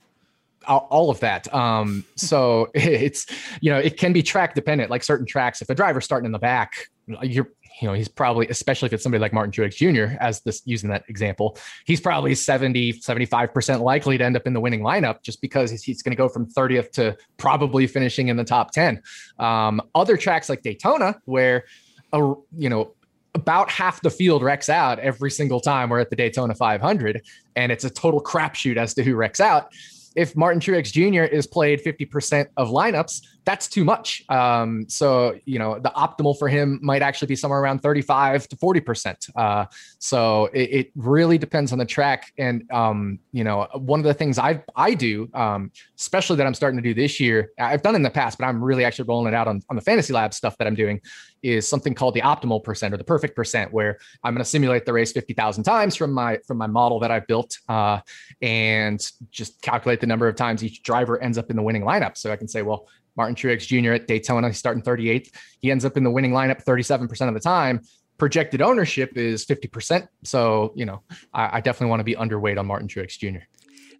all 0.68 1.10
of 1.10 1.20
that. 1.22 1.54
Um, 1.54 2.04
so 2.16 2.70
it's 2.74 3.26
you 3.62 3.72
know 3.72 3.80
it 3.80 3.98
can 3.98 4.14
be 4.14 4.22
track 4.22 4.56
dependent. 4.56 4.90
Like 4.90 5.04
certain 5.04 5.26
tracks, 5.26 5.62
if 5.62 5.70
a 5.70 5.76
driver's 5.76 6.06
starting 6.06 6.26
in 6.26 6.32
the 6.32 6.40
back, 6.40 6.90
you're 7.22 7.50
you 7.82 7.88
know, 7.88 7.94
he's 7.94 8.08
probably, 8.08 8.48
especially 8.48 8.88
if 8.88 8.94
it's 8.94 9.04
somebody 9.04 9.22
like 9.22 9.34
Martin 9.34 9.52
Truex 9.52 9.76
Jr., 9.76 10.16
as 10.20 10.42
this 10.42 10.62
using 10.66 10.90
that 10.90 11.04
example, 11.08 11.58
he's 11.86 12.02
probably 12.02 12.34
70, 12.34 12.94
75% 12.94 13.82
likely 13.82 14.18
to 14.18 14.24
end 14.24 14.36
up 14.36 14.48
in 14.48 14.54
the 14.54 14.60
winning 14.60 14.82
lineup 14.82 15.22
just 15.22 15.42
because 15.42 15.72
he's, 15.72 16.02
going 16.02 16.12
to 16.12 16.18
go 16.18 16.30
from 16.30 16.46
30th 16.46 16.92
to 16.92 17.18
probably 17.38 17.88
finishing 17.88 18.30
in 18.30 18.38
the 18.38 18.44
top 18.44 18.72
10. 18.72 19.02
Um, 19.40 19.82
other 19.94 20.16
tracks 20.16 20.48
like 20.48 20.62
Daytona, 20.62 21.20
where, 21.26 21.66
a, 22.13 22.34
you 22.58 22.70
know, 22.70 22.94
about 23.36 23.70
half 23.70 24.02
the 24.02 24.10
field 24.10 24.42
wrecks 24.42 24.70
out 24.70 25.00
every 25.00 25.30
single 25.30 25.60
time 25.60 25.90
we're 25.90 26.00
at 26.00 26.10
the 26.10 26.16
Daytona 26.16 26.56
500, 26.56 27.22
and 27.56 27.72
it's 27.72 27.84
a 27.84 27.90
total 27.90 28.22
crapshoot 28.22 28.78
as 28.78 28.94
to 28.96 29.04
who 29.04 29.16
wrecks 29.16 29.40
out. 29.40 29.72
If 30.17 30.36
Martin 30.36 30.60
Truex 30.60 30.91
Jr. 30.91 31.23
is 31.23 31.45
played 31.45 31.82
50% 31.84 32.47
of 32.58 32.69
lineups, 32.69 33.21
that's 33.45 33.67
too 33.67 33.86
much. 33.86 34.23
Um, 34.30 34.86
so, 34.89 35.39
you 35.45 35.60
know, 35.60 35.80
the 35.80 35.91
optimal 35.91 36.38
for 36.38 36.49
him 36.49 36.80
might 36.82 37.03
actually 37.03 37.27
be 37.27 37.36
somewhere 37.36 37.62
around 37.62 37.80
35 37.80 38.47
to 38.49 38.56
40%. 38.58 39.30
Uh, 39.36 39.65
so 39.99 40.45
it, 40.47 40.69
it, 40.71 40.91
really 40.95 41.38
depends 41.38 41.71
on 41.71 41.77
the 41.77 41.86
track. 41.86 42.34
And, 42.38 42.69
um, 42.71 43.19
you 43.32 43.43
know, 43.43 43.67
one 43.75 43.99
of 43.99 44.06
the 44.06 44.13
things 44.13 44.39
I, 44.39 44.63
I 44.75 44.95
do, 44.95 45.30
um, 45.34 45.71
especially 45.97 46.36
that 46.38 46.47
I'm 46.47 46.56
starting 46.56 46.77
to 46.77 46.84
do 46.84 46.93
this 46.93 47.19
year, 47.19 47.51
I've 47.60 47.84
done 47.84 47.95
in 47.95 48.01
the 48.01 48.10
past, 48.10 48.39
but 48.39 48.45
I'm 48.45 48.62
really 48.62 48.84
actually 48.84 49.08
rolling 49.08 49.32
it 49.32 49.36
out 49.36 49.47
on, 49.47 49.62
on 49.69 49.75
the 49.75 49.82
fantasy 49.82 50.12
lab 50.13 50.34
stuff 50.34 50.58
that 50.58 50.67
I'm 50.67 50.75
doing 50.75 50.99
is 51.43 51.67
something 51.67 51.93
called 51.93 52.13
the 52.13 52.21
optimal 52.21 52.63
percent 52.63 52.93
or 52.93 52.97
the 52.97 53.04
perfect 53.04 53.36
percent, 53.36 53.71
where 53.71 53.97
I'm 54.23 54.34
going 54.34 54.43
to 54.43 54.50
simulate 54.50 54.86
the 54.86 54.93
race 54.93 55.12
50,000 55.12 55.63
times 55.63 55.95
from 55.95 56.12
my, 56.12 56.39
from 56.45 56.58
my 56.58 56.67
model 56.67 57.00
that 57.02 57.12
I've 57.12 57.28
built, 57.28 57.58
uh, 57.69 58.00
and 58.41 59.06
just 59.32 59.62
calculate 59.62 60.00
the 60.00 60.08
number 60.08 60.28
of 60.28 60.36
times 60.36 60.63
each 60.63 60.84
driver 60.84 61.21
ends 61.21 61.38
up 61.38 61.50
in 61.50 61.56
the 61.56 61.63
winning 61.63 61.84
lineup. 61.84 62.17
So 62.17 62.32
I 62.32 62.36
can 62.36 62.47
say, 62.47 62.62
well, 62.62 62.88
Martin 63.17 63.36
Truex 63.36 63.65
Jr. 63.67 63.93
at 63.93 64.08
Daytona. 64.08 64.47
He's 64.47 64.58
starting 64.58 64.84
38th. 64.84 65.32
He 65.60 65.71
ends 65.71 65.84
up 65.84 65.97
in 65.97 66.04
the 66.04 66.12
winning 66.12 66.32
lineup 66.32 66.63
37% 66.63 67.28
of 67.28 67.34
the 67.34 67.39
time. 67.39 67.82
Projected 68.17 68.62
ownership 68.62 69.17
is 69.17 69.45
50%. 69.45 70.08
So, 70.23 70.71
you 70.76 70.86
know, 70.86 71.04
I, 71.34 71.58
I 71.58 71.62
definitely 71.62 71.89
want 71.89 72.00
to 72.00 72.04
be 72.04 72.15
underweight 72.15 72.58
on 72.58 72.65
Martin 72.65 72.88
Truex 72.88 73.17
Jr. 73.17 73.45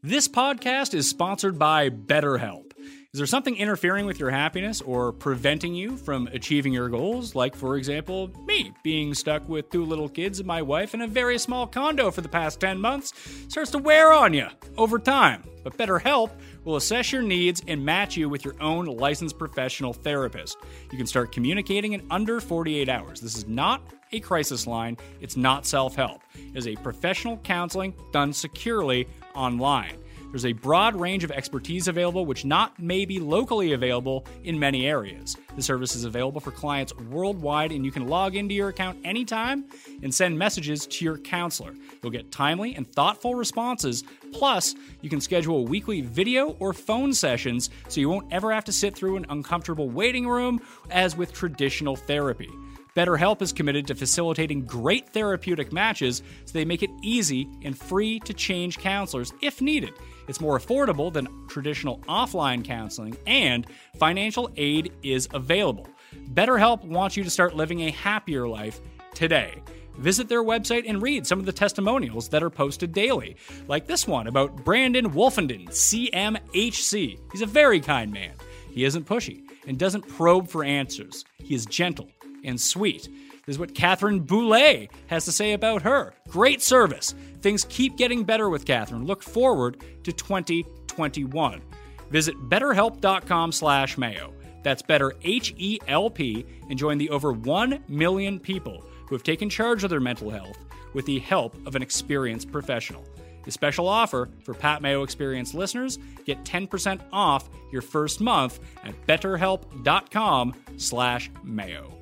This 0.04 0.28
podcast 0.28 0.94
is 0.94 1.10
sponsored 1.10 1.58
by 1.58 1.90
BetterHelp. 1.90 2.67
Is 3.14 3.20
there 3.20 3.26
something 3.26 3.56
interfering 3.56 4.06
with 4.06 4.20
your 4.20 4.32
happiness 4.32 4.82
or 4.82 5.14
preventing 5.14 5.74
you 5.74 5.96
from 5.96 6.28
achieving 6.34 6.74
your 6.74 6.90
goals? 6.90 7.36
Like, 7.36 7.56
for 7.56 7.78
example, 7.78 8.30
me 8.46 8.74
being 8.84 9.14
stuck 9.14 9.48
with 9.48 9.70
two 9.70 9.86
little 9.86 10.10
kids 10.10 10.40
and 10.40 10.48
my 10.48 10.62
wife 10.62 10.94
in 10.94 11.00
a 11.00 11.08
very 11.08 11.38
small 11.38 11.66
condo 11.68 12.12
for 12.12 12.20
the 12.20 12.28
past 12.28 12.60
10 12.60 12.82
months 12.82 13.14
starts 13.48 13.72
to 13.72 13.78
wear 13.78 14.12
on 14.12 14.34
you 14.34 14.48
over 14.78 15.00
time. 15.00 15.46
But 15.64 15.78
BetterHelp 15.78 16.32
will 16.66 16.76
assess 16.76 17.14
your 17.14 17.22
needs 17.22 17.62
and 17.66 17.84
match 17.84 18.18
you 18.18 18.28
with 18.28 18.44
your 18.44 18.62
own 18.62 18.86
licensed 18.86 19.38
professional 19.38 19.94
therapist. 19.94 20.58
You 20.92 20.98
can 20.98 21.08
start 21.08 21.32
communicating 21.32 21.94
in 21.94 22.06
under 22.12 22.42
48 22.42 22.90
hours. 22.90 23.22
This 23.22 23.38
is 23.38 23.48
not 23.48 23.82
a 24.12 24.20
crisis 24.20 24.68
line, 24.68 24.98
it's 25.22 25.38
not 25.38 25.66
self 25.66 25.96
help. 25.96 26.22
It 26.36 26.58
is 26.58 26.68
a 26.68 26.76
professional 26.76 27.38
counseling 27.38 27.94
done 28.12 28.34
securely 28.34 29.08
online. 29.34 29.98
There's 30.32 30.46
a 30.46 30.54
broad 30.54 30.96
range 30.96 31.24
of 31.24 31.32
expertise 31.32 31.88
available, 31.88 32.26
which 32.26 32.46
not 32.46 32.78
may 32.80 33.06
be 33.06 33.20
locally 33.20 33.74
available 33.74 34.26
in 34.44 34.60
many 34.60 34.86
areas. 34.86 35.36
The 35.56 35.62
service 35.62 35.96
is 35.96 36.04
available 36.04 36.42
for 36.42 36.52
clients 36.52 36.96
worldwide, 36.96 37.72
and 37.72 37.86
you 37.86 37.92
can 37.92 38.08
log 38.08 38.36
into 38.36 38.54
your 38.54 38.70
account 38.70 39.00
anytime 39.04 39.66
and 40.04 40.14
send 40.14 40.38
messages 40.38 40.86
to 40.88 41.06
your 41.06 41.18
counselor. 41.18 41.74
You'll 42.04 42.12
get 42.12 42.32
timely 42.32 42.76
and 42.76 42.92
thoughtful 42.92 43.36
responses. 43.36 44.04
Plus, 44.34 44.76
you 45.02 45.10
can 45.10 45.22
schedule 45.22 45.66
weekly 45.66 46.02
video 46.02 46.52
or 46.60 46.74
phone 46.74 47.14
sessions 47.14 47.70
so 47.88 48.02
you 48.02 48.10
won't 48.10 48.32
ever 48.32 48.52
have 48.52 48.66
to 48.66 48.72
sit 48.72 48.96
through 48.96 49.16
an 49.16 49.26
uncomfortable 49.30 49.90
waiting 49.90 50.28
room 50.28 50.62
as 50.92 51.16
with 51.16 51.34
traditional 51.34 51.96
therapy. 51.96 52.50
BetterHelp 52.98 53.44
is 53.44 53.54
committed 53.54 53.86
to 53.86 53.94
facilitating 53.94 54.66
great 54.66 55.08
therapeutic 55.10 55.72
matches 55.72 56.24
so 56.46 56.52
they 56.52 56.66
make 56.66 56.82
it 56.82 56.90
easy 57.04 57.48
and 57.62 57.78
free 57.78 58.20
to 58.22 58.34
change 58.34 58.80
counselors 58.80 59.32
if 59.40 59.62
needed. 59.62 59.94
It's 60.28 60.42
more 60.42 60.58
affordable 60.58 61.14
than 61.14 61.28
traditional 61.48 62.00
offline 62.10 62.66
counseling, 62.66 63.16
and 63.28 63.68
financial 64.00 64.50
aid 64.56 64.94
is 65.04 65.30
available. 65.36 65.88
BetterHelp 66.34 66.84
wants 66.86 67.16
you 67.16 67.24
to 67.24 67.30
start 67.30 67.56
living 67.56 67.82
a 67.82 67.92
happier 67.92 68.48
life 68.48 68.82
today. 69.14 69.62
Visit 70.00 70.28
their 70.28 70.44
website 70.44 70.86
and 70.88 71.00
read 71.00 71.28
some 71.28 71.40
of 71.40 71.46
the 71.46 71.54
testimonials 71.54 72.30
that 72.30 72.42
are 72.42 72.50
posted 72.50 72.94
daily, 72.94 73.38
like 73.68 73.86
this 73.86 74.08
one 74.08 74.26
about 74.26 74.66
Brandon 74.66 75.12
Wolfenden, 75.12 75.68
CMHC. 75.68 77.20
He's 77.32 77.42
a 77.44 77.46
very 77.46 77.80
kind 77.80 78.12
man. 78.12 78.34
He 78.72 78.86
isn't 78.86 79.06
pushy 79.06 79.44
and 79.68 79.78
doesn't 79.78 80.08
probe 80.08 80.50
for 80.50 80.64
answers. 80.64 81.26
He 81.38 81.54
is 81.54 81.68
gentle 81.68 82.10
and 82.44 82.60
sweet. 82.60 83.10
This 83.46 83.56
is 83.56 83.60
what 83.60 83.74
Catherine 83.74 84.20
Boulay 84.20 84.90
has 85.08 85.26
to 85.26 85.32
say 85.32 85.54
about 85.54 85.84
her. 85.84 86.14
Great 86.28 86.62
service. 86.62 87.16
Things 87.42 87.66
keep 87.70 87.96
getting 87.96 88.24
better 88.24 88.50
with 88.50 88.66
Catherine. 88.66 89.06
Look 89.06 89.24
forward 89.24 89.82
to 90.04 90.12
2021. 90.12 91.62
Visit 92.10 92.36
betterhelp.com 92.50 93.52
slash 93.52 93.98
mayo. 93.98 94.34
That's 94.64 94.82
better 94.82 95.14
H-E-L-P 95.24 96.46
and 96.70 96.78
join 96.78 96.98
the 96.98 97.10
over 97.10 97.32
1 97.32 97.84
million 97.88 98.40
people 98.40 98.84
who 99.08 99.16
have 99.16 99.24
taken 99.24 99.50
charge 99.50 99.84
of 99.84 99.90
their 99.90 100.02
mental 100.02 100.30
health 100.30 100.58
with 100.94 101.06
the 101.06 101.20
help 101.20 101.56
of 101.66 101.76
an 101.76 101.82
experienced 101.82 102.52
professional. 102.52 103.06
A 103.46 103.52
special 103.52 103.88
offer 103.88 104.30
for 104.44 104.54
Pat 104.54 104.82
Mayo 104.82 105.04
Experience 105.04 105.54
listeners, 105.54 106.00
get 106.26 106.44
10% 106.44 107.00
off 107.14 107.50
your 107.72 107.82
first 107.82 108.20
month 108.20 108.60
at 108.84 108.94
betterhelp.com 109.08 110.54
slash 110.76 111.32
mayo. 111.44 111.97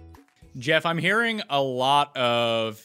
Jeff, 0.57 0.85
I'm 0.85 0.97
hearing 0.97 1.41
a 1.49 1.61
lot 1.61 2.15
of 2.15 2.81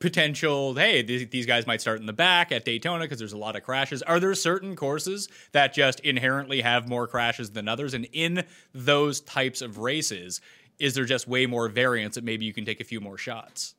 potential 0.00 0.74
hey 0.74 1.00
these, 1.00 1.46
guys 1.46 1.64
might 1.64 1.80
start 1.80 2.00
in 2.00 2.06
the 2.06 2.12
back 2.12 2.50
at 2.50 2.64
daytona 2.64 3.04
because 3.04 3.20
there's 3.20 3.34
a 3.34 3.38
lot 3.38 3.54
of 3.54 3.62
crashes 3.62 4.02
are 4.02 4.18
there 4.18 4.34
certain 4.34 4.74
courses 4.74 5.28
that 5.52 5.72
just 5.72 6.00
inherently 6.00 6.60
have 6.60 6.88
more 6.88 7.06
crashes 7.06 7.52
than 7.52 7.68
others 7.68 7.94
and 7.94 8.08
in 8.12 8.44
those 8.74 9.20
types 9.20 9.62
of 9.62 9.78
races 9.78 10.40
is 10.80 10.94
there 10.94 11.04
just 11.04 11.28
way 11.28 11.46
more 11.46 11.68
variance 11.68 12.16
that 12.16 12.24
maybe 12.24 12.44
you 12.44 12.52
can 12.52 12.64
take 12.64 12.80
a 12.80 12.84
few 12.84 13.00
more 13.00 13.16
shots 13.16 13.76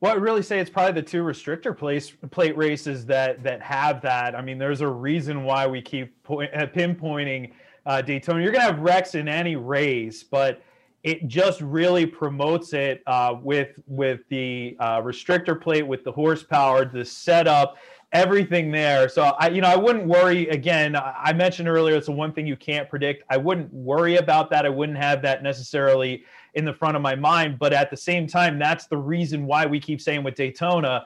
well, 0.00 0.12
I 0.12 0.16
really 0.16 0.42
say 0.42 0.58
it's 0.58 0.68
probably 0.68 1.00
the 1.00 1.06
two 1.06 1.22
restrictor 1.22 1.74
place, 1.74 2.10
plate 2.30 2.54
races 2.58 3.06
that 3.06 3.42
that 3.42 3.62
have 3.62 4.02
that. 4.02 4.34
I 4.34 4.42
mean, 4.42 4.58
there's 4.58 4.82
a 4.82 4.86
reason 4.86 5.44
why 5.44 5.66
we 5.66 5.80
keep 5.80 6.22
point, 6.24 6.50
uh, 6.52 6.66
pinpointing 6.66 7.52
uh, 7.86 8.02
Daytona. 8.02 8.42
You're 8.42 8.52
gonna 8.52 8.64
have 8.64 8.80
wrecks 8.80 9.14
in 9.14 9.28
any 9.28 9.56
race, 9.56 10.22
but 10.22 10.60
it 11.04 11.28
just 11.28 11.60
really 11.60 12.06
promotes 12.06 12.72
it 12.72 13.02
uh, 13.06 13.36
with 13.40 13.78
with 13.86 14.20
the 14.30 14.74
uh, 14.80 15.02
restrictor 15.02 15.60
plate, 15.60 15.86
with 15.86 16.02
the 16.02 16.10
horsepower, 16.10 16.86
the 16.86 17.04
setup, 17.04 17.76
everything 18.12 18.72
there. 18.72 19.08
So 19.10 19.24
I, 19.38 19.50
you 19.50 19.60
know, 19.60 19.68
I 19.68 19.76
wouldn't 19.76 20.06
worry. 20.06 20.48
Again, 20.48 20.96
I 20.96 21.34
mentioned 21.34 21.68
earlier 21.68 21.94
it's 21.94 22.06
the 22.06 22.12
one 22.12 22.32
thing 22.32 22.46
you 22.46 22.56
can't 22.56 22.88
predict. 22.88 23.22
I 23.28 23.36
wouldn't 23.36 23.72
worry 23.72 24.16
about 24.16 24.48
that. 24.50 24.64
I 24.64 24.70
wouldn't 24.70 24.96
have 24.96 25.20
that 25.22 25.42
necessarily 25.42 26.24
in 26.54 26.64
the 26.64 26.72
front 26.72 26.96
of 26.96 27.02
my 27.02 27.14
mind. 27.14 27.58
But 27.58 27.74
at 27.74 27.90
the 27.90 27.96
same 27.98 28.26
time, 28.26 28.58
that's 28.58 28.86
the 28.86 28.96
reason 28.96 29.44
why 29.44 29.66
we 29.66 29.78
keep 29.78 30.00
saying 30.00 30.22
with 30.22 30.36
Daytona, 30.36 31.04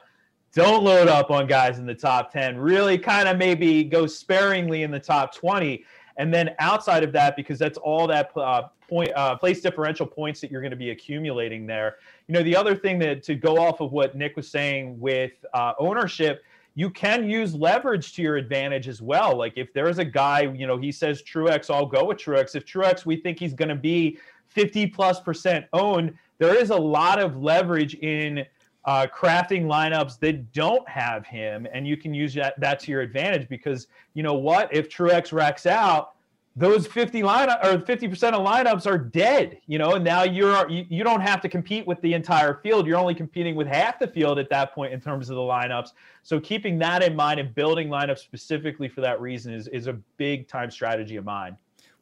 don't 0.53 0.83
load 0.83 1.09
up 1.09 1.29
on 1.29 1.45
guys 1.45 1.77
in 1.77 1.85
the 1.85 1.93
top 1.93 2.31
10. 2.31 2.57
Really 2.57 2.97
kind 2.97 3.27
of 3.27 3.37
maybe 3.37 3.83
go 3.83 4.07
sparingly 4.07 4.83
in 4.83 4.91
the 4.91 4.99
top 4.99 5.35
20. 5.35 5.83
And 6.19 6.33
then 6.33 6.53
outside 6.59 7.03
of 7.03 7.13
that, 7.13 7.37
because 7.37 7.57
that's 7.57 7.77
all 7.77 8.05
that 8.07 8.35
uh, 8.35 8.63
point 8.89 9.09
uh, 9.15 9.37
place 9.37 9.61
differential 9.61 10.05
points 10.05 10.41
that 10.41 10.51
you're 10.51 10.61
going 10.61 10.69
to 10.71 10.77
be 10.77 10.91
accumulating 10.91 11.65
there. 11.65 11.95
You 12.27 12.33
know, 12.33 12.43
the 12.43 12.55
other 12.55 12.75
thing 12.75 12.99
that 12.99 13.23
to 13.23 13.35
go 13.35 13.57
off 13.57 13.79
of 13.79 13.93
what 13.93 14.15
Nick 14.15 14.35
was 14.35 14.47
saying 14.49 14.99
with 14.99 15.31
uh, 15.53 15.73
ownership, 15.79 16.43
you 16.75 16.89
can 16.89 17.29
use 17.29 17.55
leverage 17.55 18.13
to 18.15 18.21
your 18.21 18.35
advantage 18.35 18.89
as 18.89 19.01
well. 19.01 19.37
Like 19.37 19.53
if 19.55 19.71
there's 19.73 19.97
a 19.97 20.05
guy, 20.05 20.41
you 20.41 20.67
know, 20.67 20.77
he 20.77 20.91
says 20.91 21.23
Truex, 21.23 21.73
I'll 21.73 21.85
go 21.85 22.05
with 22.05 22.17
Truex. 22.17 22.53
If 22.53 22.65
Truex, 22.65 23.05
we 23.05 23.15
think 23.15 23.39
he's 23.39 23.53
going 23.53 23.69
to 23.69 23.75
be 23.75 24.19
50 24.49 24.87
plus 24.87 25.21
percent 25.21 25.67
owned, 25.71 26.13
there 26.37 26.53
is 26.53 26.69
a 26.69 26.77
lot 26.77 27.17
of 27.19 27.41
leverage 27.41 27.95
in 27.95 28.45
uh, 28.85 29.07
crafting 29.07 29.65
lineups 29.65 30.19
that 30.19 30.51
don't 30.53 30.87
have 30.87 31.25
him, 31.25 31.67
and 31.73 31.87
you 31.87 31.97
can 31.97 32.13
use 32.13 32.33
that, 32.33 32.59
that 32.59 32.79
to 32.81 32.91
your 32.91 33.01
advantage 33.01 33.47
because 33.49 33.87
you 34.13 34.23
know 34.23 34.35
what? 34.35 34.73
If 34.73 34.89
Truex 34.89 35.33
racks 35.33 35.65
out, 35.65 36.13
those 36.55 36.87
50 36.87 37.21
lineup 37.21 37.63
or 37.63 37.77
50% 37.77 38.33
of 38.33 38.45
lineups 38.45 38.85
are 38.85 38.97
dead, 38.97 39.59
you 39.67 39.77
know, 39.77 39.93
and 39.93 40.03
now 40.03 40.23
you're 40.23 40.69
you, 40.69 40.85
you 40.89 41.03
don't 41.03 41.21
have 41.21 41.41
to 41.41 41.49
compete 41.49 41.87
with 41.87 42.01
the 42.01 42.13
entire 42.13 42.55
field. 42.55 42.85
You're 42.85 42.97
only 42.97 43.15
competing 43.15 43.55
with 43.55 43.67
half 43.67 43.99
the 43.99 44.07
field 44.07 44.39
at 44.39 44.49
that 44.49 44.73
point 44.73 44.91
in 44.91 44.99
terms 44.99 45.29
of 45.29 45.35
the 45.35 45.41
lineups. 45.41 45.89
So 46.23 46.39
keeping 46.39 46.77
that 46.79 47.01
in 47.01 47.15
mind 47.15 47.39
and 47.39 47.55
building 47.55 47.87
lineups 47.87 48.19
specifically 48.19 48.89
for 48.89 49.01
that 49.01 49.21
reason 49.21 49.53
is 49.53 49.67
is 49.69 49.87
a 49.87 49.93
big 50.17 50.47
time 50.47 50.69
strategy 50.69 51.15
of 51.15 51.23
mine. 51.23 51.55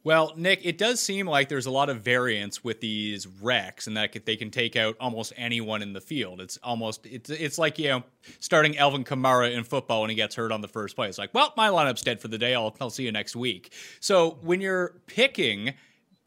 Well, 0.04 0.32
Nick, 0.36 0.60
it 0.64 0.78
does 0.78 1.00
seem 1.00 1.26
like 1.26 1.48
there's 1.48 1.66
a 1.66 1.70
lot 1.70 1.90
of 1.90 2.00
variance 2.00 2.62
with 2.62 2.80
these 2.80 3.26
wrecks, 3.26 3.86
and 3.86 3.96
that 3.96 4.24
they 4.24 4.36
can 4.36 4.50
take 4.50 4.76
out 4.76 4.96
almost 5.00 5.32
anyone 5.36 5.82
in 5.82 5.92
the 5.92 6.00
field. 6.00 6.40
It's 6.40 6.56
almost 6.62 7.04
it's 7.04 7.30
it's 7.30 7.58
like 7.58 7.78
you 7.78 7.88
know 7.88 8.04
starting 8.38 8.78
Alvin 8.78 9.04
Kamara 9.04 9.52
in 9.52 9.64
football 9.64 10.02
when 10.02 10.10
he 10.10 10.16
gets 10.16 10.34
hurt 10.34 10.52
on 10.52 10.60
the 10.60 10.68
first 10.68 10.96
play. 10.96 11.08
It's 11.08 11.18
like, 11.18 11.34
well, 11.34 11.52
my 11.56 11.68
lineup's 11.68 12.02
dead 12.02 12.20
for 12.20 12.28
the 12.28 12.38
day. 12.38 12.54
I'll 12.54 12.74
I'll 12.80 12.90
see 12.90 13.04
you 13.04 13.12
next 13.12 13.34
week. 13.36 13.72
So 14.00 14.38
when 14.42 14.60
you're 14.60 14.94
picking 15.06 15.74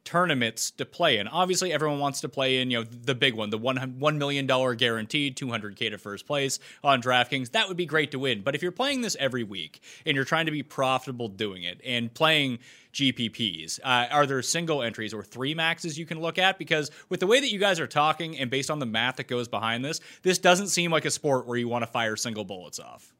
tournaments 0.03 0.71
to 0.71 0.85
play 0.85 1.17
in. 1.17 1.27
Obviously, 1.27 1.71
everyone 1.71 1.99
wants 1.99 2.21
to 2.21 2.29
play 2.29 2.59
in, 2.59 2.71
you 2.71 2.79
know, 2.79 2.83
the 2.83 3.15
big 3.15 3.33
one, 3.33 3.49
the 3.49 3.57
one 3.57 3.77
one 3.99 4.17
million 4.17 4.47
dollar 4.47 4.75
guaranteed, 4.75 5.37
two 5.37 5.49
hundred 5.49 5.75
k 5.75 5.89
to 5.89 5.97
first 5.97 6.25
place 6.25 6.59
on 6.83 7.01
DraftKings. 7.01 7.51
That 7.51 7.67
would 7.67 7.77
be 7.77 7.85
great 7.85 8.11
to 8.11 8.19
win. 8.19 8.41
But 8.41 8.55
if 8.55 8.61
you're 8.61 8.71
playing 8.71 9.01
this 9.01 9.15
every 9.19 9.43
week 9.43 9.81
and 10.05 10.15
you're 10.15 10.25
trying 10.25 10.45
to 10.47 10.51
be 10.51 10.63
profitable 10.63 11.27
doing 11.27 11.63
it 11.63 11.79
and 11.85 12.13
playing 12.13 12.59
GPPs, 12.93 13.79
uh, 13.83 14.07
are 14.11 14.25
there 14.25 14.41
single 14.41 14.81
entries 14.81 15.13
or 15.13 15.23
three 15.23 15.53
maxes 15.53 15.97
you 15.97 16.05
can 16.05 16.19
look 16.19 16.37
at? 16.37 16.57
Because 16.57 16.91
with 17.09 17.19
the 17.19 17.27
way 17.27 17.39
that 17.39 17.51
you 17.51 17.59
guys 17.59 17.79
are 17.79 17.87
talking 17.87 18.37
and 18.39 18.49
based 18.49 18.71
on 18.71 18.79
the 18.79 18.85
math 18.85 19.17
that 19.17 19.27
goes 19.27 19.47
behind 19.47 19.85
this, 19.85 20.01
this 20.23 20.39
doesn't 20.39 20.67
seem 20.67 20.91
like 20.91 21.05
a 21.05 21.11
sport 21.11 21.47
where 21.47 21.57
you 21.57 21.67
want 21.67 21.83
to 21.83 21.87
fire 21.87 22.15
single 22.15 22.43
bullets 22.43 22.79
off. 22.79 23.13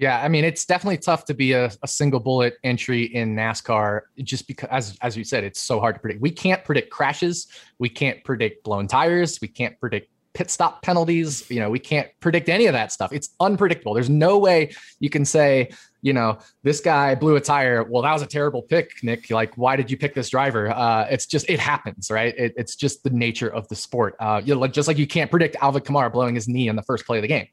Yeah, 0.00 0.22
I 0.22 0.28
mean, 0.28 0.44
it's 0.44 0.64
definitely 0.64 0.96
tough 0.96 1.26
to 1.26 1.34
be 1.34 1.52
a, 1.52 1.70
a, 1.82 1.86
single 1.86 2.20
bullet 2.20 2.54
entry 2.64 3.02
in 3.02 3.36
NASCAR 3.36 4.00
just 4.22 4.48
because, 4.48 4.66
as, 4.70 4.96
as 5.02 5.14
you 5.14 5.24
said, 5.24 5.44
it's 5.44 5.60
so 5.60 5.78
hard 5.78 5.96
to 5.96 6.00
predict. 6.00 6.22
We 6.22 6.30
can't 6.30 6.64
predict 6.64 6.88
crashes. 6.88 7.48
We 7.78 7.90
can't 7.90 8.24
predict 8.24 8.64
blown 8.64 8.88
tires. 8.88 9.38
We 9.42 9.48
can't 9.48 9.78
predict 9.78 10.10
pit 10.32 10.48
stop 10.50 10.80
penalties. 10.80 11.48
You 11.50 11.60
know, 11.60 11.68
we 11.68 11.78
can't 11.78 12.08
predict 12.20 12.48
any 12.48 12.64
of 12.64 12.72
that 12.72 12.92
stuff. 12.92 13.12
It's 13.12 13.28
unpredictable. 13.40 13.92
There's 13.92 14.08
no 14.08 14.38
way 14.38 14.72
you 15.00 15.10
can 15.10 15.26
say, 15.26 15.68
you 16.02 16.12
know, 16.12 16.38
this 16.62 16.80
guy 16.80 17.14
blew 17.14 17.36
a 17.36 17.40
tire. 17.40 17.84
Well, 17.84 18.02
that 18.02 18.12
was 18.12 18.22
a 18.22 18.26
terrible 18.26 18.62
pick, 18.62 18.92
Nick. 19.02 19.30
Like, 19.30 19.56
why 19.56 19.76
did 19.76 19.90
you 19.90 19.96
pick 19.96 20.14
this 20.14 20.30
driver? 20.30 20.70
Uh, 20.70 21.06
it's 21.10 21.26
just, 21.26 21.48
it 21.48 21.60
happens, 21.60 22.10
right? 22.10 22.34
It, 22.36 22.54
it's 22.56 22.76
just 22.76 23.02
the 23.04 23.10
nature 23.10 23.48
of 23.48 23.68
the 23.68 23.74
sport. 23.74 24.16
Uh, 24.18 24.40
you 24.44 24.54
know, 24.54 24.66
just 24.66 24.88
like 24.88 24.98
you 24.98 25.06
can't 25.06 25.30
predict 25.30 25.56
Alvin 25.60 25.82
Kamara 25.82 26.12
blowing 26.12 26.34
his 26.34 26.48
knee 26.48 26.68
on 26.68 26.76
the 26.76 26.82
first 26.82 27.06
play 27.06 27.18
of 27.18 27.22
the 27.22 27.28
game. 27.28 27.46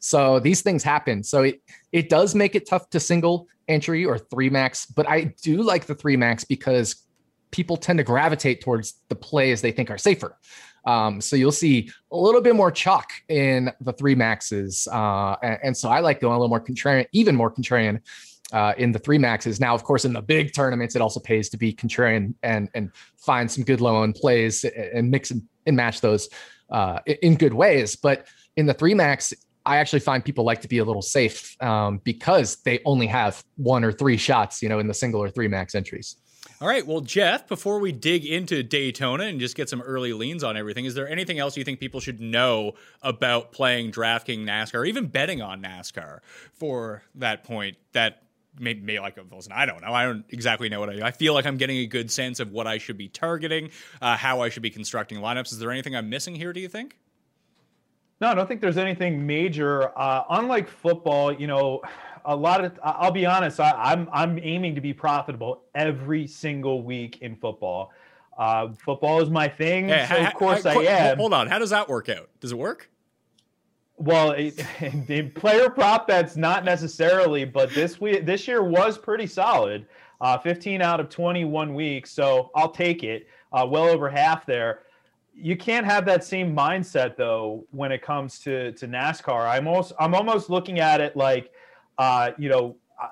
So 0.00 0.38
these 0.38 0.62
things 0.62 0.82
happen. 0.82 1.22
So 1.22 1.44
it, 1.44 1.62
it 1.92 2.08
does 2.08 2.34
make 2.34 2.54
it 2.54 2.68
tough 2.68 2.90
to 2.90 3.00
single 3.00 3.48
entry 3.68 4.04
or 4.04 4.18
three 4.18 4.50
max, 4.50 4.86
but 4.86 5.08
I 5.08 5.34
do 5.42 5.62
like 5.62 5.86
the 5.86 5.94
three 5.94 6.16
max 6.16 6.44
because 6.44 6.96
people 7.50 7.76
tend 7.76 7.98
to 7.98 8.02
gravitate 8.02 8.60
towards 8.60 8.94
the 9.08 9.14
plays 9.14 9.62
they 9.62 9.72
think 9.72 9.90
are 9.90 9.96
safer. 9.96 10.36
Um, 10.86 11.20
so 11.20 11.36
you'll 11.36 11.52
see 11.52 11.90
a 12.12 12.16
little 12.16 12.40
bit 12.40 12.54
more 12.54 12.70
chalk 12.70 13.10
in 13.28 13.70
the 13.80 13.92
three 13.92 14.14
maxes. 14.14 14.86
Uh, 14.92 15.36
and, 15.42 15.58
and, 15.62 15.76
so 15.76 15.88
I 15.88 16.00
like 16.00 16.20
going 16.20 16.34
a 16.34 16.38
little 16.38 16.48
more 16.48 16.60
contrarian, 16.60 17.06
even 17.12 17.34
more 17.34 17.50
contrarian 17.50 18.00
uh, 18.52 18.74
in 18.76 18.92
the 18.92 18.98
three 18.98 19.18
maxes. 19.18 19.60
Now, 19.60 19.74
of 19.74 19.82
course, 19.82 20.04
in 20.04 20.12
the 20.12 20.22
big 20.22 20.52
tournaments, 20.52 20.94
it 20.94 21.02
also 21.02 21.20
pays 21.20 21.48
to 21.50 21.56
be 21.56 21.72
contrarian 21.72 22.34
and, 22.42 22.68
and 22.74 22.90
find 23.16 23.50
some 23.50 23.64
good 23.64 23.80
low 23.80 24.02
end 24.02 24.14
plays 24.14 24.64
and 24.64 25.10
mix 25.10 25.30
and, 25.30 25.42
and 25.66 25.76
match 25.76 26.00
those 26.00 26.28
uh, 26.70 26.98
in 27.22 27.36
good 27.36 27.54
ways. 27.54 27.96
But 27.96 28.26
in 28.56 28.66
the 28.66 28.74
three 28.74 28.94
max, 28.94 29.32
I 29.66 29.78
actually 29.78 30.00
find 30.00 30.24
people 30.24 30.44
like 30.44 30.60
to 30.60 30.68
be 30.68 30.78
a 30.78 30.84
little 30.84 31.02
safe 31.02 31.60
um, 31.62 32.00
because 32.04 32.56
they 32.64 32.80
only 32.84 33.06
have 33.06 33.42
one 33.56 33.82
or 33.82 33.92
three 33.92 34.18
shots, 34.18 34.62
you 34.62 34.68
know, 34.68 34.78
in 34.78 34.86
the 34.86 34.94
single 34.94 35.22
or 35.22 35.30
three 35.30 35.48
max 35.48 35.74
entries. 35.74 36.16
All 36.64 36.70
right. 36.70 36.86
Well, 36.86 37.02
Jeff, 37.02 37.46
before 37.46 37.78
we 37.78 37.92
dig 37.92 38.24
into 38.24 38.62
Daytona 38.62 39.24
and 39.24 39.38
just 39.38 39.54
get 39.54 39.68
some 39.68 39.82
early 39.82 40.14
leans 40.14 40.42
on 40.42 40.56
everything, 40.56 40.86
is 40.86 40.94
there 40.94 41.06
anything 41.06 41.38
else 41.38 41.58
you 41.58 41.62
think 41.62 41.78
people 41.78 42.00
should 42.00 42.22
know 42.22 42.72
about 43.02 43.52
playing 43.52 43.92
DraftKings 43.92 44.46
NASCAR 44.46 44.76
or 44.76 44.84
even 44.86 45.08
betting 45.08 45.42
on 45.42 45.60
NASCAR 45.60 46.20
for 46.54 47.02
that 47.16 47.44
point 47.44 47.76
that 47.92 48.22
maybe, 48.58 48.80
maybe 48.80 48.98
like 48.98 49.18
listen, 49.30 49.52
I 49.52 49.66
don't 49.66 49.82
know. 49.82 49.92
I 49.92 50.04
don't 50.04 50.24
exactly 50.30 50.70
know 50.70 50.80
what 50.80 50.88
I 50.88 50.96
do. 50.96 51.02
I 51.02 51.10
feel 51.10 51.34
like 51.34 51.44
I'm 51.44 51.58
getting 51.58 51.76
a 51.76 51.86
good 51.86 52.10
sense 52.10 52.40
of 52.40 52.50
what 52.50 52.66
I 52.66 52.78
should 52.78 52.96
be 52.96 53.08
targeting, 53.08 53.68
uh, 54.00 54.16
how 54.16 54.40
I 54.40 54.48
should 54.48 54.62
be 54.62 54.70
constructing 54.70 55.18
lineups. 55.18 55.52
Is 55.52 55.58
there 55.58 55.70
anything 55.70 55.94
I'm 55.94 56.08
missing 56.08 56.34
here, 56.34 56.54
do 56.54 56.60
you 56.60 56.68
think? 56.68 56.96
No, 58.22 58.28
I 58.28 58.34
don't 58.34 58.46
think 58.46 58.62
there's 58.62 58.78
anything 58.78 59.26
major. 59.26 59.92
Uh, 59.98 60.24
unlike 60.30 60.70
football, 60.70 61.30
you 61.30 61.46
know, 61.46 61.82
a 62.24 62.34
lot 62.34 62.64
of 62.64 62.78
I'll 62.82 63.10
be 63.10 63.26
honest, 63.26 63.60
I, 63.60 63.92
am 63.92 64.08
I'm, 64.12 64.36
I'm 64.36 64.40
aiming 64.42 64.74
to 64.74 64.80
be 64.80 64.92
profitable 64.92 65.62
every 65.74 66.26
single 66.26 66.82
week 66.82 67.18
in 67.22 67.36
football. 67.36 67.92
Uh, 68.36 68.72
football 68.72 69.20
is 69.20 69.30
my 69.30 69.46
thing, 69.46 69.88
hey, 69.88 70.06
so 70.08 70.16
of 70.16 70.34
course 70.34 70.66
I, 70.66 70.74
I, 70.74 70.74
I 70.74 70.82
am. 70.84 71.18
Hold 71.18 71.32
on, 71.32 71.46
how 71.46 71.58
does 71.58 71.70
that 71.70 71.88
work 71.88 72.08
out? 72.08 72.28
Does 72.40 72.52
it 72.52 72.58
work? 72.58 72.90
Well, 73.96 74.32
in 74.32 75.30
player 75.34 75.70
prop 75.70 76.08
bets 76.08 76.36
not 76.36 76.64
necessarily, 76.64 77.44
but 77.44 77.70
this 77.74 78.00
week 78.00 78.26
this 78.26 78.48
year 78.48 78.62
was 78.62 78.98
pretty 78.98 79.26
solid. 79.26 79.86
Uh, 80.20 80.38
15 80.38 80.80
out 80.80 81.00
of 81.00 81.08
21 81.10 81.74
weeks, 81.74 82.10
so 82.10 82.50
I'll 82.54 82.70
take 82.70 83.02
it. 83.02 83.26
Uh, 83.52 83.66
well 83.68 83.84
over 83.84 84.08
half 84.08 84.46
there. 84.46 84.80
You 85.32 85.56
can't 85.56 85.84
have 85.84 86.06
that 86.06 86.24
same 86.24 86.54
mindset 86.54 87.16
though 87.16 87.66
when 87.70 87.92
it 87.92 88.02
comes 88.02 88.38
to 88.40 88.72
to 88.72 88.88
NASCAR. 88.88 89.48
I'm 89.48 89.68
almost 89.68 89.92
I'm 89.98 90.14
almost 90.14 90.50
looking 90.50 90.80
at 90.80 91.00
it 91.00 91.16
like 91.16 91.52
uh, 91.98 92.32
you 92.38 92.48
know, 92.48 92.76
uh, 93.00 93.08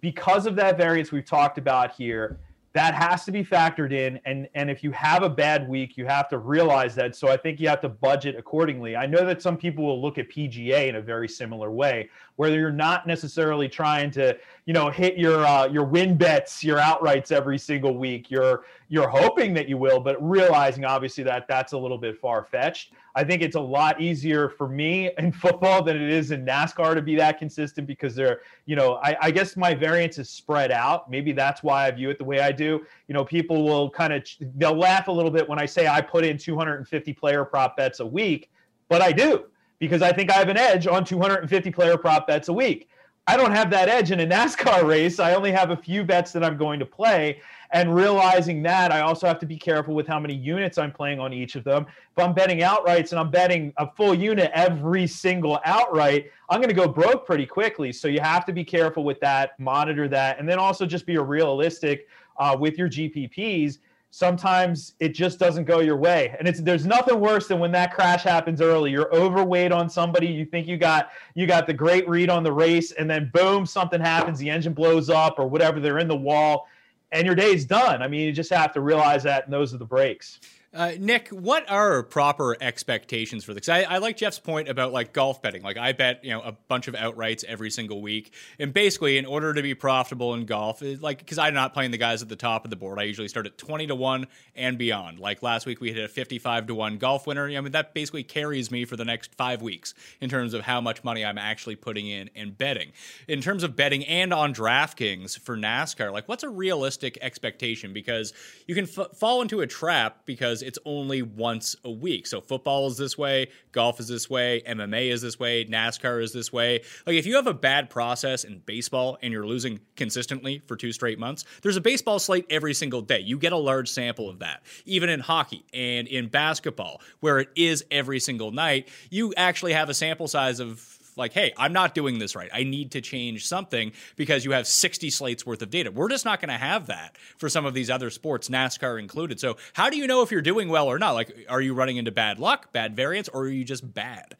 because 0.00 0.46
of 0.46 0.56
that 0.56 0.76
variance 0.76 1.12
we've 1.12 1.24
talked 1.24 1.58
about 1.58 1.92
here, 1.92 2.38
that 2.74 2.92
has 2.92 3.24
to 3.24 3.30
be 3.30 3.44
factored 3.44 3.92
in. 3.92 4.20
And 4.24 4.48
and 4.54 4.68
if 4.68 4.82
you 4.82 4.90
have 4.90 5.22
a 5.22 5.30
bad 5.30 5.68
week, 5.68 5.96
you 5.96 6.06
have 6.06 6.28
to 6.30 6.38
realize 6.38 6.96
that. 6.96 7.14
So 7.14 7.28
I 7.28 7.36
think 7.36 7.60
you 7.60 7.68
have 7.68 7.80
to 7.82 7.88
budget 7.88 8.34
accordingly. 8.36 8.96
I 8.96 9.06
know 9.06 9.24
that 9.24 9.40
some 9.40 9.56
people 9.56 9.84
will 9.84 10.02
look 10.02 10.18
at 10.18 10.28
PGA 10.28 10.88
in 10.88 10.96
a 10.96 11.00
very 11.00 11.28
similar 11.28 11.70
way, 11.70 12.10
where 12.34 12.50
you're 12.50 12.72
not 12.72 13.06
necessarily 13.06 13.68
trying 13.68 14.10
to, 14.12 14.36
you 14.66 14.74
know, 14.74 14.90
hit 14.90 15.16
your 15.16 15.46
uh, 15.46 15.68
your 15.68 15.84
win 15.84 16.16
bets, 16.16 16.64
your 16.64 16.78
outrights 16.78 17.30
every 17.30 17.58
single 17.58 17.96
week. 17.96 18.28
You're 18.28 18.64
you're 18.88 19.08
hoping 19.08 19.54
that 19.54 19.68
you 19.68 19.78
will, 19.78 20.00
but 20.00 20.20
realizing 20.20 20.84
obviously 20.84 21.22
that 21.24 21.46
that's 21.46 21.74
a 21.74 21.78
little 21.78 21.98
bit 21.98 22.18
far 22.18 22.44
fetched. 22.44 22.92
I 23.16 23.22
think 23.24 23.42
it's 23.42 23.56
a 23.56 23.60
lot 23.60 24.00
easier 24.00 24.48
for 24.48 24.68
me 24.68 25.10
in 25.18 25.32
football 25.32 25.82
than 25.82 25.96
it 25.96 26.10
is 26.10 26.30
in 26.30 26.44
NASCAR 26.44 26.94
to 26.94 27.02
be 27.02 27.14
that 27.16 27.38
consistent 27.38 27.86
because 27.86 28.14
they're, 28.14 28.40
you 28.66 28.76
know, 28.76 28.94
I, 29.02 29.16
I 29.22 29.30
guess 29.30 29.56
my 29.56 29.74
variance 29.74 30.18
is 30.18 30.28
spread 30.28 30.72
out. 30.72 31.10
Maybe 31.10 31.32
that's 31.32 31.62
why 31.62 31.86
I 31.86 31.90
view 31.90 32.10
it 32.10 32.18
the 32.18 32.24
way 32.24 32.40
I 32.40 32.52
do. 32.52 32.84
You 33.08 33.14
know, 33.14 33.24
people 33.24 33.64
will 33.64 33.90
kind 33.90 34.12
of 34.12 34.26
they'll 34.56 34.76
laugh 34.76 35.08
a 35.08 35.12
little 35.12 35.30
bit 35.30 35.48
when 35.48 35.58
I 35.58 35.66
say 35.66 35.86
I 35.86 36.00
put 36.00 36.24
in 36.24 36.38
250 36.38 37.12
player 37.12 37.44
prop 37.44 37.76
bets 37.76 38.00
a 38.00 38.06
week, 38.06 38.50
but 38.88 39.00
I 39.00 39.12
do 39.12 39.46
because 39.78 40.02
I 40.02 40.12
think 40.12 40.30
I 40.30 40.34
have 40.34 40.48
an 40.48 40.56
edge 40.56 40.86
on 40.86 41.04
250 41.04 41.70
player 41.70 41.96
prop 41.96 42.26
bets 42.26 42.48
a 42.48 42.52
week. 42.52 42.88
I 43.26 43.38
don't 43.38 43.52
have 43.52 43.70
that 43.70 43.88
edge 43.88 44.10
in 44.10 44.20
a 44.20 44.26
NASCAR 44.26 44.86
race. 44.86 45.18
I 45.18 45.34
only 45.34 45.50
have 45.50 45.70
a 45.70 45.76
few 45.76 46.04
bets 46.04 46.30
that 46.32 46.44
I'm 46.44 46.58
going 46.58 46.78
to 46.78 46.84
play. 46.84 47.40
And 47.70 47.94
realizing 47.94 48.62
that, 48.64 48.92
I 48.92 49.00
also 49.00 49.26
have 49.26 49.38
to 49.38 49.46
be 49.46 49.56
careful 49.56 49.94
with 49.94 50.06
how 50.06 50.20
many 50.20 50.34
units 50.34 50.76
I'm 50.76 50.92
playing 50.92 51.20
on 51.20 51.32
each 51.32 51.56
of 51.56 51.64
them. 51.64 51.86
If 51.86 52.22
I'm 52.22 52.34
betting 52.34 52.58
outrights 52.58 53.10
and 53.12 53.18
I'm 53.18 53.30
betting 53.30 53.72
a 53.78 53.90
full 53.90 54.14
unit 54.14 54.50
every 54.54 55.06
single 55.06 55.58
outright, 55.64 56.30
I'm 56.50 56.60
going 56.60 56.68
to 56.68 56.74
go 56.74 56.86
broke 56.86 57.24
pretty 57.24 57.46
quickly. 57.46 57.92
So 57.92 58.08
you 58.08 58.20
have 58.20 58.44
to 58.44 58.52
be 58.52 58.62
careful 58.62 59.04
with 59.04 59.18
that, 59.20 59.58
monitor 59.58 60.06
that, 60.08 60.38
and 60.38 60.46
then 60.46 60.58
also 60.58 60.84
just 60.84 61.06
be 61.06 61.16
realistic 61.16 62.06
uh, 62.36 62.54
with 62.58 62.76
your 62.76 62.88
GPPs 62.88 63.78
sometimes 64.14 64.94
it 65.00 65.08
just 65.08 65.40
doesn't 65.40 65.64
go 65.64 65.80
your 65.80 65.96
way. 65.96 66.36
And 66.38 66.46
it's 66.46 66.60
there's 66.60 66.86
nothing 66.86 67.18
worse 67.18 67.48
than 67.48 67.58
when 67.58 67.72
that 67.72 67.92
crash 67.92 68.22
happens 68.22 68.60
early. 68.60 68.92
You're 68.92 69.12
overweight 69.12 69.72
on 69.72 69.90
somebody. 69.90 70.28
You 70.28 70.44
think 70.44 70.68
you 70.68 70.76
got 70.76 71.10
you 71.34 71.48
got 71.48 71.66
the 71.66 71.72
great 71.72 72.08
read 72.08 72.30
on 72.30 72.44
the 72.44 72.52
race 72.52 72.92
and 72.92 73.10
then 73.10 73.28
boom 73.34 73.66
something 73.66 74.00
happens. 74.00 74.38
The 74.38 74.48
engine 74.48 74.72
blows 74.72 75.10
up 75.10 75.40
or 75.40 75.48
whatever. 75.48 75.80
They're 75.80 75.98
in 75.98 76.06
the 76.06 76.14
wall 76.14 76.68
and 77.10 77.26
your 77.26 77.34
day's 77.34 77.64
done. 77.64 78.02
I 78.02 78.06
mean 78.06 78.20
you 78.20 78.30
just 78.32 78.50
have 78.50 78.72
to 78.74 78.80
realize 78.80 79.24
that 79.24 79.46
and 79.46 79.52
those 79.52 79.74
are 79.74 79.78
the 79.78 79.84
breaks 79.84 80.38
Uh, 80.74 80.92
Nick, 80.98 81.28
what 81.28 81.70
are 81.70 82.02
proper 82.02 82.56
expectations 82.60 83.44
for 83.44 83.54
this? 83.54 83.68
I, 83.68 83.82
I, 83.82 83.98
like 83.98 84.16
Jeff's 84.16 84.40
point 84.40 84.68
about 84.68 84.92
like 84.92 85.12
golf 85.12 85.40
betting. 85.40 85.62
Like 85.62 85.76
I 85.76 85.92
bet 85.92 86.24
you 86.24 86.30
know 86.30 86.40
a 86.40 86.50
bunch 86.50 86.88
of 86.88 86.94
outrights 86.94 87.44
every 87.44 87.70
single 87.70 88.02
week, 88.02 88.32
and 88.58 88.72
basically, 88.72 89.16
in 89.16 89.24
order 89.24 89.54
to 89.54 89.62
be 89.62 89.74
profitable 89.74 90.34
in 90.34 90.46
golf, 90.46 90.82
like 91.00 91.18
because 91.18 91.38
I'm 91.38 91.54
not 91.54 91.74
playing 91.74 91.92
the 91.92 91.98
guys 91.98 92.22
at 92.22 92.28
the 92.28 92.34
top 92.34 92.64
of 92.64 92.70
the 92.70 92.76
board, 92.76 92.98
I 92.98 93.04
usually 93.04 93.28
start 93.28 93.46
at 93.46 93.56
twenty 93.56 93.86
to 93.86 93.94
one 93.94 94.26
and 94.56 94.76
beyond. 94.76 95.20
Like 95.20 95.44
last 95.44 95.64
week, 95.64 95.80
we 95.80 95.92
hit 95.92 96.04
a 96.04 96.08
fifty-five 96.08 96.66
to 96.66 96.74
one 96.74 96.98
golf 96.98 97.24
winner. 97.28 97.46
I 97.48 97.60
mean, 97.60 97.70
that 97.70 97.94
basically 97.94 98.24
carries 98.24 98.72
me 98.72 98.84
for 98.84 98.96
the 98.96 99.04
next 99.04 99.32
five 99.36 99.62
weeks 99.62 99.94
in 100.20 100.28
terms 100.28 100.54
of 100.54 100.62
how 100.62 100.80
much 100.80 101.04
money 101.04 101.24
I'm 101.24 101.38
actually 101.38 101.76
putting 101.76 102.08
in 102.08 102.30
and 102.34 102.58
betting. 102.58 102.90
In 103.28 103.40
terms 103.40 103.62
of 103.62 103.76
betting 103.76 104.04
and 104.06 104.34
on 104.34 104.52
DraftKings 104.52 105.38
for 105.38 105.56
NASCAR, 105.56 106.12
like 106.12 106.28
what's 106.28 106.42
a 106.42 106.48
realistic 106.48 107.16
expectation? 107.20 107.92
Because 107.92 108.32
you 108.66 108.74
can 108.74 108.84
f- 108.86 109.16
fall 109.16 109.40
into 109.40 109.60
a 109.60 109.68
trap 109.68 110.22
because 110.24 110.63
it's 110.64 110.78
only 110.84 111.22
once 111.22 111.76
a 111.84 111.90
week. 111.90 112.26
So 112.26 112.40
football 112.40 112.86
is 112.86 112.96
this 112.96 113.16
way, 113.16 113.48
golf 113.72 114.00
is 114.00 114.08
this 114.08 114.28
way, 114.28 114.62
MMA 114.66 115.12
is 115.12 115.22
this 115.22 115.38
way, 115.38 115.64
NASCAR 115.64 116.22
is 116.22 116.32
this 116.32 116.52
way. 116.52 116.82
Like 117.06 117.16
if 117.16 117.26
you 117.26 117.36
have 117.36 117.46
a 117.46 117.54
bad 117.54 117.90
process 117.90 118.44
in 118.44 118.60
baseball 118.66 119.18
and 119.22 119.32
you're 119.32 119.46
losing 119.46 119.80
consistently 119.96 120.62
for 120.66 120.76
two 120.76 120.92
straight 120.92 121.18
months, 121.18 121.44
there's 121.62 121.76
a 121.76 121.80
baseball 121.80 122.18
slate 122.18 122.46
every 122.50 122.74
single 122.74 123.02
day. 123.02 123.20
You 123.20 123.38
get 123.38 123.52
a 123.52 123.56
large 123.56 123.88
sample 123.88 124.28
of 124.28 124.40
that. 124.40 124.62
Even 124.84 125.08
in 125.08 125.20
hockey 125.20 125.64
and 125.72 126.08
in 126.08 126.28
basketball, 126.28 127.00
where 127.20 127.38
it 127.38 127.48
is 127.54 127.84
every 127.90 128.20
single 128.20 128.50
night, 128.50 128.88
you 129.10 129.34
actually 129.36 129.72
have 129.72 129.88
a 129.88 129.94
sample 129.94 130.28
size 130.28 130.60
of 130.60 130.93
like, 131.16 131.32
hey, 131.32 131.52
I'm 131.56 131.72
not 131.72 131.94
doing 131.94 132.18
this 132.18 132.34
right. 132.34 132.50
I 132.52 132.64
need 132.64 132.92
to 132.92 133.00
change 133.00 133.46
something 133.46 133.92
because 134.16 134.44
you 134.44 134.52
have 134.52 134.66
60 134.66 135.10
slates 135.10 135.46
worth 135.46 135.62
of 135.62 135.70
data. 135.70 135.90
We're 135.90 136.08
just 136.08 136.24
not 136.24 136.40
going 136.40 136.50
to 136.50 136.58
have 136.58 136.86
that 136.86 137.16
for 137.38 137.48
some 137.48 137.66
of 137.66 137.74
these 137.74 137.90
other 137.90 138.10
sports, 138.10 138.48
NASCAR 138.48 138.98
included. 138.98 139.40
So, 139.40 139.56
how 139.72 139.90
do 139.90 139.96
you 139.96 140.06
know 140.06 140.22
if 140.22 140.30
you're 140.30 140.42
doing 140.42 140.68
well 140.68 140.86
or 140.86 140.98
not? 140.98 141.12
Like, 141.12 141.46
are 141.48 141.60
you 141.60 141.74
running 141.74 141.96
into 141.96 142.10
bad 142.10 142.38
luck, 142.38 142.72
bad 142.72 142.96
variance, 142.96 143.28
or 143.28 143.42
are 143.42 143.48
you 143.48 143.64
just 143.64 143.94
bad? 143.94 144.36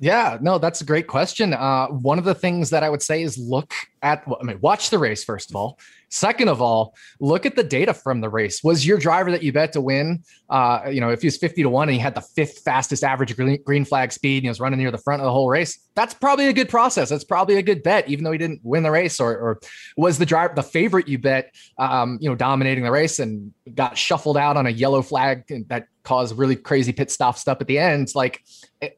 Yeah, 0.00 0.38
no, 0.40 0.58
that's 0.58 0.80
a 0.80 0.84
great 0.84 1.08
question. 1.08 1.52
Uh, 1.52 1.88
one 1.88 2.18
of 2.18 2.24
the 2.24 2.34
things 2.34 2.70
that 2.70 2.84
I 2.84 2.90
would 2.90 3.02
say 3.02 3.22
is 3.22 3.36
look 3.36 3.74
at, 4.00 4.22
I 4.40 4.44
mean, 4.44 4.60
watch 4.60 4.90
the 4.90 4.98
race, 4.98 5.24
first 5.24 5.50
of 5.50 5.56
all. 5.56 5.78
Second 6.10 6.48
of 6.48 6.62
all, 6.62 6.94
look 7.20 7.44
at 7.44 7.56
the 7.56 7.64
data 7.64 7.92
from 7.92 8.20
the 8.20 8.28
race. 8.30 8.62
Was 8.62 8.86
your 8.86 8.96
driver 8.96 9.30
that 9.32 9.42
you 9.42 9.52
bet 9.52 9.72
to 9.72 9.80
win, 9.80 10.22
uh, 10.48 10.82
you 10.90 11.00
know, 11.00 11.10
if 11.10 11.20
he 11.20 11.26
was 11.26 11.36
50 11.36 11.62
to 11.64 11.68
1 11.68 11.88
and 11.88 11.94
he 11.94 11.98
had 11.98 12.14
the 12.14 12.22
fifth 12.22 12.60
fastest 12.60 13.04
average 13.04 13.36
green, 13.36 13.84
flag 13.84 14.12
speed 14.12 14.38
and 14.38 14.44
he 14.44 14.48
was 14.48 14.60
running 14.60 14.78
near 14.78 14.90
the 14.90 14.98
front 14.98 15.20
of 15.20 15.26
the 15.26 15.32
whole 15.32 15.50
race, 15.50 15.78
that's 15.94 16.14
probably 16.14 16.46
a 16.46 16.52
good 16.52 16.68
process. 16.68 17.10
That's 17.10 17.24
probably 17.24 17.56
a 17.56 17.62
good 17.62 17.82
bet, 17.82 18.08
even 18.08 18.24
though 18.24 18.32
he 18.32 18.38
didn't 18.38 18.60
win 18.62 18.84
the 18.84 18.90
race. 18.90 19.20
Or, 19.20 19.32
or 19.32 19.60
was 19.96 20.16
the 20.16 20.26
driver, 20.26 20.54
the 20.54 20.62
favorite 20.62 21.08
you 21.08 21.18
bet, 21.18 21.54
um, 21.76 22.18
you 22.22 22.30
know, 22.30 22.36
dominating 22.36 22.84
the 22.84 22.90
race 22.90 23.18
and 23.18 23.52
got 23.74 23.98
shuffled 23.98 24.38
out 24.38 24.56
on 24.56 24.66
a 24.66 24.70
yellow 24.70 25.02
flag 25.02 25.44
that 25.68 25.88
caused 26.04 26.38
really 26.38 26.56
crazy 26.56 26.92
pit 26.92 27.10
stop 27.10 27.36
stuff 27.36 27.58
at 27.60 27.66
the 27.66 27.78
end? 27.78 28.08
Like, 28.14 28.42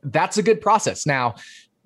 that's 0.03 0.39
a 0.39 0.43
good 0.43 0.61
process. 0.61 1.07
Now, 1.07 1.35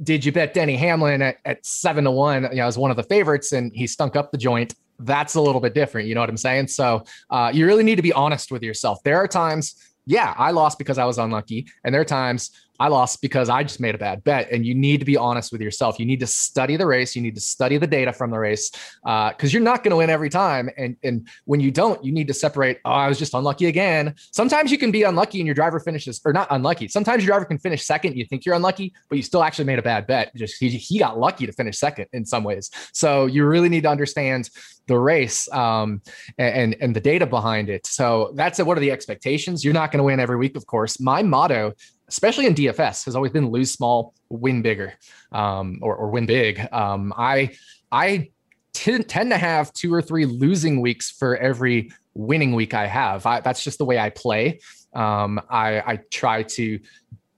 did 0.02 0.24
you 0.24 0.32
bet 0.32 0.54
Denny 0.54 0.76
Hamlin 0.76 1.22
at, 1.22 1.36
at 1.44 1.64
seven 1.64 2.04
to 2.04 2.10
one, 2.10 2.44
you 2.50 2.56
know, 2.56 2.66
as 2.66 2.76
one 2.76 2.90
of 2.90 2.96
the 2.96 3.04
favorites 3.04 3.52
and 3.52 3.72
he 3.74 3.86
stunk 3.86 4.16
up 4.16 4.32
the 4.32 4.38
joint? 4.38 4.74
that's 5.00 5.34
a 5.34 5.40
little 5.40 5.60
bit 5.60 5.74
different. 5.74 6.08
You 6.08 6.14
know 6.14 6.20
what 6.20 6.30
I'm 6.30 6.36
saying? 6.36 6.68
So 6.68 7.04
uh, 7.30 7.50
you 7.52 7.66
really 7.66 7.82
need 7.82 7.96
to 7.96 8.02
be 8.02 8.12
honest 8.12 8.50
with 8.50 8.62
yourself. 8.62 9.02
There 9.02 9.16
are 9.16 9.28
times, 9.28 9.74
yeah, 10.06 10.34
I 10.36 10.50
lost 10.50 10.78
because 10.78 10.98
I 10.98 11.04
was 11.04 11.18
unlucky. 11.18 11.66
And 11.84 11.94
there 11.94 12.00
are 12.00 12.06
times 12.06 12.50
I 12.80 12.88
lost 12.88 13.22
because 13.22 13.48
I 13.48 13.62
just 13.62 13.80
made 13.80 13.94
a 13.94 13.98
bad 13.98 14.24
bet. 14.24 14.50
And 14.50 14.66
you 14.66 14.74
need 14.74 14.98
to 14.98 15.06
be 15.06 15.16
honest 15.16 15.52
with 15.52 15.60
yourself. 15.60 15.98
You 15.98 16.06
need 16.06 16.20
to 16.20 16.26
study 16.26 16.76
the 16.76 16.86
race. 16.86 17.14
You 17.14 17.22
need 17.22 17.34
to 17.36 17.40
study 17.40 17.78
the 17.78 17.86
data 17.86 18.12
from 18.12 18.30
the 18.30 18.38
race 18.38 18.70
because 19.02 19.34
uh, 19.44 19.48
you're 19.48 19.62
not 19.62 19.84
going 19.84 19.90
to 19.90 19.96
win 19.96 20.10
every 20.10 20.28
time. 20.28 20.68
And 20.76 20.96
and 21.04 21.28
when 21.44 21.60
you 21.60 21.70
don't, 21.70 22.02
you 22.04 22.12
need 22.12 22.26
to 22.28 22.34
separate. 22.34 22.80
Oh, 22.84 22.90
I 22.90 23.08
was 23.08 23.18
just 23.18 23.34
unlucky 23.34 23.66
again. 23.66 24.14
Sometimes 24.32 24.72
you 24.72 24.78
can 24.78 24.90
be 24.90 25.04
unlucky 25.04 25.40
and 25.40 25.46
your 25.46 25.54
driver 25.54 25.78
finishes, 25.78 26.20
or 26.24 26.32
not 26.32 26.48
unlucky. 26.50 26.88
Sometimes 26.88 27.22
your 27.22 27.32
driver 27.32 27.44
can 27.44 27.58
finish 27.58 27.84
second. 27.84 28.16
You 28.16 28.24
think 28.24 28.44
you're 28.44 28.54
unlucky, 28.54 28.92
but 29.08 29.16
you 29.16 29.22
still 29.22 29.42
actually 29.42 29.66
made 29.66 29.78
a 29.78 29.82
bad 29.82 30.06
bet. 30.06 30.34
Just 30.34 30.56
he, 30.58 30.68
he 30.70 30.98
got 30.98 31.18
lucky 31.18 31.46
to 31.46 31.52
finish 31.52 31.78
second 31.78 32.06
in 32.12 32.24
some 32.24 32.42
ways. 32.42 32.70
So 32.92 33.26
you 33.26 33.46
really 33.46 33.68
need 33.68 33.82
to 33.82 33.90
understand 33.90 34.50
the 34.86 34.98
race 34.98 35.50
um, 35.52 36.02
and 36.38 36.76
and 36.80 36.94
the 36.94 37.00
data 37.00 37.26
behind 37.26 37.68
it. 37.68 37.86
So 37.86 38.32
that's 38.34 38.58
what 38.58 38.76
are 38.76 38.80
the 38.80 38.90
expectations? 38.90 39.64
You're 39.64 39.74
not 39.74 39.92
going 39.92 39.98
to 39.98 40.04
win 40.04 40.20
every 40.20 40.36
week, 40.36 40.56
of 40.56 40.66
course. 40.66 41.00
My 41.00 41.22
motto 41.22 41.72
especially 42.08 42.46
in 42.46 42.54
DFS, 42.54 43.04
has 43.04 43.16
always 43.16 43.32
been 43.32 43.50
lose 43.50 43.70
small, 43.70 44.14
win 44.28 44.62
bigger, 44.62 44.94
um, 45.32 45.78
or, 45.82 45.96
or, 45.96 46.10
win 46.10 46.26
big. 46.26 46.66
Um, 46.72 47.12
I 47.16 47.56
I 47.90 48.30
t- 48.72 49.02
tend 49.02 49.30
to 49.30 49.38
have 49.38 49.72
two 49.72 49.92
or 49.92 50.02
three 50.02 50.26
losing 50.26 50.80
weeks 50.80 51.10
for 51.10 51.36
every 51.36 51.90
winning 52.14 52.54
week 52.54 52.74
I 52.74 52.86
have. 52.86 53.26
I, 53.26 53.40
that's 53.40 53.64
just 53.64 53.78
the 53.78 53.84
way 53.84 53.98
I 53.98 54.10
play. 54.10 54.60
Um, 54.94 55.40
I, 55.50 55.80
I 55.80 56.00
try 56.10 56.42
to 56.42 56.78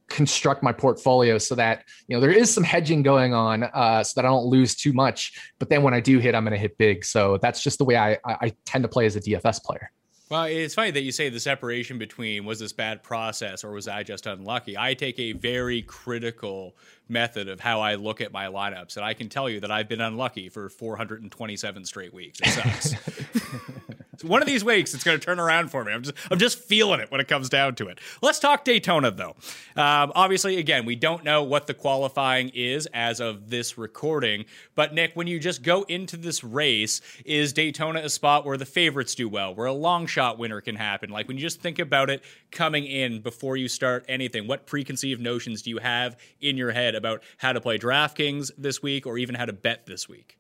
construct 0.09 0.63
my 0.63 0.73
portfolio 0.73 1.37
so 1.37 1.55
that 1.57 1.85
you 2.07 2.17
know 2.17 2.21
there 2.21 2.31
is 2.31 2.53
some 2.53 2.63
hedging 2.63 3.03
going 3.03 3.35
on 3.35 3.65
uh, 3.65 4.05
so 4.05 4.21
that 4.21 4.27
I 4.27 4.29
don't 4.29 4.47
lose 4.47 4.75
too 4.75 4.93
much. 4.93 5.33
But 5.59 5.69
then 5.69 5.83
when 5.83 5.95
I 5.95 6.01
do 6.01 6.19
hit, 6.19 6.35
I'm 6.35 6.45
going 6.45 6.53
to 6.53 6.59
hit 6.59 6.79
big. 6.79 7.05
So 7.05 7.39
that's 7.39 7.63
just 7.63 7.79
the 7.79 7.85
way 7.85 7.97
I, 7.97 8.19
I 8.25 8.53
tend 8.65 8.83
to 8.83 8.89
play 8.89 9.07
as 9.07 9.17
a 9.17 9.21
DFS 9.21 9.63
player. 9.63 9.91
Well, 10.29 10.45
it's 10.45 10.75
funny 10.75 10.91
that 10.91 11.03
you 11.03 11.13
say 11.13 11.29
the 11.29 11.39
separation 11.39 11.99
between 11.99 12.45
was 12.45 12.59
this 12.59 12.73
bad 12.73 13.05
process 13.05 13.63
or 13.63 13.71
was 13.71 13.87
I 13.87 14.03
just 14.03 14.27
unlucky. 14.27 14.77
I 14.77 14.95
take 14.95 15.21
a 15.21 15.33
very 15.33 15.83
critical 15.83 16.75
method 17.09 17.49
of 17.49 17.61
how 17.61 17.81
I 17.81 17.95
look 17.95 18.21
at 18.21 18.33
my 18.33 18.47
lineups, 18.47 18.97
and 18.97 19.05
I 19.05 19.15
can 19.15 19.29
tell 19.29 19.49
you 19.49 19.61
that 19.61 19.71
I've 19.71 19.89
been 19.89 20.01
unlucky 20.01 20.49
for 20.49 20.69
427 20.69 21.85
straight 21.85 22.13
weeks. 22.13 22.41
It 22.43 22.49
sucks. 22.49 22.95
one 24.25 24.43
of 24.43 24.47
these 24.47 24.65
weeks, 24.65 24.95
it's 24.95 25.05
going 25.05 25.19
to 25.19 25.25
turn 25.25 25.39
around 25.41 25.71
for 25.71 25.85
me. 25.85 25.93
I'm 25.93 26.03
just, 26.03 26.17
I'm 26.31 26.39
just 26.39 26.59
feeling 26.59 27.01
it 27.01 27.11
when 27.11 27.21
it 27.21 27.29
comes 27.29 27.49
down 27.49 27.75
to 27.77 27.89
it. 27.89 27.99
Let's 28.23 28.39
talk 28.39 28.65
Daytona, 28.65 29.11
though. 29.11 29.37
Um, 29.77 30.13
obviously, 30.15 30.59
again, 30.59 30.85
we 30.85 30.97
don't 30.97 31.25
know 31.25 31.43
what 31.43 31.67
the 31.67 31.75
qualifying 31.75 32.51
is 32.55 32.87
as 32.95 33.21
of 33.21 33.51
this 33.51 33.79
recording. 33.79 34.45
But 34.75 34.95
Nick, 34.95 35.13
when 35.15 35.27
you 35.27 35.39
just 35.39 35.63
go 35.63 35.83
into 35.83 36.17
this 36.17 36.43
race, 36.45 37.01
is 37.25 37.53
Daytona 37.53 38.01
a 38.01 38.09
spot 38.09 38.45
where 38.45 38.57
the 38.57 38.67
favorites 38.67 39.15
do 39.15 39.29
well, 39.29 39.55
where 39.55 39.67
a 39.67 39.73
long 39.73 40.07
shot 40.07 40.39
winner 40.39 40.61
can 40.61 40.77
happen? 40.77 41.11
Like 41.11 41.29
when 41.29 41.37
you 41.37 41.43
just 41.43 41.61
think 41.61 41.79
about 41.79 42.11
it 42.11 42.23
coming 42.51 42.85
in 42.85 43.21
before 43.21 43.57
you 43.57 43.69
start 43.69 44.05
anything, 44.09 44.47
what 44.47 44.67
preconceived 44.67 45.21
notions 45.21 45.63
do 45.63 45.71
you 45.71 45.79
have 45.79 46.17
in 46.41 46.57
your 46.57 46.73
head 46.73 46.95
about 46.95 47.23
how 47.39 47.53
to 47.53 47.61
play 47.61 47.79
DraftKings 47.79 48.51
this 48.57 48.83
week, 48.83 49.07
or 49.07 49.19
even 49.19 49.35
how 49.35 49.45
to 49.45 49.53
bet 49.53 49.87
this 49.87 50.09
week? 50.09 50.39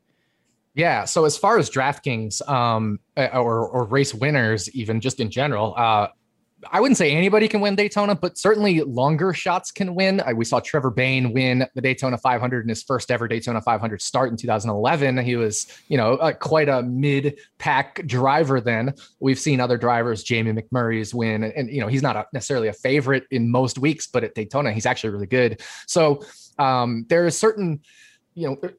Yeah. 0.77 1.07
So 1.07 1.25
as 1.25 1.39
far 1.39 1.59
as 1.59 1.71
DraftKings 1.71 2.47
um, 2.47 3.01
uh, 3.17 3.29
or, 3.33 3.67
or 3.67 3.85
race 3.85 4.13
winners, 4.13 4.71
even 4.75 5.01
just 5.01 5.21
in 5.21 5.31
general, 5.31 5.75
uh, 5.75 6.09
I 6.71 6.81
wouldn't 6.81 6.99
say 6.99 7.13
anybody 7.13 7.49
can 7.49 7.63
win 7.63 7.77
Daytona, 7.77 8.15
but 8.15 8.37
certainly 8.37 8.83
longer 8.83 9.33
shots 9.33 9.71
can 9.71 9.95
win. 9.95 10.23
we 10.35 10.45
saw 10.45 10.61
Trevor 10.61 10.91
Bayne 10.91 11.33
win 11.33 11.67
the 11.75 11.81
Daytona 11.81 12.19
500 12.19 12.65
in 12.65 12.69
his 12.69 12.83
first 12.83 13.11
ever 13.11 13.27
Daytona 13.27 13.63
500 13.63 14.03
start 14.03 14.31
in 14.31 14.37
2011. 14.37 15.19
He 15.19 15.37
was, 15.37 15.67
you 15.89 15.97
know, 15.97 16.15
uh, 16.15 16.33
quite 16.33 16.69
a 16.69 16.83
mid-pack 16.83 18.07
driver. 18.07 18.61
Then 18.61 18.93
we've 19.19 19.39
seen 19.39 19.61
other 19.61 19.79
drivers, 19.79 20.25
Jamie 20.25 20.53
McMurray's 20.53 21.15
win, 21.15 21.43
and, 21.43 21.55
and 21.55 21.71
you 21.71 21.81
know 21.81 21.89
he's 21.89 22.03
not 22.03 22.17
a, 22.17 22.27
necessarily 22.35 22.69
a 22.69 22.75
favorite 22.75 23.25
in 23.31 23.51
most 23.51 23.79
weeks, 23.79 24.07
but 24.07 24.25
at 24.25 24.35
Daytona 24.35 24.73
he's 24.73 24.87
actually 24.87 25.11
really 25.11 25.27
good. 25.27 25.63
So 25.87 26.23
um, 26.59 27.07
there 27.09 27.27
is 27.27 27.39
certain, 27.39 27.81
you 28.35 28.49
know 28.49 28.71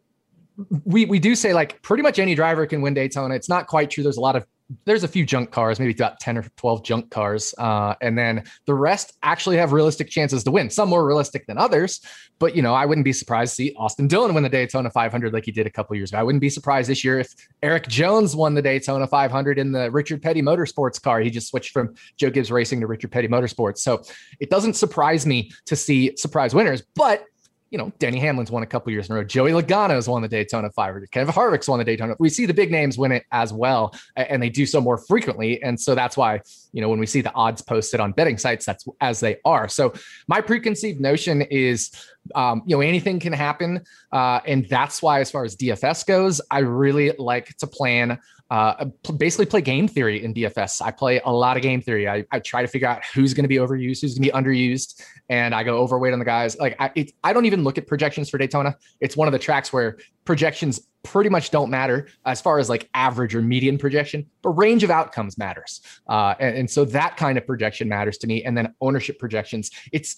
we 0.85 1.05
we 1.05 1.19
do 1.19 1.35
say 1.35 1.53
like 1.53 1.81
pretty 1.81 2.03
much 2.03 2.19
any 2.19 2.35
driver 2.35 2.65
can 2.65 2.81
win 2.81 2.93
Daytona. 2.93 3.35
It's 3.35 3.49
not 3.49 3.67
quite 3.67 3.89
true. 3.89 4.03
There's 4.03 4.17
a 4.17 4.21
lot 4.21 4.35
of 4.35 4.45
there's 4.85 5.03
a 5.03 5.07
few 5.07 5.25
junk 5.25 5.51
cars, 5.51 5.79
maybe 5.79 5.93
about 5.93 6.19
10 6.19 6.37
or 6.37 6.43
12 6.57 6.83
junk 6.83 7.09
cars. 7.09 7.53
Uh, 7.57 7.95
and 8.01 8.17
then 8.17 8.43
the 8.65 8.73
rest 8.73 9.13
actually 9.23 9.55
have 9.57 9.71
realistic 9.71 10.09
chances 10.09 10.43
to 10.43 10.51
win. 10.51 10.69
Some 10.69 10.89
more 10.89 11.05
realistic 11.05 11.47
than 11.47 11.57
others. 11.57 12.01
But, 12.39 12.55
you 12.55 12.61
know, 12.61 12.73
I 12.73 12.85
wouldn't 12.85 13.05
be 13.05 13.13
surprised 13.13 13.51
to 13.51 13.55
see 13.55 13.75
Austin 13.77 14.07
Dillon 14.07 14.33
win 14.33 14.43
the 14.43 14.49
Daytona 14.49 14.89
500 14.89 15.33
like 15.33 15.45
he 15.45 15.51
did 15.51 15.67
a 15.67 15.69
couple 15.69 15.95
years 15.95 16.11
ago. 16.11 16.19
I 16.19 16.23
wouldn't 16.23 16.41
be 16.41 16.49
surprised 16.49 16.89
this 16.89 17.03
year 17.03 17.19
if 17.19 17.33
Erik 17.63 17.87
Jones 17.87 18.35
won 18.35 18.55
the 18.55 18.61
Daytona 18.61 19.07
500 19.07 19.57
in 19.57 19.71
the 19.71 19.89
Richard 19.89 20.21
Petty 20.21 20.41
Motorsports 20.41 21.01
car. 21.01 21.21
He 21.21 21.29
just 21.29 21.47
switched 21.47 21.71
from 21.71 21.95
Joe 22.17 22.29
Gibbs 22.29 22.51
Racing 22.51 22.81
to 22.81 22.87
Richard 22.87 23.11
Petty 23.11 23.29
Motorsports. 23.29 23.77
So 23.77 24.03
it 24.41 24.49
doesn't 24.49 24.73
surprise 24.73 25.25
me 25.25 25.49
to 25.67 25.77
see 25.77 26.15
surprise 26.17 26.53
winners. 26.53 26.83
But 26.93 27.23
you 27.69 27.77
know, 27.77 27.91
Denny 27.99 28.19
Hamlin's 28.19 28.49
won 28.49 28.63
a 28.63 28.65
couple 28.65 28.91
years 28.91 29.09
in 29.09 29.15
a 29.15 29.19
row. 29.19 29.23
Joey 29.23 29.51
Logano's 29.51 30.07
won 30.07 30.21
the 30.21 30.27
Daytona 30.27 30.69
500. 30.69 31.11
Kevin 31.11 31.33
Harvick's 31.33 31.67
won 31.67 31.79
the 31.79 31.85
Daytona. 31.85 32.15
We 32.19 32.29
see 32.29 32.45
the 32.45 32.53
big 32.53 32.71
names 32.71 32.97
win 32.97 33.11
it 33.11 33.25
as 33.31 33.51
well, 33.51 33.93
and 34.15 34.41
they 34.41 34.49
do 34.49 34.65
so 34.65 34.79
more 34.79 34.97
frequently. 34.97 35.61
And 35.61 35.79
so 35.79 35.93
that's 35.93 36.15
why, 36.15 36.41
you 36.71 36.81
know, 36.81 36.89
when 36.89 36.99
we 36.99 37.05
see 37.05 37.21
the 37.21 37.33
odds 37.33 37.61
posted 37.61 37.99
on 37.99 38.13
betting 38.13 38.37
sites, 38.37 38.65
that's 38.65 38.85
as 39.01 39.19
they 39.19 39.37
are. 39.43 39.67
So 39.67 39.93
my 40.27 40.39
preconceived 40.39 41.01
notion 41.01 41.41
is, 41.43 41.91
um, 42.35 42.63
you 42.65 42.75
know, 42.75 42.81
anything 42.81 43.19
can 43.19 43.33
happen, 43.33 43.81
uh, 44.11 44.39
and 44.45 44.67
that's 44.69 45.01
why, 45.01 45.19
as 45.19 45.29
far 45.29 45.43
as 45.43 45.55
DFS 45.55 46.05
goes, 46.05 46.39
I 46.49 46.59
really 46.59 47.11
like 47.17 47.55
to 47.57 47.67
plan 47.67 48.19
uh, 48.49 48.85
basically 49.17 49.45
play 49.45 49.61
game 49.61 49.87
theory 49.87 50.23
in 50.23 50.33
DFS. 50.33 50.81
I 50.81 50.91
play 50.91 51.19
a 51.25 51.31
lot 51.31 51.57
of 51.57 51.63
game 51.63 51.81
theory. 51.81 52.07
I, 52.07 52.25
I 52.31 52.39
try 52.39 52.61
to 52.61 52.67
figure 52.67 52.87
out 52.87 53.03
who's 53.13 53.33
going 53.33 53.43
to 53.43 53.49
be 53.49 53.57
overused, 53.57 54.01
who's 54.01 54.17
going 54.17 54.23
to 54.23 54.31
be 54.31 54.31
underused, 54.31 55.03
and 55.29 55.53
I 55.53 55.63
go 55.63 55.77
overweight 55.77 56.13
on 56.13 56.19
the 56.19 56.25
guys. 56.25 56.57
Like 56.57 56.75
I, 56.79 56.91
it, 56.95 57.11
I 57.23 57.33
don't 57.33 57.45
even 57.45 57.63
look 57.63 57.77
at 57.77 57.87
projections 57.87 58.29
for 58.29 58.37
Daytona. 58.37 58.75
It's 58.99 59.17
one 59.17 59.27
of 59.27 59.31
the 59.31 59.39
tracks 59.39 59.73
where 59.73 59.97
projections 60.25 60.87
pretty 61.03 61.29
much 61.29 61.51
don't 61.51 61.69
matter 61.69 62.07
as 62.25 62.41
far 62.41 62.59
as 62.59 62.69
like 62.69 62.89
average 62.93 63.33
or 63.33 63.41
median 63.41 63.77
projection, 63.77 64.25
but 64.41 64.49
range 64.51 64.83
of 64.83 64.91
outcomes 64.91 65.37
matters. 65.37 65.81
Uh, 66.09 66.35
and, 66.39 66.57
and 66.57 66.69
so 66.69 66.83
that 66.83 67.15
kind 67.17 67.37
of 67.37 67.45
projection 67.47 67.87
matters 67.87 68.17
to 68.17 68.27
me. 68.27 68.43
And 68.43 68.57
then 68.57 68.73
ownership 68.81 69.19
projections. 69.19 69.71
It's 69.93 70.17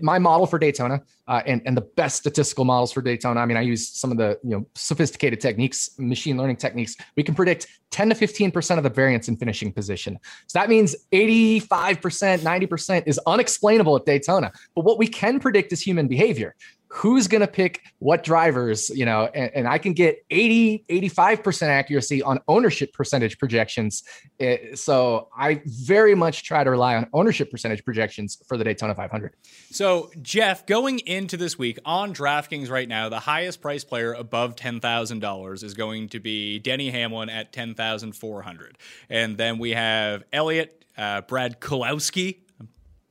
my 0.00 0.18
model 0.18 0.46
for 0.46 0.58
Daytona 0.58 1.02
uh, 1.28 1.42
and, 1.46 1.62
and 1.64 1.76
the 1.76 1.82
best 1.82 2.16
statistical 2.16 2.64
models 2.64 2.92
for 2.92 3.02
Daytona. 3.02 3.40
I 3.40 3.46
mean, 3.46 3.56
I 3.56 3.62
use 3.62 3.88
some 3.88 4.10
of 4.10 4.18
the 4.18 4.38
you 4.42 4.50
know 4.50 4.66
sophisticated 4.74 5.40
techniques, 5.40 5.90
machine 5.98 6.36
learning 6.36 6.56
techniques. 6.56 6.96
We 7.16 7.22
can 7.22 7.34
predict 7.34 7.66
10 7.90 8.08
to 8.08 8.14
15% 8.14 8.78
of 8.78 8.82
the 8.82 8.90
variance 8.90 9.28
in 9.28 9.36
finishing 9.36 9.72
position. 9.72 10.18
So 10.46 10.58
that 10.58 10.68
means 10.68 10.96
85%, 11.12 12.40
90% 12.40 13.02
is 13.06 13.20
unexplainable 13.26 13.96
at 13.96 14.06
Daytona. 14.06 14.50
But 14.74 14.84
what 14.84 14.98
we 14.98 15.06
can 15.06 15.38
predict 15.38 15.72
is 15.72 15.80
human 15.82 16.08
behavior 16.08 16.56
who's 16.92 17.26
going 17.26 17.40
to 17.40 17.46
pick 17.46 17.80
what 18.00 18.22
drivers, 18.22 18.90
you 18.90 19.06
know, 19.06 19.24
and, 19.34 19.50
and, 19.54 19.66
I 19.66 19.78
can 19.78 19.94
get 19.94 20.22
80, 20.28 20.84
85% 20.90 21.68
accuracy 21.68 22.22
on 22.22 22.38
ownership 22.48 22.92
percentage 22.92 23.38
projections. 23.38 24.02
It, 24.38 24.78
so 24.78 25.28
I 25.34 25.62
very 25.64 26.14
much 26.14 26.44
try 26.44 26.62
to 26.62 26.70
rely 26.70 26.94
on 26.96 27.06
ownership 27.14 27.50
percentage 27.50 27.82
projections 27.82 28.42
for 28.46 28.58
the 28.58 28.64
Daytona 28.64 28.94
500. 28.94 29.32
So, 29.70 30.10
Jeff, 30.20 30.66
going 30.66 30.98
into 31.00 31.38
this 31.38 31.58
week 31.58 31.78
on 31.86 32.12
DraftKings 32.12 32.68
right 32.68 32.88
now, 32.88 33.08
the 33.08 33.20
highest 33.20 33.62
price 33.62 33.84
player 33.84 34.12
above 34.12 34.54
$10,000 34.54 35.64
is 35.64 35.72
going 35.72 36.10
to 36.10 36.20
be 36.20 36.58
Denny 36.58 36.90
Hamlin 36.90 37.30
at 37.30 37.54
10,400. 37.54 38.76
And 39.08 39.38
then 39.38 39.58
we 39.58 39.70
have 39.70 40.24
Elliott, 40.30 40.84
uh, 40.98 41.22
Brad 41.22 41.58
Kulowski 41.58 42.40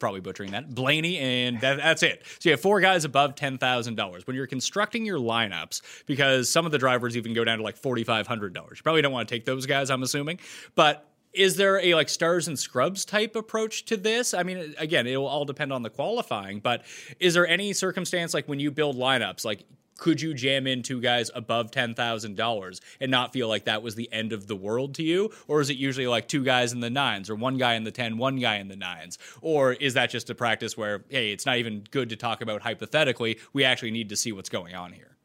probably 0.01 0.19
butchering 0.19 0.51
that. 0.51 0.75
Blaney, 0.75 1.17
and 1.17 1.61
that, 1.61 1.77
that's 1.77 2.03
it. 2.03 2.23
So 2.39 2.49
you 2.49 2.51
have 2.51 2.59
four 2.59 2.81
guys 2.81 3.05
above 3.05 3.35
ten 3.35 3.57
thousand 3.57 3.95
dollars. 3.95 4.27
When 4.27 4.35
you're 4.35 4.47
constructing 4.47 5.05
your 5.05 5.19
lineups, 5.19 5.81
because 6.05 6.49
some 6.49 6.65
of 6.65 6.73
the 6.73 6.77
drivers 6.77 7.15
even 7.15 7.33
go 7.33 7.45
down 7.45 7.59
to 7.59 7.63
like 7.63 7.77
forty 7.77 8.03
five 8.03 8.27
hundred 8.27 8.53
dollars. 8.53 8.79
You 8.79 8.83
probably 8.83 9.01
don't 9.01 9.13
want 9.13 9.29
to 9.29 9.33
take 9.33 9.45
those 9.45 9.65
guys, 9.65 9.89
I'm 9.89 10.03
assuming. 10.03 10.39
But 10.75 11.07
is 11.33 11.55
there 11.55 11.79
a 11.79 11.95
like 11.95 12.09
stars 12.09 12.49
and 12.49 12.59
scrubs 12.59 13.05
type 13.05 13.37
approach 13.37 13.85
to 13.85 13.95
this? 13.95 14.33
I 14.33 14.43
mean, 14.43 14.75
again, 14.77 15.07
it 15.07 15.15
will 15.15 15.27
all 15.27 15.45
depend 15.45 15.71
on 15.71 15.81
the 15.81 15.89
qualifying, 15.89 16.59
but 16.59 16.83
is 17.19 17.33
there 17.33 17.47
any 17.47 17.71
circumstance 17.71 18.33
like 18.33 18.49
when 18.49 18.59
you 18.59 18.69
build 18.71 18.97
lineups, 18.97 19.45
like 19.45 19.63
could 20.01 20.19
you 20.19 20.33
jam 20.33 20.65
in 20.65 20.81
two 20.81 20.99
guys 20.99 21.29
above 21.35 21.69
$10,000 21.69 22.79
and 22.99 23.11
not 23.11 23.31
feel 23.31 23.47
like 23.47 23.65
that 23.65 23.83
was 23.83 23.93
the 23.93 24.11
end 24.11 24.33
of 24.33 24.47
the 24.47 24.55
world 24.55 24.95
to 24.95 25.03
you? 25.03 25.29
Or 25.47 25.61
is 25.61 25.69
it 25.69 25.77
usually 25.77 26.07
like 26.07 26.27
two 26.27 26.43
guys 26.43 26.73
in 26.73 26.79
the 26.79 26.89
nines 26.89 27.29
or 27.29 27.35
one 27.35 27.59
guy 27.59 27.75
in 27.75 27.83
the 27.83 27.91
10, 27.91 28.17
one 28.17 28.37
guy 28.37 28.55
in 28.55 28.67
the 28.67 28.75
nines? 28.75 29.19
Or 29.41 29.73
is 29.73 29.93
that 29.93 30.09
just 30.09 30.31
a 30.31 30.35
practice 30.35 30.75
where, 30.75 31.03
hey, 31.09 31.31
it's 31.31 31.45
not 31.45 31.59
even 31.59 31.83
good 31.91 32.09
to 32.09 32.15
talk 32.15 32.41
about 32.41 32.63
hypothetically? 32.63 33.37
We 33.53 33.63
actually 33.63 33.91
need 33.91 34.09
to 34.09 34.15
see 34.15 34.31
what's 34.31 34.49
going 34.49 34.73
on 34.73 34.91
here. 34.91 35.17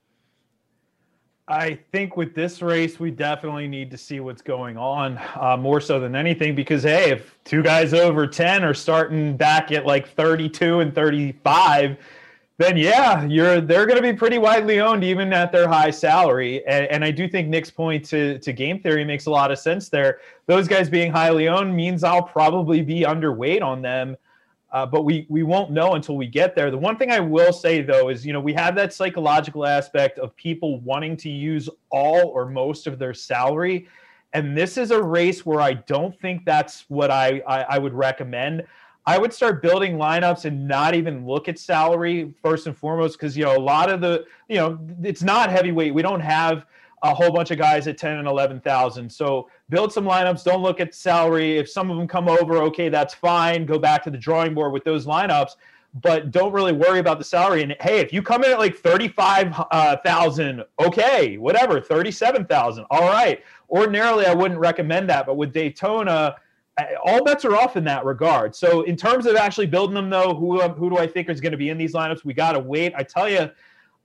I 1.49 1.79
think 1.91 2.19
with 2.19 2.35
this 2.35 2.61
race, 2.61 3.01
we 3.01 3.11
definitely 3.11 3.69
need 3.69 3.91
to 3.93 3.97
see 3.97 4.21
what's 4.21 4.43
going 4.43 4.77
on 4.77 5.19
uh, 5.37 5.57
more 5.57 5.81
so 5.81 5.99
than 5.99 6.15
anything 6.15 6.55
because, 6.55 6.83
hey, 6.83 7.13
if 7.13 7.39
two 7.45 7.63
guys 7.63 7.95
over 7.95 8.27
10 8.27 8.63
are 8.63 8.75
starting 8.75 9.39
back 9.39 9.73
at 9.73 9.87
like 9.87 10.09
32 10.11 10.81
and 10.81 10.95
35, 10.95 11.97
then 12.59 12.77
yeah, 12.77 13.25
you're 13.25 13.61
they're 13.61 13.85
going 13.87 13.97
to 13.97 14.03
be 14.03 14.15
pretty 14.15 14.39
widely 14.39 14.81
owned 14.81 15.05
even 15.05 15.33
at 15.33 15.53
their 15.53 15.69
high 15.69 15.91
salary. 15.91 16.67
And, 16.67 16.87
and, 16.87 17.05
I 17.05 17.11
do 17.11 17.29
think 17.29 17.49
Nick's 17.49 17.71
point 17.71 18.05
to 18.07 18.39
to 18.39 18.53
game 18.53 18.81
theory 18.81 19.05
makes 19.05 19.27
a 19.27 19.31
lot 19.31 19.51
of 19.51 19.59
sense 19.59 19.89
there. 19.91 20.21
Those 20.47 20.67
guys 20.67 20.89
being 20.89 21.13
highly 21.13 21.49
owned 21.49 21.75
means 21.77 22.03
I'll 22.03 22.23
probably 22.23 22.81
be 22.81 23.01
underweight 23.01 23.63
on 23.63 23.83
them, 23.83 24.17
uh, 24.73 24.87
but 24.87 25.03
we 25.03 25.27
we 25.29 25.43
won't 25.43 25.71
know 25.71 25.95
until 25.95 26.17
we 26.17 26.27
get 26.27 26.55
there. 26.55 26.71
The 26.71 26.79
one 26.79 26.97
thing 26.97 27.11
I 27.11 27.21
will 27.21 27.53
say 27.53 27.83
though 27.83 28.09
is 28.09 28.25
you 28.25 28.33
know 28.33 28.41
we 28.41 28.55
have 28.55 28.75
that 28.77 28.95
psychological 28.95 29.67
aspect 29.67 30.19
of 30.19 30.35
people 30.37 30.81
wanting 30.81 31.17
to 31.19 31.29
use 31.29 31.69
all 31.91 32.29
or 32.29 32.47
most 32.47 32.87
of 32.87 32.99
their 32.99 33.13
salary. 33.13 33.87
And 34.33 34.57
this 34.57 34.77
is 34.77 34.91
a 34.91 35.03
race 35.03 35.47
where 35.47 35.61
I 35.61 35.75
don't 35.75 36.19
think 36.21 36.45
that's 36.45 36.85
what 36.89 37.11
I, 37.11 37.43
I, 37.47 37.63
I 37.63 37.79
would 37.79 37.95
recommend. 37.95 38.67
I 39.09 39.19
would 39.19 39.33
start 39.33 39.63
building 39.63 39.97
lineups 39.97 40.47
and 40.47 40.67
not 40.67 40.95
even 40.95 41.27
look 41.27 41.49
at 41.49 41.59
salary 41.59 42.35
first 42.43 42.67
and 42.67 42.77
foremost 42.77 43.19
because 43.19 43.37
you 43.37 43.45
know 43.45 43.57
a 43.57 43.61
lot 43.61 43.89
of 43.89 44.01
the 44.01 44.25
you 44.49 44.57
know 44.57 44.79
it's 45.03 45.23
not 45.23 45.51
heavyweight. 45.51 45.95
We 45.95 46.03
don't 46.03 46.21
have 46.21 46.67
a 47.03 47.15
whole 47.15 47.31
bunch 47.31 47.51
of 47.51 47.59
guys 47.59 47.87
at 47.87 47.99
10 47.99 48.19
and 48.19 48.27
11,000. 48.27 49.11
So 49.11 49.49
build 49.69 49.93
some 49.93 50.05
lineups, 50.05 50.45
don't 50.45 50.63
look 50.63 50.81
at 50.81 50.95
salary. 50.95 51.59
If 51.59 51.69
some 51.69 51.91
of 51.91 51.97
them 51.99 52.09
come 52.09 52.29
over, 52.29 52.57
okay, 52.65 52.89
that's 52.89 53.15
fine. 53.15 53.67
Go 53.67 53.79
back 53.79 54.03
to 54.05 54.11
the 54.11 54.19
drawing 54.19 54.55
board 54.55 54.73
with 54.73 54.83
those 54.83 55.07
lineups, 55.07 55.57
but 56.03 56.31
don't 56.31 56.53
really 56.53 56.73
worry 56.73 56.99
about 56.99 57.19
the 57.19 57.25
salary. 57.25 57.63
And 57.63 57.77
hey, 57.81 58.01
if 58.01 58.13
you 58.13 58.23
come 58.23 58.45
in 58.45 58.51
at 58.51 58.59
like 58.59 58.77
35,000, 58.77 60.61
uh, 60.61 60.65
okay, 60.81 61.37
whatever, 61.37 61.81
37,000. 61.81 62.87
All 62.91 63.09
right. 63.09 63.43
Ordinarily 63.71 64.27
I 64.27 64.35
wouldn't 64.35 64.59
recommend 64.59 65.09
that, 65.11 65.27
but 65.27 65.37
with 65.37 65.53
Daytona, 65.53 66.37
all 67.05 67.25
bets 67.25 67.45
are 67.45 67.57
off 67.57 67.77
in 67.77 67.85
that 67.85 68.05
regard. 68.05 68.55
So 68.55 68.83
in 68.83 68.97
terms 68.97 69.27
of 69.27 69.37
actually 69.37 69.67
building 69.67 69.95
them, 69.95 70.11
though, 70.11 70.35
who 70.35 70.61
um, 70.61 70.73
who 70.73 70.91
do 70.91 70.99
I 70.99 71.07
think 71.07 71.29
is 71.29 71.41
going 71.41 71.53
to 71.53 71.59
be 71.59 71.71
in 71.71 71.79
these 71.79 71.95
lineups? 71.95 72.25
We 72.25 72.35
got 72.35 72.53
to 72.53 72.61
wait. 72.61 72.93
I 72.95 73.03
tell 73.03 73.29
you, 73.29 73.51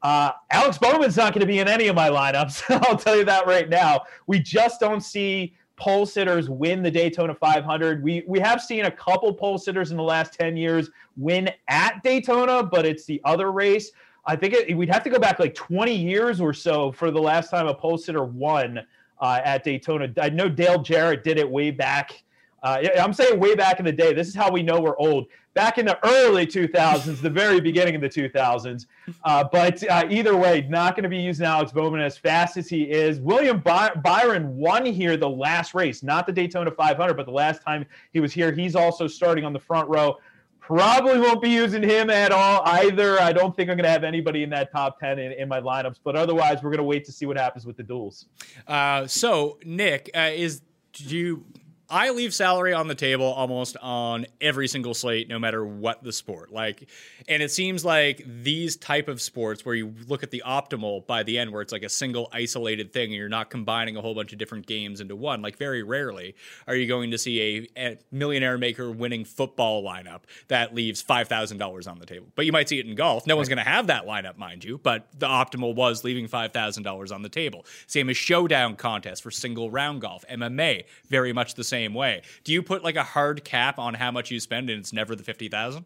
uh, 0.04 0.32
Alex 0.50 0.78
Bowman's 0.78 1.18
not 1.18 1.34
going 1.34 1.42
to 1.42 1.48
be 1.48 1.60
in 1.60 1.68
any 1.68 1.88
of 1.88 1.96
my 1.96 2.10
lineups. 2.10 2.64
I'll 2.88 2.98
tell 2.98 3.18
you 3.18 3.26
that 3.26 3.46
right 3.46 3.70
now. 3.70 4.02
We 4.28 4.40
just 4.40 4.80
don't 4.80 5.02
see 5.02 5.54
pole 5.76 6.06
sitters 6.06 6.50
win 6.50 6.82
the 6.82 6.92
Daytona 6.92 7.36
500. 7.36 8.04
We 8.04 8.24
we 8.28 8.40
have 8.40 8.62
seen 8.62 8.86
a 8.86 8.92
couple 8.92 9.34
pole 9.34 9.58
sitters 9.58 9.92
in 9.92 9.98
the 9.98 10.04
last 10.04 10.34
10 10.34 10.56
years 10.56 10.90
win 11.18 11.50
at 11.68 12.02
Daytona, 12.04 12.64
but 12.64 12.86
it's 12.86 13.06
the 13.06 13.20
other 13.26 13.52
race. 13.52 13.92
I 14.26 14.36
think 14.36 14.54
it, 14.54 14.78
we'd 14.78 14.90
have 14.90 15.04
to 15.04 15.10
go 15.10 15.20
back 15.20 15.40
like 15.40 15.56
20 15.56 15.94
years 15.94 16.40
or 16.40 16.54
so 16.54 16.92
for 16.92 17.12
the 17.12 17.20
last 17.20 17.50
time 17.50 17.68
a 17.68 17.74
pole 17.74 17.98
sitter 17.98 18.24
won 18.24 18.80
uh, 19.20 19.42
at 19.44 19.64
Daytona. 19.64 20.14
I 20.22 20.30
know 20.30 20.48
Dale 20.48 20.82
Jarrett 20.82 21.24
did 21.24 21.38
it 21.38 21.50
way 21.50 21.72
back 21.72 22.24
uh, 22.64 22.84
I'm 23.00 23.14
saying 23.14 23.40
way 23.40 23.56
back 23.56 23.80
in 23.80 23.86
the 23.86 23.92
day. 23.92 24.14
This 24.14 24.28
is 24.28 24.36
how 24.36 24.52
we 24.52 24.62
know 24.62 24.80
we're 24.80 24.98
old. 24.98 25.26
Back 25.54 25.78
in 25.78 25.86
the 25.86 26.00
early 26.08 26.46
2000s, 26.46 27.22
the 27.22 27.30
very 27.30 27.60
beginning 27.60 27.96
of 27.96 28.02
the 28.02 28.10
2000s. 28.10 28.86
Uh, 29.24 29.44
but 29.52 29.88
uh, 29.90 30.06
either 30.10 30.38
way, 30.38 30.66
not 30.70 30.96
going 30.96 31.04
to 31.04 31.10
be 31.10 31.18
using 31.18 31.46
Alex 31.46 31.72
Bowman 31.72 32.00
as 32.00 32.18
fast 32.18 32.58
as 32.58 32.70
he 32.70 32.84
is. 32.84 33.20
William 33.20 33.60
By- 33.60 33.92
Byron 33.96 34.56
won 34.56 34.86
here 34.86 35.18
the 35.18 35.30
last 35.30 35.74
race, 35.74 36.04
not 36.04 36.26
the 36.26 36.32
Daytona 36.32 36.72
500, 36.72 37.16
but 37.16 37.26
the 37.26 37.32
last 37.32 37.64
time 37.64 37.86
he 38.14 38.20
was 38.20 38.32
here. 38.32 38.52
He's 38.52 38.76
also 38.76 39.08
starting 39.08 39.44
on 39.44 39.54
the 39.54 39.60
front 39.60 39.90
row. 39.90 40.18
Probably 40.62 41.20
won't 41.20 41.42
be 41.42 41.50
using 41.50 41.84
him 41.84 42.10
at 42.10 42.32
all 42.32 42.62
either. 42.66 43.20
I 43.20 43.34
don't 43.34 43.54
think 43.54 43.70
I'm 43.70 43.76
going 43.76 43.84
to 43.84 43.90
have 43.90 44.06
anybody 44.06 44.44
in 44.44 44.50
that 44.52 44.72
top 44.72 45.00
10 45.00 45.20
in, 45.20 45.32
in 45.34 45.50
my 45.50 45.60
lineups, 45.60 45.98
but 46.02 46.16
otherwise, 46.16 46.64
we're 46.64 46.70
going 46.70 46.78
to 46.78 46.84
wait 46.84 47.04
to 47.06 47.12
see 47.12 47.26
what 47.26 47.36
happens 47.36 47.66
with 47.66 47.76
the 47.76 47.84
duels. 47.84 48.28
Uh, 48.68 49.06
so, 49.08 49.58
Nick, 49.66 50.12
uh, 50.16 50.30
is 50.32 50.62
do 50.94 51.18
you 51.18 51.46
I 51.92 52.12
leave 52.12 52.34
salary 52.34 52.74
on 52.74 52.88
the 52.88 52.96
table 52.96 53.26
almost 53.26 53.76
on 53.82 54.26
every 54.40 54.70
single 54.70 54.94
slate, 54.94 55.28
no 55.28 55.38
matter 55.38 55.66
what 55.66 56.02
the 56.02 56.14
sport. 56.14 56.50
Like, 56.50 56.88
and 57.28 57.44
it 57.44 57.52
seems 57.52 57.84
like 57.84 58.24
these 58.26 58.78
type 58.78 59.10
of 59.10 59.22
sports 59.22 59.66
where 59.66 59.76
you 59.76 59.94
look 60.08 60.24
at 60.24 60.32
the 60.32 60.42
optimal 60.46 61.06
by 61.06 61.24
the 61.24 61.38
end, 61.38 61.52
where 61.52 61.62
it's 61.62 61.74
like 61.74 61.84
a 61.84 61.90
single 61.90 62.30
isolated 62.32 62.94
thing, 62.94 63.06
and 63.06 63.16
you're 63.16 63.28
not 63.28 63.50
combining 63.50 63.98
a 63.98 64.02
whole 64.02 64.16
bunch 64.16 64.32
of 64.32 64.40
different 64.40 64.68
games 64.68 65.02
into 65.02 65.18
one. 65.18 65.42
Like, 65.42 65.58
very 65.58 65.84
rarely 65.84 66.34
are 66.66 66.76
you 66.76 66.88
going 66.88 67.12
to 67.12 67.18
see 67.18 67.68
a, 67.76 67.82
a 67.90 67.98
millionaire 68.10 68.58
maker 68.58 68.90
winning 68.90 69.26
football 69.26 69.84
lineup 69.84 70.22
that 70.48 70.74
leaves 70.74 71.02
five 71.02 71.28
thousand 71.28 71.58
dollars 71.58 71.88
on 71.88 72.00
the 72.00 72.06
table. 72.06 72.28
But 72.36 72.46
you 72.46 72.54
might 72.54 72.70
see 72.70 72.80
it 72.80 72.86
in 72.86 72.96
golf. 72.96 73.28
No 73.28 73.36
one's 73.36 73.50
going 73.50 73.58
to 73.58 73.70
have 73.70 73.88
that 73.88 74.06
lineup, 74.06 74.38
mind 74.38 74.64
you. 74.64 74.78
But 74.78 75.08
the 75.20 75.28
optimal 75.28 75.76
was 75.76 76.06
leaving 76.06 76.30
five 76.30 76.54
thousand 76.54 76.84
dollars 76.84 77.12
on 77.12 77.22
the 77.22 77.30
table. 77.30 77.66
Same 77.88 78.10
as 78.10 78.16
showdown 78.16 78.78
contest 78.78 79.24
for 79.24 79.30
single 79.30 79.70
round 79.70 80.00
golf, 80.00 80.24
MMA, 80.32 80.86
very 81.10 81.34
much 81.34 81.56
the 81.56 81.66
same 81.66 81.81
same 81.82 81.94
way. 81.94 82.22
Do 82.44 82.54
you 82.54 82.62
put 82.62 82.84
like 82.84 82.96
a 82.96 83.04
hard 83.04 83.44
cap 83.44 83.80
on 83.80 83.94
how 83.94 84.12
much 84.12 84.32
you 84.32 84.40
spend 84.40 84.70
and 84.70 84.80
it's 84.80 84.94
never 84.94 85.16
the 85.16 85.24
50,000? 85.24 85.84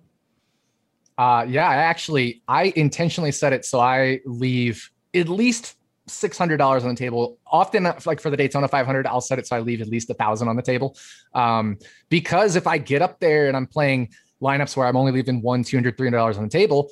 Uh, 1.17 1.45
yeah, 1.47 1.67
I 1.67 1.75
actually, 1.75 2.41
I 2.47 2.73
intentionally 2.75 3.31
set 3.31 3.53
it 3.53 3.63
so 3.63 3.79
I 3.79 4.19
leave 4.25 4.91
at 5.13 5.29
least 5.29 5.75
six 6.07 6.37
hundred 6.37 6.57
dollars 6.57 6.83
on 6.83 6.89
the 6.89 6.95
table. 6.95 7.39
Often, 7.47 7.83
like 8.05 8.19
for 8.19 8.29
the 8.29 8.37
Daytona 8.37 8.67
500, 8.67 9.07
I'll 9.07 9.21
set 9.21 9.39
it 9.39 9.47
so 9.47 9.55
I 9.55 9.59
leave 9.61 9.81
at 9.81 9.87
least 9.87 10.09
a 10.09 10.13
thousand 10.13 10.49
on 10.49 10.55
the 10.55 10.61
table. 10.61 10.97
Um, 11.33 11.77
because 12.09 12.55
if 12.55 12.67
I 12.67 12.77
get 12.77 13.01
up 13.01 13.19
there 13.19 13.47
and 13.47 13.55
I'm 13.55 13.65
playing 13.65 14.09
lineups 14.41 14.75
where 14.75 14.85
I'm 14.87 14.97
only 14.97 15.13
leaving 15.13 15.41
one, 15.41 15.63
two 15.63 15.77
hundred, 15.77 15.97
three 15.97 16.07
hundred 16.07 16.17
dollars 16.17 16.37
on 16.37 16.43
the 16.43 16.49
table, 16.49 16.89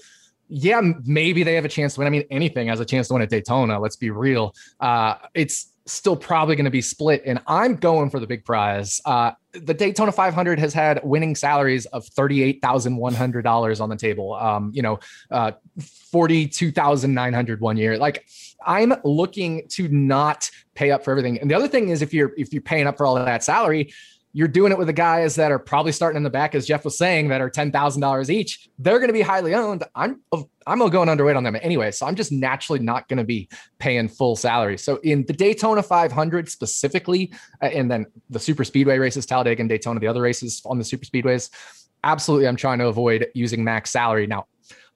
yeah, 0.47 0.81
maybe 1.05 1.43
they 1.43 1.55
have 1.55 1.65
a 1.65 1.69
chance 1.69 1.95
to 1.95 1.99
win. 1.99 2.07
I 2.07 2.09
mean, 2.09 2.23
anything 2.31 2.69
has 2.69 2.79
a 2.79 2.85
chance 2.85 3.09
to 3.09 3.13
win 3.13 3.21
at 3.21 3.29
Daytona. 3.29 3.79
Let's 3.79 3.97
be 3.97 4.09
real. 4.09 4.55
Uh, 4.79 5.15
it's 5.33 5.72
still 5.85 6.15
probably 6.15 6.55
going 6.55 6.65
to 6.65 6.71
be 6.71 6.81
split, 6.81 7.23
and 7.25 7.39
I'm 7.47 7.75
going 7.75 8.09
for 8.09 8.19
the 8.19 8.27
big 8.27 8.45
prize. 8.45 9.01
Uh, 9.05 9.31
the 9.51 9.73
Daytona 9.73 10.11
500 10.11 10.59
has 10.59 10.73
had 10.73 11.01
winning 11.03 11.35
salaries 11.35 11.85
of 11.87 12.05
$38,100 12.05 13.81
on 13.81 13.89
the 13.89 13.95
table. 13.95 14.33
Um, 14.33 14.71
you 14.73 14.81
know, 14.81 14.99
uh, 15.29 15.51
42,900 15.79 17.61
one 17.61 17.77
year. 17.77 17.97
Like 17.97 18.25
I'm 18.65 18.93
looking 19.03 19.67
to 19.69 19.87
not 19.89 20.49
pay 20.73 20.91
up 20.91 21.03
for 21.03 21.11
everything. 21.11 21.39
And 21.39 21.51
the 21.51 21.55
other 21.55 21.67
thing 21.67 21.89
is 21.89 22.01
if 22.01 22.13
you're 22.13 22.33
if 22.37 22.51
you're 22.51 22.61
paying 22.61 22.87
up 22.87 22.97
for 22.97 23.05
all 23.05 23.17
of 23.17 23.25
that 23.25 23.43
salary, 23.43 23.93
you're 24.33 24.47
doing 24.47 24.71
it 24.71 24.77
with 24.77 24.87
the 24.87 24.93
guys 24.93 25.35
that 25.35 25.51
are 25.51 25.59
probably 25.59 25.91
starting 25.91 26.17
in 26.17 26.23
the 26.23 26.29
back, 26.29 26.55
as 26.55 26.65
Jeff 26.65 26.83
was 26.83 26.97
saying, 26.97 27.27
that 27.27 27.39
are 27.39 27.49
ten 27.49 27.71
thousand 27.71 28.01
dollars 28.01 28.31
each. 28.31 28.67
They're 28.79 28.97
going 28.97 29.09
to 29.09 29.13
be 29.13 29.21
highly 29.21 29.53
owned. 29.53 29.83
I'm 29.95 30.21
I'm 30.65 30.79
going 30.89 31.07
underweight 31.07 31.37
on 31.37 31.43
them 31.43 31.55
anyway, 31.61 31.91
so 31.91 32.07
I'm 32.07 32.15
just 32.15 32.31
naturally 32.31 32.79
not 32.79 33.07
going 33.07 33.17
to 33.17 33.23
be 33.23 33.47
paying 33.77 34.07
full 34.07 34.35
salary. 34.35 34.77
So 34.77 34.97
in 34.97 35.23
the 35.25 35.33
Daytona 35.33 35.83
500 35.83 36.49
specifically, 36.49 37.31
uh, 37.61 37.67
and 37.67 37.89
then 37.89 38.07
the 38.29 38.39
Super 38.39 38.63
Speedway 38.63 38.97
races, 38.97 39.25
Talladega 39.25 39.61
and 39.61 39.69
Daytona, 39.69 39.99
the 39.99 40.07
other 40.07 40.21
races 40.21 40.61
on 40.65 40.79
the 40.79 40.83
Super 40.83 41.05
Speedways, 41.05 41.51
absolutely, 42.03 42.47
I'm 42.47 42.55
trying 42.55 42.79
to 42.79 42.87
avoid 42.87 43.27
using 43.35 43.63
max 43.63 43.91
salary. 43.91 44.25
Now, 44.25 44.47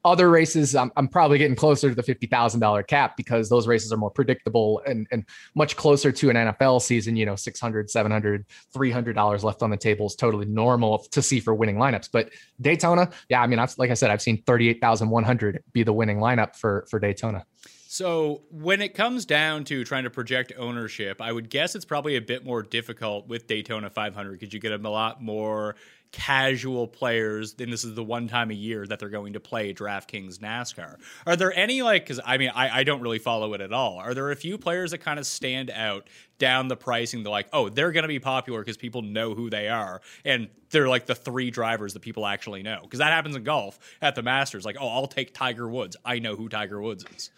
other 0.06 0.30
races, 0.30 0.76
I'm, 0.76 0.91
I'm 0.95 1.08
probably 1.08 1.38
getting 1.38 1.56
closer 1.56 1.89
to 1.89 1.95
the 1.95 2.04
$50,000 2.04 2.88
cap 2.88 3.18
because 3.18 3.50
those 3.50 3.68
races 3.68 3.91
are 3.91 3.98
more 3.98 4.12
predictable 4.12 4.82
and, 4.86 5.08
and 5.12 5.26
much 5.56 5.76
closer 5.76 6.12
to 6.12 6.30
an 6.30 6.36
NFL 6.36 6.82
season. 6.82 7.16
You 7.16 7.26
know, 7.26 7.36
600, 7.36 7.89
700, 7.89 8.45
$300 8.76 9.43
left 9.43 9.64
on 9.64 9.70
the 9.70 9.78
table 9.78 10.06
is 10.08 10.16
totally 10.16 10.45
normal 10.45 11.00
to 11.12 11.22
see 11.22 11.39
for 11.39 11.54
winning 11.54 11.78
lineups. 11.78 12.10
But 12.12 12.32
Daytona, 12.62 13.10
yeah, 13.30 13.41
I 13.41 13.48
mean, 13.48 13.60
I've, 13.60 13.78
like 13.78 13.91
I 13.91 13.95
said, 13.95 14.12
I've 14.12 14.22
seen 14.22 14.41
38,100 14.43 15.64
be 15.74 15.84
the 15.84 15.93
winning 15.93 16.20
lineup 16.20 16.56
for, 16.56 16.86
for 16.89 17.00
Daytona. 17.00 17.45
So, 17.89 18.43
when 18.52 18.82
it 18.82 18.93
comes 18.93 19.26
down 19.26 19.64
to 19.66 19.84
trying 19.86 20.04
to 20.04 20.10
project 20.10 20.52
ownership, 20.58 21.22
I 21.22 21.32
would 21.32 21.50
guess 21.50 21.74
it's 21.74 21.86
probably 21.86 22.18
a 22.18 22.22
bit 22.22 22.45
more 22.45 22.62
difficult 22.62 23.28
with 23.28 23.48
Daytona 23.48 23.89
500 23.89 24.34
because 24.34 24.54
you 24.54 24.60
get 24.60 24.74
a 24.74 24.78
lot 24.78 25.24
more 25.24 25.76
casual 26.12 26.88
players, 26.88 27.55
and 27.60 27.72
this 27.72 27.84
is 27.84 27.95
the 27.95 28.03
one 28.03 28.28
time 28.28 28.51
a 28.51 28.55
year 28.55 28.86
that 28.88 28.99
they're 28.99 29.10
going 29.10 29.34
to 29.34 29.39
play 29.39 29.74
DraftKings 29.74 30.39
NASCAR. 30.39 30.97
Are 31.26 31.36
there 31.36 31.53
any 31.58 31.82
like? 31.82 32.03
Because 32.03 32.20
I 32.26 32.38
mean, 32.38 32.51
I, 32.53 32.80
I 32.80 32.84
don't 32.84 33.01
really 33.01 33.20
follow 33.20 33.53
it 33.53 33.62
at 33.62 33.74
all. 33.74 33.97
Are 33.97 34.14
there 34.14 34.32
a 34.32 34.36
few 34.36 34.58
players 34.58 34.91
that 34.91 34.99
kind 34.99 35.20
of 35.20 35.26
stand 35.26 35.70
out 35.72 36.08
down 36.39 36.68
the 36.68 36.76
pricing? 36.76 37.24
They're 37.24 37.32
like, 37.32 37.49
oh, 37.53 37.70
they're 37.70 37.91
going 37.91 38.03
to 38.03 38.08
be 38.08 38.20
popular 38.20 38.62
because 38.62 38.78
people 38.78 39.01
know 39.01 39.34
who 39.34 39.49
they 39.49 39.68
are, 39.68 40.01
and 40.26 40.49
they're 40.70 40.89
like 40.89 41.05
the 41.05 41.16
three 41.16 41.51
drivers 41.51 41.93
that 41.93 42.01
people 42.01 42.26
actually 42.26 42.64
know. 42.64 42.80
Because 42.84 42.99
that 42.99 43.12
happens 43.12 43.36
in 43.36 43.43
golf 43.43 43.80
at 44.01 44.16
the 44.16 44.24
Masters. 44.24 44.66
Like, 44.66 44.78
oh, 44.80 44.88
I'll 44.88 45.08
take 45.08 45.34
Tiger 45.34 45.68
Woods. 45.68 45.95
I 46.03 46.20
know 46.20 46.36
who 46.36 46.49
Tiger 46.49 46.82
Woods 46.82 47.05
is. 47.16 47.32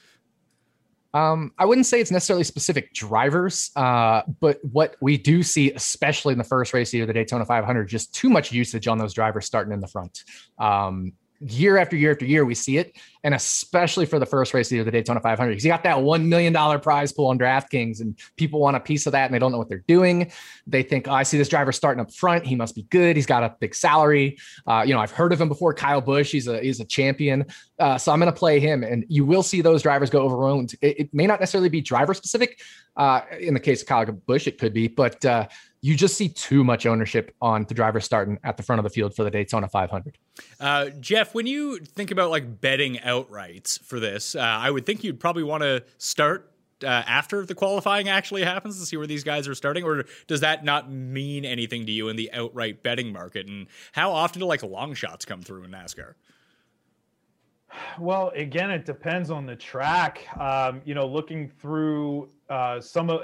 Um, 1.14 1.51
I 1.57 1.66
wouldn't 1.66 1.88
say 1.88 1.99
it's 1.99 2.12
necessarily 2.12 2.43
specific 2.43 2.93
drivers, 2.93 3.72
uh, 3.76 4.22
but 4.39 4.60
what 4.64 4.95
we 5.01 5.18
do 5.18 5.41
see, 5.41 5.72
especially 5.72 6.34
in 6.34 6.38
the 6.38 6.43
first 6.43 6.74
race 6.74 6.93
of 6.93 7.07
the 7.07 7.14
Daytona 7.14 7.45
500, 7.45 7.88
just 7.88 8.14
too 8.14 8.30
much 8.30 8.51
usage 8.51 8.88
on 8.88 8.97
those 8.97 9.14
drivers 9.14 9.45
starting 9.45 9.74
in 9.74 9.80
the 9.80 9.88
front. 9.88 10.24
Um, 10.60 11.14
year 11.41 11.77
after 11.77 11.95
year 11.95 12.11
after 12.11 12.25
year, 12.25 12.45
we 12.45 12.55
see 12.55 12.77
it. 12.77 12.97
And 13.23 13.33
especially 13.33 14.05
for 14.05 14.17
the 14.17 14.25
first 14.25 14.53
race 14.53 14.71
of 14.71 14.85
the 14.85 14.91
Daytona 14.91 15.19
500, 15.19 15.49
because 15.49 15.65
you 15.65 15.71
got 15.71 15.83
that 15.83 15.97
$1 15.97 16.25
million 16.25 16.79
prize 16.79 17.11
pool 17.11 17.27
on 17.27 17.37
DraftKings 17.37 17.99
and 17.99 18.17
people 18.37 18.61
want 18.61 18.77
a 18.77 18.79
piece 18.79 19.05
of 19.05 19.11
that 19.11 19.25
and 19.25 19.33
they 19.33 19.39
don't 19.39 19.51
know 19.51 19.57
what 19.57 19.67
they're 19.67 19.83
doing. 19.87 20.31
They 20.67 20.83
think, 20.83 21.07
oh, 21.07 21.13
I 21.13 21.23
see 21.23 21.37
this 21.37 21.49
driver 21.49 21.71
starting 21.71 21.99
up 22.01 22.13
front. 22.13 22.45
He 22.45 22.55
must 22.55 22.75
be 22.75 22.83
good. 22.83 23.15
He's 23.15 23.25
got 23.25 23.43
a 23.43 23.55
big 23.59 23.75
salary. 23.75 24.37
Uh, 24.65 24.83
you 24.85 24.93
know, 24.93 25.01
I've 25.01 25.11
heard 25.11 25.33
of 25.33 25.41
him 25.41 25.49
before. 25.49 25.73
Kyle 25.73 26.01
Busch, 26.01 26.31
he's 26.31 26.47
a, 26.47 26.61
he's 26.61 26.79
a 26.79 26.85
champion. 26.85 27.45
Uh, 27.77 27.97
so 27.97 28.11
I'm 28.11 28.19
going 28.19 28.31
to 28.31 28.37
play 28.37 28.59
him. 28.59 28.83
And 28.83 29.05
you 29.09 29.25
will 29.25 29.43
see 29.43 29.61
those 29.61 29.81
drivers 29.81 30.09
go 30.09 30.27
overowned. 30.27 30.75
It, 30.81 30.99
it 30.99 31.13
may 31.13 31.27
not 31.27 31.39
necessarily 31.39 31.69
be 31.69 31.81
driver 31.81 32.13
specific. 32.13 32.61
Uh, 32.95 33.21
in 33.39 33.53
the 33.53 33.59
case 33.59 33.81
of 33.81 33.87
Kyle 33.87 34.05
Busch, 34.05 34.45
it 34.45 34.57
could 34.57 34.73
be, 34.73 34.89
but 34.89 35.23
uh, 35.23 35.47
you 35.82 35.95
just 35.95 36.17
see 36.17 36.27
too 36.27 36.63
much 36.63 36.86
ownership 36.86 37.34
on 37.41 37.65
the 37.65 37.73
driver 37.73 37.99
starting 37.99 38.38
at 38.43 38.57
the 38.57 38.63
front 38.63 38.80
of 38.80 38.84
the 38.84 38.89
field 38.89 39.15
for 39.15 39.23
the 39.23 39.32
Daytona 39.32 39.67
500. 39.67 40.17
Uh, 40.59 40.89
Jeff, 40.99 41.34
when 41.34 41.47
you 41.47 41.80
think 41.80 42.11
about 42.11 42.30
like 42.30 42.59
betting 42.59 42.95
outrights 42.97 43.82
for 43.84 43.99
this, 43.99 44.36
uh, 44.36 44.39
I 44.39 44.69
would 44.71 44.86
think 44.86 45.03
you'd 45.03 45.19
probably 45.19 45.43
want 45.43 45.63
to 45.63 45.84
start 45.97 46.51
uh, 46.84 46.88
after 46.88 47.45
the 47.45 47.55
qualifying 47.55 48.09
actually 48.09 48.43
happens 48.43 48.80
to 48.80 48.86
see 48.86 48.97
where 48.97 49.07
these 49.07 49.23
guys 49.23 49.47
are 49.47 49.55
starting, 49.55 49.84
or 49.84 50.05
does 50.27 50.41
that 50.41 50.63
not 50.63 50.91
mean 50.91 51.45
anything 51.45 51.86
to 51.86 51.91
you 51.91 52.09
in 52.09 52.15
the 52.15 52.32
outright 52.34 52.84
betting 52.84 53.11
market? 53.11 53.47
And 53.47 53.67
how 53.91 54.11
often 54.11 54.39
do 54.39 54.45
like 54.45 54.63
long 54.63 54.93
shots 54.93 55.25
come 55.25 55.41
through 55.41 55.63
in 55.63 55.71
NASCAR? 55.71 56.13
Well, 57.99 58.32
again, 58.36 58.72
it 58.72 58.86
depends 58.86 59.30
on 59.30 59.45
the 59.45 59.55
track. 59.55 60.26
Um, 60.39 60.82
you 60.86 60.95
know, 60.95 61.07
looking 61.07 61.49
through 61.59 62.30
uh, 62.49 62.82
some 62.82 63.09
of 63.09 63.22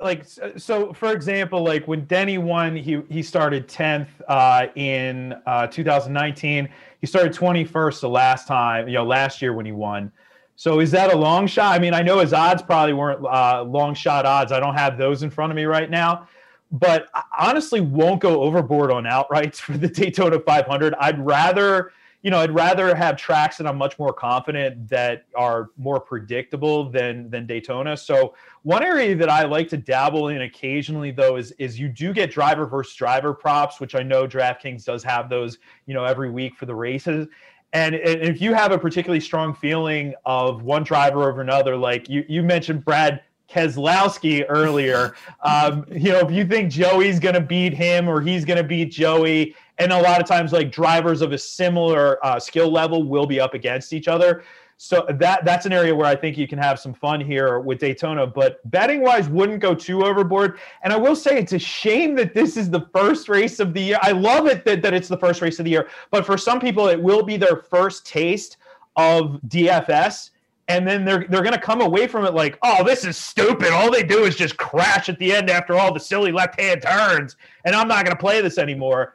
like 0.00 0.24
so, 0.56 0.92
for 0.92 1.12
example, 1.12 1.62
like 1.64 1.86
when 1.86 2.04
Denny 2.06 2.38
won, 2.38 2.76
he 2.76 3.02
he 3.08 3.22
started 3.22 3.68
tenth 3.68 4.08
uh, 4.28 4.66
in 4.74 5.34
uh, 5.46 5.66
2019. 5.68 6.68
He 7.00 7.06
started 7.06 7.32
21st 7.32 8.00
the 8.00 8.08
last 8.08 8.48
time, 8.48 8.88
you 8.88 8.94
know, 8.94 9.04
last 9.04 9.40
year 9.40 9.52
when 9.52 9.66
he 9.66 9.72
won. 9.72 10.10
So 10.56 10.80
is 10.80 10.90
that 10.90 11.12
a 11.12 11.16
long 11.16 11.46
shot? 11.46 11.72
I 11.72 11.78
mean, 11.78 11.94
I 11.94 12.02
know 12.02 12.18
his 12.18 12.32
odds 12.32 12.62
probably 12.62 12.92
weren't 12.92 13.24
uh, 13.24 13.62
long 13.62 13.94
shot 13.94 14.26
odds. 14.26 14.50
I 14.50 14.58
don't 14.58 14.74
have 14.74 14.98
those 14.98 15.22
in 15.22 15.30
front 15.30 15.52
of 15.52 15.56
me 15.56 15.66
right 15.66 15.88
now, 15.88 16.26
but 16.72 17.06
I 17.14 17.22
honestly 17.38 17.80
won't 17.80 18.20
go 18.20 18.42
overboard 18.42 18.90
on 18.90 19.04
outrights 19.04 19.56
for 19.60 19.78
the 19.78 19.86
Daytona 19.86 20.40
500. 20.40 20.94
I'd 20.98 21.24
rather 21.24 21.92
you 22.28 22.30
know, 22.30 22.40
I'd 22.40 22.50
rather 22.50 22.94
have 22.94 23.16
tracks 23.16 23.56
that 23.56 23.66
I'm 23.66 23.78
much 23.78 23.98
more 23.98 24.12
confident 24.12 24.86
that 24.90 25.24
are 25.34 25.70
more 25.78 25.98
predictable 25.98 26.90
than 26.90 27.30
than 27.30 27.46
Daytona. 27.46 27.96
So 27.96 28.34
one 28.64 28.82
area 28.82 29.14
that 29.16 29.30
I 29.30 29.46
like 29.46 29.66
to 29.68 29.78
dabble 29.78 30.28
in 30.28 30.42
occasionally 30.42 31.10
though 31.10 31.36
is 31.36 31.52
is 31.52 31.80
you 31.80 31.88
do 31.88 32.12
get 32.12 32.30
driver 32.30 32.66
versus 32.66 32.94
driver 32.94 33.32
props, 33.32 33.80
which 33.80 33.94
I 33.94 34.02
know 34.02 34.28
DraftKings 34.28 34.84
does 34.84 35.02
have 35.04 35.30
those, 35.30 35.56
you 35.86 35.94
know, 35.94 36.04
every 36.04 36.28
week 36.28 36.54
for 36.54 36.66
the 36.66 36.74
races. 36.74 37.28
And, 37.72 37.94
if 37.94 38.42
you 38.42 38.52
have 38.52 38.72
a 38.72 38.78
particularly 38.78 39.20
strong 39.20 39.54
feeling 39.54 40.12
of 40.26 40.62
one 40.62 40.84
driver 40.84 41.30
over 41.30 41.40
another, 41.40 41.78
like 41.78 42.10
you 42.10 42.26
you 42.28 42.42
mentioned 42.42 42.84
Brad 42.84 43.22
Keselowski 43.48 44.44
earlier. 44.50 45.14
Um, 45.42 45.86
you 45.90 46.12
know, 46.12 46.18
if 46.18 46.30
you 46.30 46.44
think 46.46 46.70
Joey's 46.70 47.18
going 47.18 47.34
to 47.34 47.40
beat 47.40 47.72
him 47.72 48.06
or 48.06 48.20
he's 48.20 48.44
going 48.44 48.58
to 48.58 48.64
beat 48.64 48.90
Joey, 48.90 49.54
and 49.78 49.92
a 49.92 50.00
lot 50.00 50.20
of 50.20 50.26
times 50.26 50.52
like 50.52 50.72
drivers 50.72 51.22
of 51.22 51.32
a 51.32 51.38
similar 51.38 52.24
uh, 52.24 52.38
skill 52.38 52.70
level 52.70 53.02
will 53.04 53.26
be 53.26 53.40
up 53.40 53.54
against 53.54 53.92
each 53.92 54.08
other. 54.08 54.42
So 54.80 55.04
that 55.08 55.44
that's 55.44 55.66
an 55.66 55.72
area 55.72 55.92
where 55.92 56.06
I 56.06 56.14
think 56.14 56.38
you 56.38 56.46
can 56.46 56.58
have 56.58 56.78
some 56.78 56.94
fun 56.94 57.20
here 57.20 57.58
with 57.58 57.80
Daytona. 57.80 58.28
But 58.28 58.60
betting 58.70 59.00
wise, 59.02 59.28
wouldn't 59.28 59.60
go 59.60 59.74
too 59.74 60.04
overboard. 60.04 60.60
And 60.82 60.92
I 60.92 60.96
will 60.96 61.16
say 61.16 61.36
it's 61.36 61.52
a 61.52 61.58
shame 61.58 62.14
that 62.14 62.32
this 62.32 62.56
is 62.56 62.70
the 62.70 62.88
first 62.94 63.28
race 63.28 63.58
of 63.58 63.74
the 63.74 63.80
year. 63.80 63.98
I 64.02 64.12
love 64.12 64.46
it 64.46 64.64
that, 64.66 64.82
that 64.82 64.94
it's 64.94 65.08
the 65.08 65.18
first 65.18 65.42
race 65.42 65.58
of 65.58 65.64
the 65.64 65.72
year, 65.72 65.88
but 66.12 66.24
for 66.24 66.38
some 66.38 66.60
people, 66.60 66.86
it 66.86 67.02
will 67.02 67.24
be 67.24 67.36
their 67.36 67.56
first 67.56 68.06
taste 68.06 68.58
of 68.96 69.40
DFS 69.48 70.30
and 70.68 70.86
then 70.86 71.04
they're 71.04 71.26
they're 71.28 71.42
going 71.42 71.54
to 71.54 71.60
come 71.60 71.80
away 71.80 72.06
from 72.06 72.24
it 72.24 72.34
like, 72.34 72.58
oh, 72.62 72.84
this 72.84 73.04
is 73.04 73.16
stupid. 73.16 73.72
All 73.72 73.90
they 73.90 74.02
do 74.02 74.24
is 74.24 74.36
just 74.36 74.56
crash 74.58 75.08
at 75.08 75.18
the 75.18 75.32
end 75.32 75.50
after 75.50 75.74
all 75.74 75.92
the 75.92 76.00
silly 76.00 76.30
left 76.30 76.60
hand 76.60 76.82
turns, 76.82 77.36
and 77.64 77.74
I'm 77.74 77.88
not 77.88 78.04
going 78.04 78.14
to 78.14 78.20
play 78.20 78.40
this 78.42 78.58
anymore. 78.58 79.14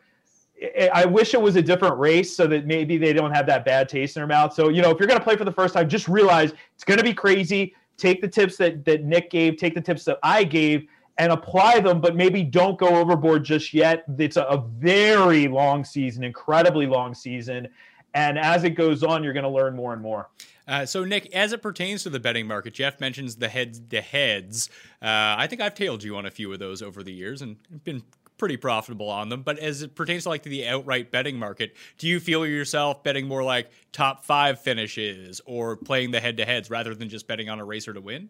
I 0.94 1.06
wish 1.06 1.34
it 1.34 1.42
was 1.42 1.56
a 1.56 1.62
different 1.62 1.98
race 1.98 2.36
so 2.36 2.48
that 2.48 2.66
maybe 2.66 2.98
they 2.98 3.14
don't 3.14 3.34
have 3.34 3.46
that 3.48 3.66
bad 3.66 3.90
taste 3.90 4.16
in 4.16 4.22
their 4.22 4.28
mouth. 4.28 4.54
So 4.54 4.70
you 4.70 4.82
know, 4.82 4.90
if 4.92 5.00
you're 5.00 5.08
going 5.08 5.20
to 5.20 5.24
play 5.24 5.36
for 5.36 5.46
the 5.46 5.52
first 5.52 5.74
time, 5.74 5.90
just 5.90 6.08
realize 6.08 6.54
it's 6.76 6.84
going 6.84 7.00
to 7.00 7.04
be 7.04 7.14
crazy. 7.14 7.76
Take 7.98 8.22
the 8.22 8.28
tips 8.28 8.58
that 8.58 8.86
that 8.86 9.04
Nick 9.04 9.30
gave, 9.30 9.58
take 9.58 9.76
the 9.76 9.82
tips 9.82 10.06
that 10.06 10.20
I 10.24 10.44
gave, 10.44 10.88
and 11.18 11.32
apply 11.32 11.80
them, 11.80 12.02
but 12.02 12.16
maybe 12.16 12.44
don't 12.44 12.78
go 12.78 12.88
overboard 12.88 13.44
just 13.44 13.74
yet. 13.74 14.06
It's 14.18 14.38
a, 14.38 14.64
very 14.80 15.48
long 15.48 15.86
season, 15.86 16.24
incredibly 16.24 16.88
long 16.88 17.14
season, 17.14 17.68
and 18.14 18.40
as 18.40 18.64
it 18.64 18.72
goes 18.72 19.04
on, 19.04 19.24
you're 19.24 19.34
going 19.34 19.44
to 19.44 19.50
learn 19.50 19.76
more 19.76 19.94
and 19.94 20.02
more. 20.02 20.30
Uh, 20.68 20.86
so, 20.86 21.04
Nick, 21.04 21.34
as 21.36 21.52
it 21.52 21.62
pertains 21.62 22.04
to 22.04 22.10
the 22.10 22.20
betting 22.20 22.48
market, 22.48 22.74
Jeff 22.74 23.00
mentions 23.00 23.36
the 23.36 23.50
heads 23.50 23.82
to 23.90 24.02
heads. 24.02 24.70
Uh, 25.02 25.36
I 25.38 25.48
think 25.48 25.62
I've 25.62 25.76
tailed 25.76 26.04
you 26.04 26.16
on 26.16 26.26
a 26.26 26.32
few 26.32 26.52
of 26.54 26.60
those 26.60 26.82
over 26.82 27.04
the 27.04 27.12
years 27.12 27.42
and 27.42 27.58
been 27.84 28.04
pretty 28.44 28.58
profitable 28.58 29.10
on 29.10 29.30
them. 29.30 29.42
But 29.42 29.58
as 29.60 29.84
it 29.84 29.96
pertains 29.96 30.24
to 30.24 30.30
like 30.30 30.44
the 30.44 30.68
outright 30.68 31.12
betting 31.12 31.40
market, 31.40 31.78
do 31.98 32.10
you 32.10 32.20
feel 32.20 32.46
yourself 32.46 33.02
betting 33.02 33.26
more 33.26 33.42
like 33.42 33.72
top 33.94 34.26
five 34.26 34.60
finishes 34.60 35.40
or 35.46 35.78
playing 35.78 36.12
the 36.12 36.20
head 36.20 36.36
to 36.36 36.46
heads 36.46 36.70
rather 36.70 36.94
than 36.94 37.08
just 37.08 37.26
betting 37.26 37.48
on 37.48 37.62
a 37.62 37.64
racer 37.64 37.94
to 37.94 38.02
win? 38.02 38.28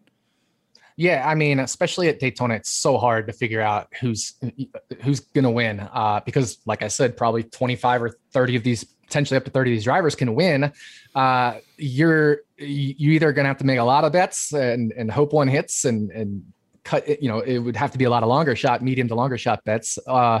Yeah, 0.96 1.28
I 1.28 1.34
mean, 1.34 1.58
especially 1.58 2.06
at 2.06 2.20
Daytona, 2.20 2.54
it's 2.54 2.70
so 2.70 2.96
hard 2.96 3.26
to 3.26 3.32
figure 3.32 3.60
out 3.60 3.88
who's 4.00 4.34
who's 5.02 5.18
gonna 5.18 5.50
win 5.50 5.80
uh, 5.80 6.20
because, 6.24 6.58
like 6.64 6.84
I 6.84 6.86
said, 6.86 7.16
probably 7.16 7.42
twenty 7.42 7.74
five 7.74 8.00
or 8.00 8.16
thirty 8.32 8.54
of 8.54 8.62
these, 8.62 8.84
potentially 8.84 9.36
up 9.36 9.44
to 9.46 9.50
thirty 9.50 9.72
of 9.72 9.74
these 9.74 9.82
drivers 9.82 10.14
can 10.14 10.36
win. 10.36 10.72
Uh, 11.16 11.54
you're 11.76 12.42
you 12.56 13.10
either 13.10 13.32
gonna 13.32 13.48
have 13.48 13.58
to 13.58 13.66
make 13.66 13.80
a 13.80 13.82
lot 13.82 14.04
of 14.04 14.12
bets 14.12 14.52
and 14.52 14.92
and 14.92 15.10
hope 15.10 15.32
one 15.32 15.48
hits 15.48 15.84
and 15.84 16.12
and 16.12 16.44
cut. 16.84 17.22
You 17.22 17.28
know, 17.28 17.40
it 17.40 17.58
would 17.58 17.76
have 17.76 17.92
to 17.92 17.98
be 17.98 18.04
a 18.04 18.10
lot 18.10 18.22
of 18.22 18.28
longer 18.28 18.54
shot, 18.54 18.82
medium 18.82 19.08
to 19.08 19.14
longer 19.14 19.38
shot 19.38 19.64
bets. 19.64 19.98
Uh, 20.06 20.40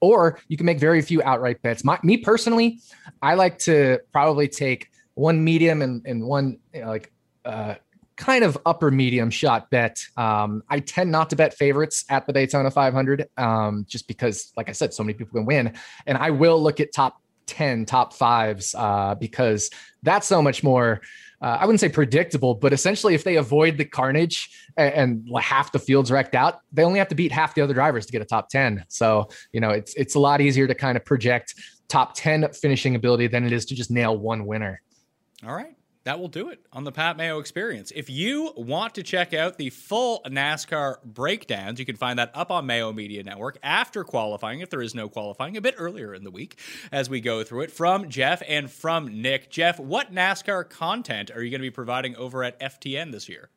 or 0.00 0.38
you 0.48 0.56
can 0.56 0.66
make 0.66 0.78
very 0.78 1.00
few 1.00 1.22
outright 1.22 1.62
bets. 1.62 1.84
My, 1.84 1.98
me 2.02 2.18
personally, 2.18 2.80
I 3.22 3.34
like 3.34 3.58
to 3.60 4.00
probably 4.12 4.48
take 4.48 4.90
one 5.14 5.42
medium 5.42 5.80
and, 5.80 6.04
and 6.06 6.24
one 6.24 6.58
you 6.74 6.82
know, 6.82 6.88
like 6.88 7.12
uh, 7.44 7.76
kind 8.16 8.44
of 8.44 8.58
upper 8.66 8.90
medium 8.90 9.30
shot 9.30 9.70
bet. 9.70 10.04
Um, 10.16 10.62
I 10.68 10.80
tend 10.80 11.10
not 11.10 11.30
to 11.30 11.36
bet 11.36 11.54
favorites 11.54 12.04
at 12.08 12.26
the 12.26 12.32
Daytona 12.32 12.70
500 12.70 13.28
um, 13.36 13.86
just 13.88 14.06
because, 14.06 14.52
like 14.56 14.68
I 14.68 14.72
said, 14.72 14.92
so 14.92 15.02
many 15.02 15.14
people 15.14 15.38
can 15.38 15.46
win. 15.46 15.74
And 16.06 16.18
I 16.18 16.30
will 16.30 16.62
look 16.62 16.80
at 16.80 16.92
top 16.92 17.20
10, 17.46 17.86
top 17.86 18.12
fives 18.12 18.74
uh, 18.74 19.14
because 19.14 19.70
that's 20.02 20.26
so 20.26 20.42
much 20.42 20.62
more. 20.62 21.00
Uh, 21.44 21.58
I 21.60 21.66
wouldn't 21.66 21.80
say 21.80 21.90
predictable, 21.90 22.54
but 22.54 22.72
essentially, 22.72 23.14
if 23.14 23.22
they 23.22 23.36
avoid 23.36 23.76
the 23.76 23.84
carnage 23.84 24.48
and, 24.78 24.94
and 24.94 25.42
half 25.42 25.72
the 25.72 25.78
field's 25.78 26.10
wrecked 26.10 26.34
out, 26.34 26.60
they 26.72 26.82
only 26.84 26.98
have 26.98 27.08
to 27.08 27.14
beat 27.14 27.32
half 27.32 27.54
the 27.54 27.60
other 27.60 27.74
drivers 27.74 28.06
to 28.06 28.12
get 28.12 28.22
a 28.22 28.24
top 28.24 28.48
10. 28.48 28.86
So, 28.88 29.28
you 29.52 29.60
know, 29.60 29.68
it's 29.68 29.92
it's 29.92 30.14
a 30.14 30.18
lot 30.18 30.40
easier 30.40 30.66
to 30.66 30.74
kind 30.74 30.96
of 30.96 31.04
project 31.04 31.54
top 31.88 32.14
10 32.14 32.50
finishing 32.54 32.94
ability 32.94 33.26
than 33.26 33.44
it 33.44 33.52
is 33.52 33.66
to 33.66 33.74
just 33.74 33.90
nail 33.90 34.16
one 34.16 34.46
winner. 34.46 34.80
All 35.46 35.54
right 35.54 35.76
that 36.04 36.20
will 36.20 36.28
do 36.28 36.50
it 36.50 36.64
on 36.72 36.84
the 36.84 36.92
Pat 36.92 37.16
Mayo 37.16 37.38
experience. 37.38 37.90
If 37.94 38.08
you 38.08 38.52
want 38.56 38.94
to 38.94 39.02
check 39.02 39.34
out 39.34 39.58
the 39.58 39.70
full 39.70 40.20
NASCAR 40.26 41.02
breakdowns, 41.02 41.78
you 41.78 41.86
can 41.86 41.96
find 41.96 42.18
that 42.18 42.30
up 42.34 42.50
on 42.50 42.66
Mayo 42.66 42.92
Media 42.92 43.22
Network 43.22 43.58
after 43.62 44.04
qualifying, 44.04 44.60
if 44.60 44.70
there 44.70 44.82
is 44.82 44.94
no 44.94 45.08
qualifying, 45.08 45.56
a 45.56 45.60
bit 45.60 45.74
earlier 45.78 46.14
in 46.14 46.24
the 46.24 46.30
week 46.30 46.58
as 46.92 47.08
we 47.08 47.20
go 47.20 47.42
through 47.42 47.62
it 47.62 47.70
from 47.70 48.08
Jeff 48.08 48.42
and 48.46 48.70
from 48.70 49.22
Nick. 49.22 49.50
Jeff, 49.50 49.80
what 49.80 50.14
NASCAR 50.14 50.68
content 50.68 51.30
are 51.30 51.42
you 51.42 51.50
going 51.50 51.60
to 51.60 51.66
be 51.66 51.70
providing 51.70 52.14
over 52.16 52.44
at 52.44 52.60
FTN 52.60 53.10
this 53.10 53.28
year? 53.28 53.48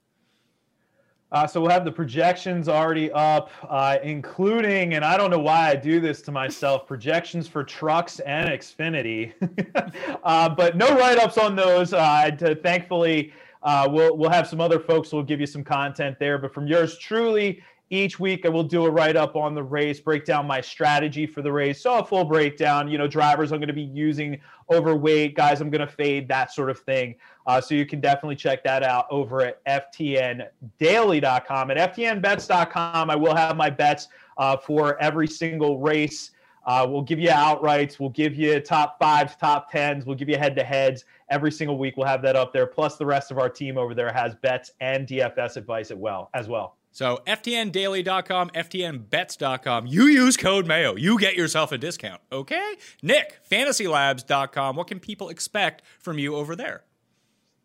Uh, 1.30 1.46
so 1.46 1.60
we'll 1.60 1.70
have 1.70 1.84
the 1.84 1.92
projections 1.92 2.70
already 2.70 3.12
up, 3.12 3.52
uh, 3.70 3.98
including, 4.02 4.94
and 4.94 5.04
I 5.04 5.18
don't 5.18 5.30
know 5.30 5.40
why 5.40 5.70
I 5.70 5.76
do 5.76 6.00
this 6.00 6.22
to 6.22 6.32
myself, 6.32 6.88
projections 6.88 7.50
for 7.50 7.66
trucks 7.66 8.22
and 8.22 8.50
Xfinity, 8.50 9.34
uh, 10.24 10.48
but 10.48 10.78
no 10.78 10.98
write-ups 10.98 11.38
on 11.38 11.54
those. 11.56 11.92
Uh, 11.92 12.32
to, 12.32 12.56
thankfully, 12.56 13.34
uh, 13.62 13.90
we'll 13.92 14.16
we'll 14.16 14.30
have 14.30 14.48
some 14.48 14.62
other 14.62 14.80
folks 14.80 15.12
who 15.12 15.18
will 15.18 15.24
give 15.24 15.42
you 15.42 15.48
some 15.48 15.66
content 15.66 16.18
there. 16.18 16.38
But 16.38 16.54
from 16.54 16.66
yours 16.66 16.98
truly, 16.98 17.62
each 17.90 18.20
week, 18.20 18.46
I 18.46 18.50
will 18.50 18.64
do 18.64 18.86
a 18.86 18.90
write 18.90 19.16
up 19.16 19.36
on 19.36 19.56
the 19.56 19.64
race, 19.64 20.00
break 20.00 20.26
down 20.26 20.46
my 20.46 20.60
strategy 20.60 21.26
for 21.26 21.42
the 21.42 21.52
race. 21.52 21.82
So, 21.82 22.00
a 22.00 22.04
full 22.04 22.26
breakdown, 22.26 22.90
you 22.90 22.98
know, 22.98 23.08
drivers 23.08 23.52
I'm 23.52 23.60
going 23.60 23.68
to 23.68 23.74
be 23.74 23.84
using, 23.84 24.40
overweight, 24.70 25.36
guys 25.36 25.62
I'm 25.62 25.70
going 25.70 25.86
to 25.86 25.92
fade, 25.92 26.28
that 26.28 26.52
sort 26.52 26.70
of 26.70 26.80
thing. 26.80 27.16
Uh, 27.46 27.62
so, 27.62 27.76
you 27.76 27.86
can 27.86 28.02
definitely 28.02 28.36
check 28.36 28.64
that 28.64 28.84
out 28.84 29.06
over 29.10 29.42
at 29.42 29.64
FTNdaily.com. 29.66 31.72
At 31.72 31.96
FTNbets.com, 31.96 33.10
I 33.10 33.16
will 33.16 33.36
have 33.36 33.56
my 33.56 33.70
bets 33.70 34.10
uh, 34.38 34.58
for 34.58 35.02
every 35.02 35.28
single 35.28 35.80
race. 35.80 36.32
Uh, 36.66 36.86
we'll 36.88 37.02
give 37.02 37.18
you 37.18 37.30
outrights. 37.30 37.98
We'll 37.98 38.10
give 38.10 38.36
you 38.36 38.60
top 38.60 39.00
fives, 39.00 39.38
top 39.38 39.72
tens. 39.72 40.06
We'll 40.06 40.18
give 40.18 40.28
you 40.28 40.38
head 40.38 40.54
to 40.58 40.66
heads 40.66 41.06
every 41.30 41.52
single 41.52 41.78
week. 41.78 41.96
We'll 41.96 42.08
have 42.08 42.22
that 42.24 42.36
up 42.36 42.52
there. 42.52 42.68
Plus, 42.68 42.98
the 42.98 43.06
rest 43.06 43.32
of 43.32 43.40
our 43.40 43.50
team 43.50 43.78
over 43.78 43.96
there 43.96 44.12
has 44.12 44.36
bets 44.36 44.72
and 44.82 45.08
DFS 45.08 45.56
advice 45.56 45.92
as 45.92 45.98
well. 45.98 46.30
As 46.34 46.50
well. 46.50 46.76
So 46.98 47.22
ftndaily.com, 47.28 48.50
ftnbets.com. 48.56 49.86
You 49.86 50.08
use 50.08 50.36
code 50.36 50.66
Mayo. 50.66 50.96
You 50.96 51.20
get 51.20 51.36
yourself 51.36 51.72
a 51.72 51.78
discount. 51.78 52.20
Okay? 52.32 52.74
Nick, 53.04 53.38
fantasylabs.com. 53.48 54.76
What 54.76 54.88
can 54.88 55.00
people 55.00 55.30
expect 55.30 55.84
from 56.00 56.18
you 56.18 56.36
over 56.36 56.56
there? 56.56 56.86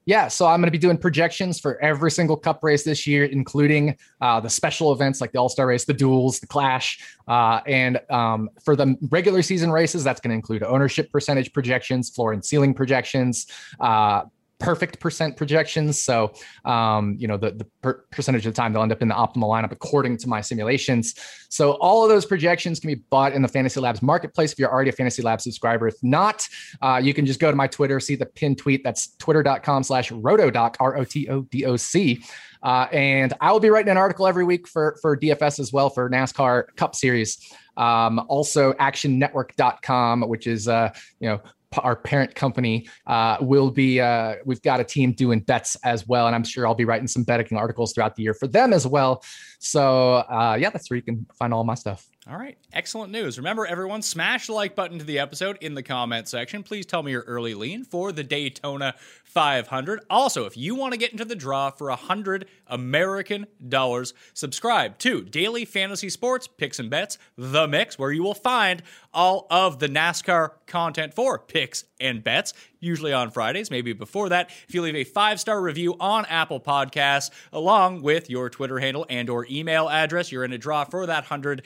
Yeah, 0.05 0.29
so 0.29 0.45
I'm 0.47 0.61
going 0.61 0.67
to 0.67 0.71
be 0.71 0.77
doing 0.77 0.99
projections 0.99 1.59
for 1.59 1.81
every 1.81 2.11
single 2.11 2.37
cup 2.37 2.63
race 2.63 2.85
this 2.85 3.07
year, 3.07 3.25
including 3.25 3.97
uh, 4.21 4.39
the 4.41 4.51
special 4.51 4.93
events 4.93 5.23
like 5.23 5.33
the 5.33 5.39
All 5.39 5.49
Star 5.49 5.67
race, 5.67 5.87
the 5.87 5.95
duels, 5.95 6.39
the 6.39 6.47
Clash. 6.47 7.03
Uh, 7.27 7.61
and 7.67 8.01
um, 8.11 8.51
for 8.63 8.77
the 8.77 8.99
regular 9.09 9.41
season 9.41 9.71
races, 9.71 10.05
that's 10.05 10.21
going 10.21 10.33
to 10.33 10.35
include 10.35 10.63
ownership 10.63 11.11
percentage 11.11 11.55
projections, 11.55 12.11
floor 12.11 12.35
and 12.35 12.45
ceiling 12.45 12.75
projections, 12.75 13.47
uh, 13.81 14.25
perfect 14.63 15.01
percent 15.01 15.37
projections. 15.37 16.01
So, 16.01 16.33
um, 16.65 17.17
you 17.19 17.29
know, 17.29 17.37
the, 17.37 17.51
the 17.51 17.67
per- 17.83 18.05
percentage 18.11 18.47
of 18.47 18.55
the 18.55 18.57
time 18.57 18.73
they'll 18.73 18.83
end 18.83 18.93
up 18.93 19.03
in 19.03 19.09
the 19.09 19.15
optimal 19.15 19.49
lineup 19.49 19.73
according 19.73 20.17
to 20.19 20.29
my 20.29 20.41
simulations. 20.41 21.15
So, 21.49 21.73
all 21.73 22.03
of 22.05 22.09
those 22.09 22.25
projections 22.25 22.81
can 22.81 22.89
be 22.89 23.03
bought 23.11 23.33
in 23.33 23.43
the 23.43 23.49
Fantasy 23.49 23.81
Labs 23.81 24.03
marketplace 24.03 24.53
if 24.53 24.59
you're 24.59 24.73
already 24.73 24.91
a 24.91 24.93
Fantasy 24.93 25.23
Labs 25.23 25.45
subscriber. 25.45 25.89
If 25.89 25.97
not, 26.03 26.47
uh, 26.81 27.01
you 27.03 27.13
can 27.13 27.27
just 27.27 27.41
go 27.41 27.51
to 27.51 27.57
my 27.57 27.67
Twitter, 27.67 28.01
see 28.01 28.15
the 28.15 28.27
pin 28.27 28.57
tweet. 28.57 28.85
That's 28.85 29.17
twitter.com 29.17 29.83
slash 29.83 30.11
rotodoc, 30.11 30.77
R 30.81 30.97
O 30.97 31.05
T 31.05 31.29
O 31.29 31.43
D 31.43 31.67
O 31.67 31.77
C. 31.77 32.23
Uh, 32.63 32.87
and 32.93 33.35
I 33.41 33.51
will 33.51 33.61
be 33.61 33.71
writing 33.71 33.91
an 33.91 33.97
article 33.97 34.27
every 34.27 34.45
week 34.45 34.69
for, 34.69 34.97
for 35.03 35.17
DFS 35.17 35.59
as 35.59 35.73
well 35.73 35.91
for 35.91 36.09
NASCAR 36.09 36.67
Cup 36.77 36.95
Series. 36.95 37.53
Um, 37.77 38.21
also, 38.29 38.73
actionnetwork.com, 38.75 40.23
which 40.23 40.47
is, 40.47 40.69
uh, 40.69 40.93
you 41.19 41.29
know, 41.29 41.41
our 41.79 41.97
parent 41.97 42.35
company 42.35 42.89
uh, 43.07 43.37
will 43.41 43.71
be 43.71 44.01
uh, 44.01 44.37
we've 44.45 44.63
got 44.63 44.81
a 44.81 44.85
team 44.85 45.13
doing 45.13 45.41
bets 45.41 45.77
as 45.85 46.07
well 46.07 46.27
and 46.27 46.37
i'm 46.37 46.45
sure 46.45 46.67
i'll 46.67 46.75
be 46.75 46.85
writing 46.85 47.09
some 47.09 47.25
betting 47.25 47.57
articles 47.57 47.93
throughout 47.93 48.15
the 48.17 48.23
year 48.23 48.35
for 48.35 48.47
them 48.47 48.73
as 48.73 48.87
well. 48.87 49.23
So 49.59 50.17
uh, 50.17 50.57
yeah 50.61 50.71
that's 50.71 50.91
where 50.91 50.97
you 50.97 51.03
can 51.03 51.27
find 51.35 51.55
all 51.55 51.65
my 51.65 51.75
stuff 51.75 52.12
all 52.31 52.37
right. 52.37 52.57
Excellent 52.73 53.11
news. 53.11 53.37
Remember, 53.37 53.67
everyone, 53.67 54.01
smash 54.01 54.47
the 54.47 54.53
like 54.53 54.77
button 54.77 55.01
to 55.01 55.05
the 55.05 55.19
episode 55.19 55.59
in 55.61 55.75
the 55.75 55.83
comment 55.83 56.29
section. 56.29 56.63
Please 56.63 56.87
tell 56.87 57.03
me 57.03 57.11
your 57.11 57.23
early 57.23 57.53
lean 57.53 57.83
for 57.83 58.13
the 58.13 58.23
Daytona 58.23 58.95
500. 59.25 60.01
Also, 60.09 60.45
if 60.45 60.57
you 60.57 60.77
want 60.77 60.93
to 60.93 60.99
get 60.99 61.11
into 61.11 61.25
the 61.25 61.35
draw 61.35 61.71
for 61.71 61.89
100 61.89 62.47
American 62.69 63.49
dollars, 63.69 64.15
subscribe 64.35 64.99
to 64.99 65.23
Daily 65.23 65.65
Fantasy 65.65 66.09
Sports 66.09 66.47
Picks 66.47 66.79
and 66.79 66.89
Bets, 66.89 67.19
The 67.37 67.67
Mix, 67.67 67.99
where 67.99 68.13
you 68.13 68.23
will 68.23 68.35
find 68.35 68.85
all 69.13 69.49
of 69.51 69.81
the 69.81 69.89
NASCAR 69.89 70.53
content 70.67 71.15
for 71.15 71.41
picks 71.41 71.85
and 72.01 72.23
bets, 72.23 72.55
usually 72.79 73.13
on 73.13 73.31
Fridays, 73.31 73.71
maybe 73.71 73.93
before 73.93 74.29
that. 74.29 74.51
If 74.69 74.75
you 74.75 74.83
leave 74.83 74.95
a 74.95 75.05
five-star 75.05 75.61
review 75.61 75.97
on 75.99 76.25
Apple 76.27 76.61
Podcasts, 76.61 77.31
along 77.53 78.03
with 78.03 78.31
your 78.31 78.49
Twitter 78.49 78.79
handle 78.79 79.07
and 79.11 79.29
or 79.29 79.47
email 79.51 79.89
address, 79.89 80.31
you're 80.31 80.45
in 80.45 80.53
a 80.53 80.59
draw 80.59 80.85
for 80.85 81.07
that 81.07 81.25
100 81.25 81.63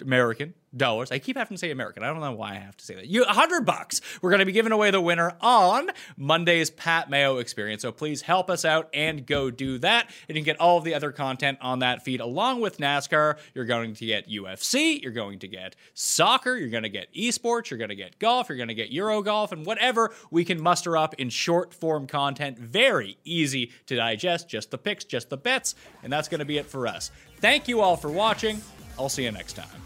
American 0.00 0.54
dollars. 0.76 1.10
I 1.10 1.18
keep 1.18 1.36
having 1.36 1.56
to 1.56 1.58
say 1.58 1.70
American. 1.70 2.02
I 2.02 2.08
don't 2.08 2.20
know 2.20 2.32
why 2.32 2.52
I 2.52 2.58
have 2.58 2.76
to 2.76 2.84
say 2.84 2.94
that. 2.96 3.06
You, 3.06 3.24
hundred 3.24 3.64
bucks. 3.64 4.00
We're 4.20 4.30
going 4.30 4.40
to 4.40 4.46
be 4.46 4.52
giving 4.52 4.72
away 4.72 4.90
the 4.90 5.00
winner 5.00 5.32
on 5.40 5.90
Monday's 6.16 6.70
Pat 6.70 7.08
Mayo 7.08 7.38
experience. 7.38 7.82
So 7.82 7.92
please 7.92 8.22
help 8.22 8.50
us 8.50 8.64
out 8.64 8.88
and 8.92 9.26
go 9.26 9.50
do 9.50 9.78
that. 9.78 10.10
And 10.28 10.36
you 10.36 10.42
can 10.42 10.44
get 10.44 10.60
all 10.60 10.78
of 10.78 10.84
the 10.84 10.94
other 10.94 11.12
content 11.12 11.58
on 11.60 11.80
that 11.80 12.04
feed 12.04 12.20
along 12.20 12.60
with 12.60 12.78
NASCAR. 12.78 13.38
You're 13.54 13.64
going 13.64 13.94
to 13.94 14.06
get 14.06 14.28
UFC. 14.28 15.00
You're 15.00 15.12
going 15.12 15.38
to 15.40 15.48
get 15.48 15.76
soccer. 15.94 16.56
You're 16.56 16.68
going 16.68 16.82
to 16.82 16.88
get 16.88 17.12
esports. 17.14 17.70
You're 17.70 17.78
going 17.78 17.90
to 17.90 17.96
get 17.96 18.18
golf. 18.18 18.48
You're 18.48 18.58
going 18.58 18.68
to 18.68 18.74
get 18.74 18.90
Euro 18.90 19.22
golf 19.22 19.52
and 19.52 19.64
whatever 19.64 20.12
we 20.30 20.44
can 20.44 20.60
muster 20.60 20.96
up 20.96 21.14
in 21.14 21.30
short 21.30 21.72
form 21.72 22.06
content. 22.06 22.58
Very 22.58 23.18
easy 23.24 23.72
to 23.86 23.96
digest. 23.96 24.48
Just 24.48 24.70
the 24.70 24.78
picks, 24.78 25.04
just 25.04 25.30
the 25.30 25.36
bets. 25.36 25.74
And 26.02 26.12
that's 26.12 26.28
going 26.28 26.40
to 26.40 26.44
be 26.44 26.58
it 26.58 26.66
for 26.66 26.86
us. 26.86 27.10
Thank 27.38 27.68
you 27.68 27.80
all 27.80 27.96
for 27.96 28.10
watching. 28.10 28.60
I'll 28.98 29.08
see 29.08 29.24
you 29.24 29.32
next 29.32 29.54
time. 29.54 29.85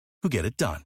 who 0.21 0.29
get 0.29 0.45
it 0.45 0.57
done. 0.57 0.81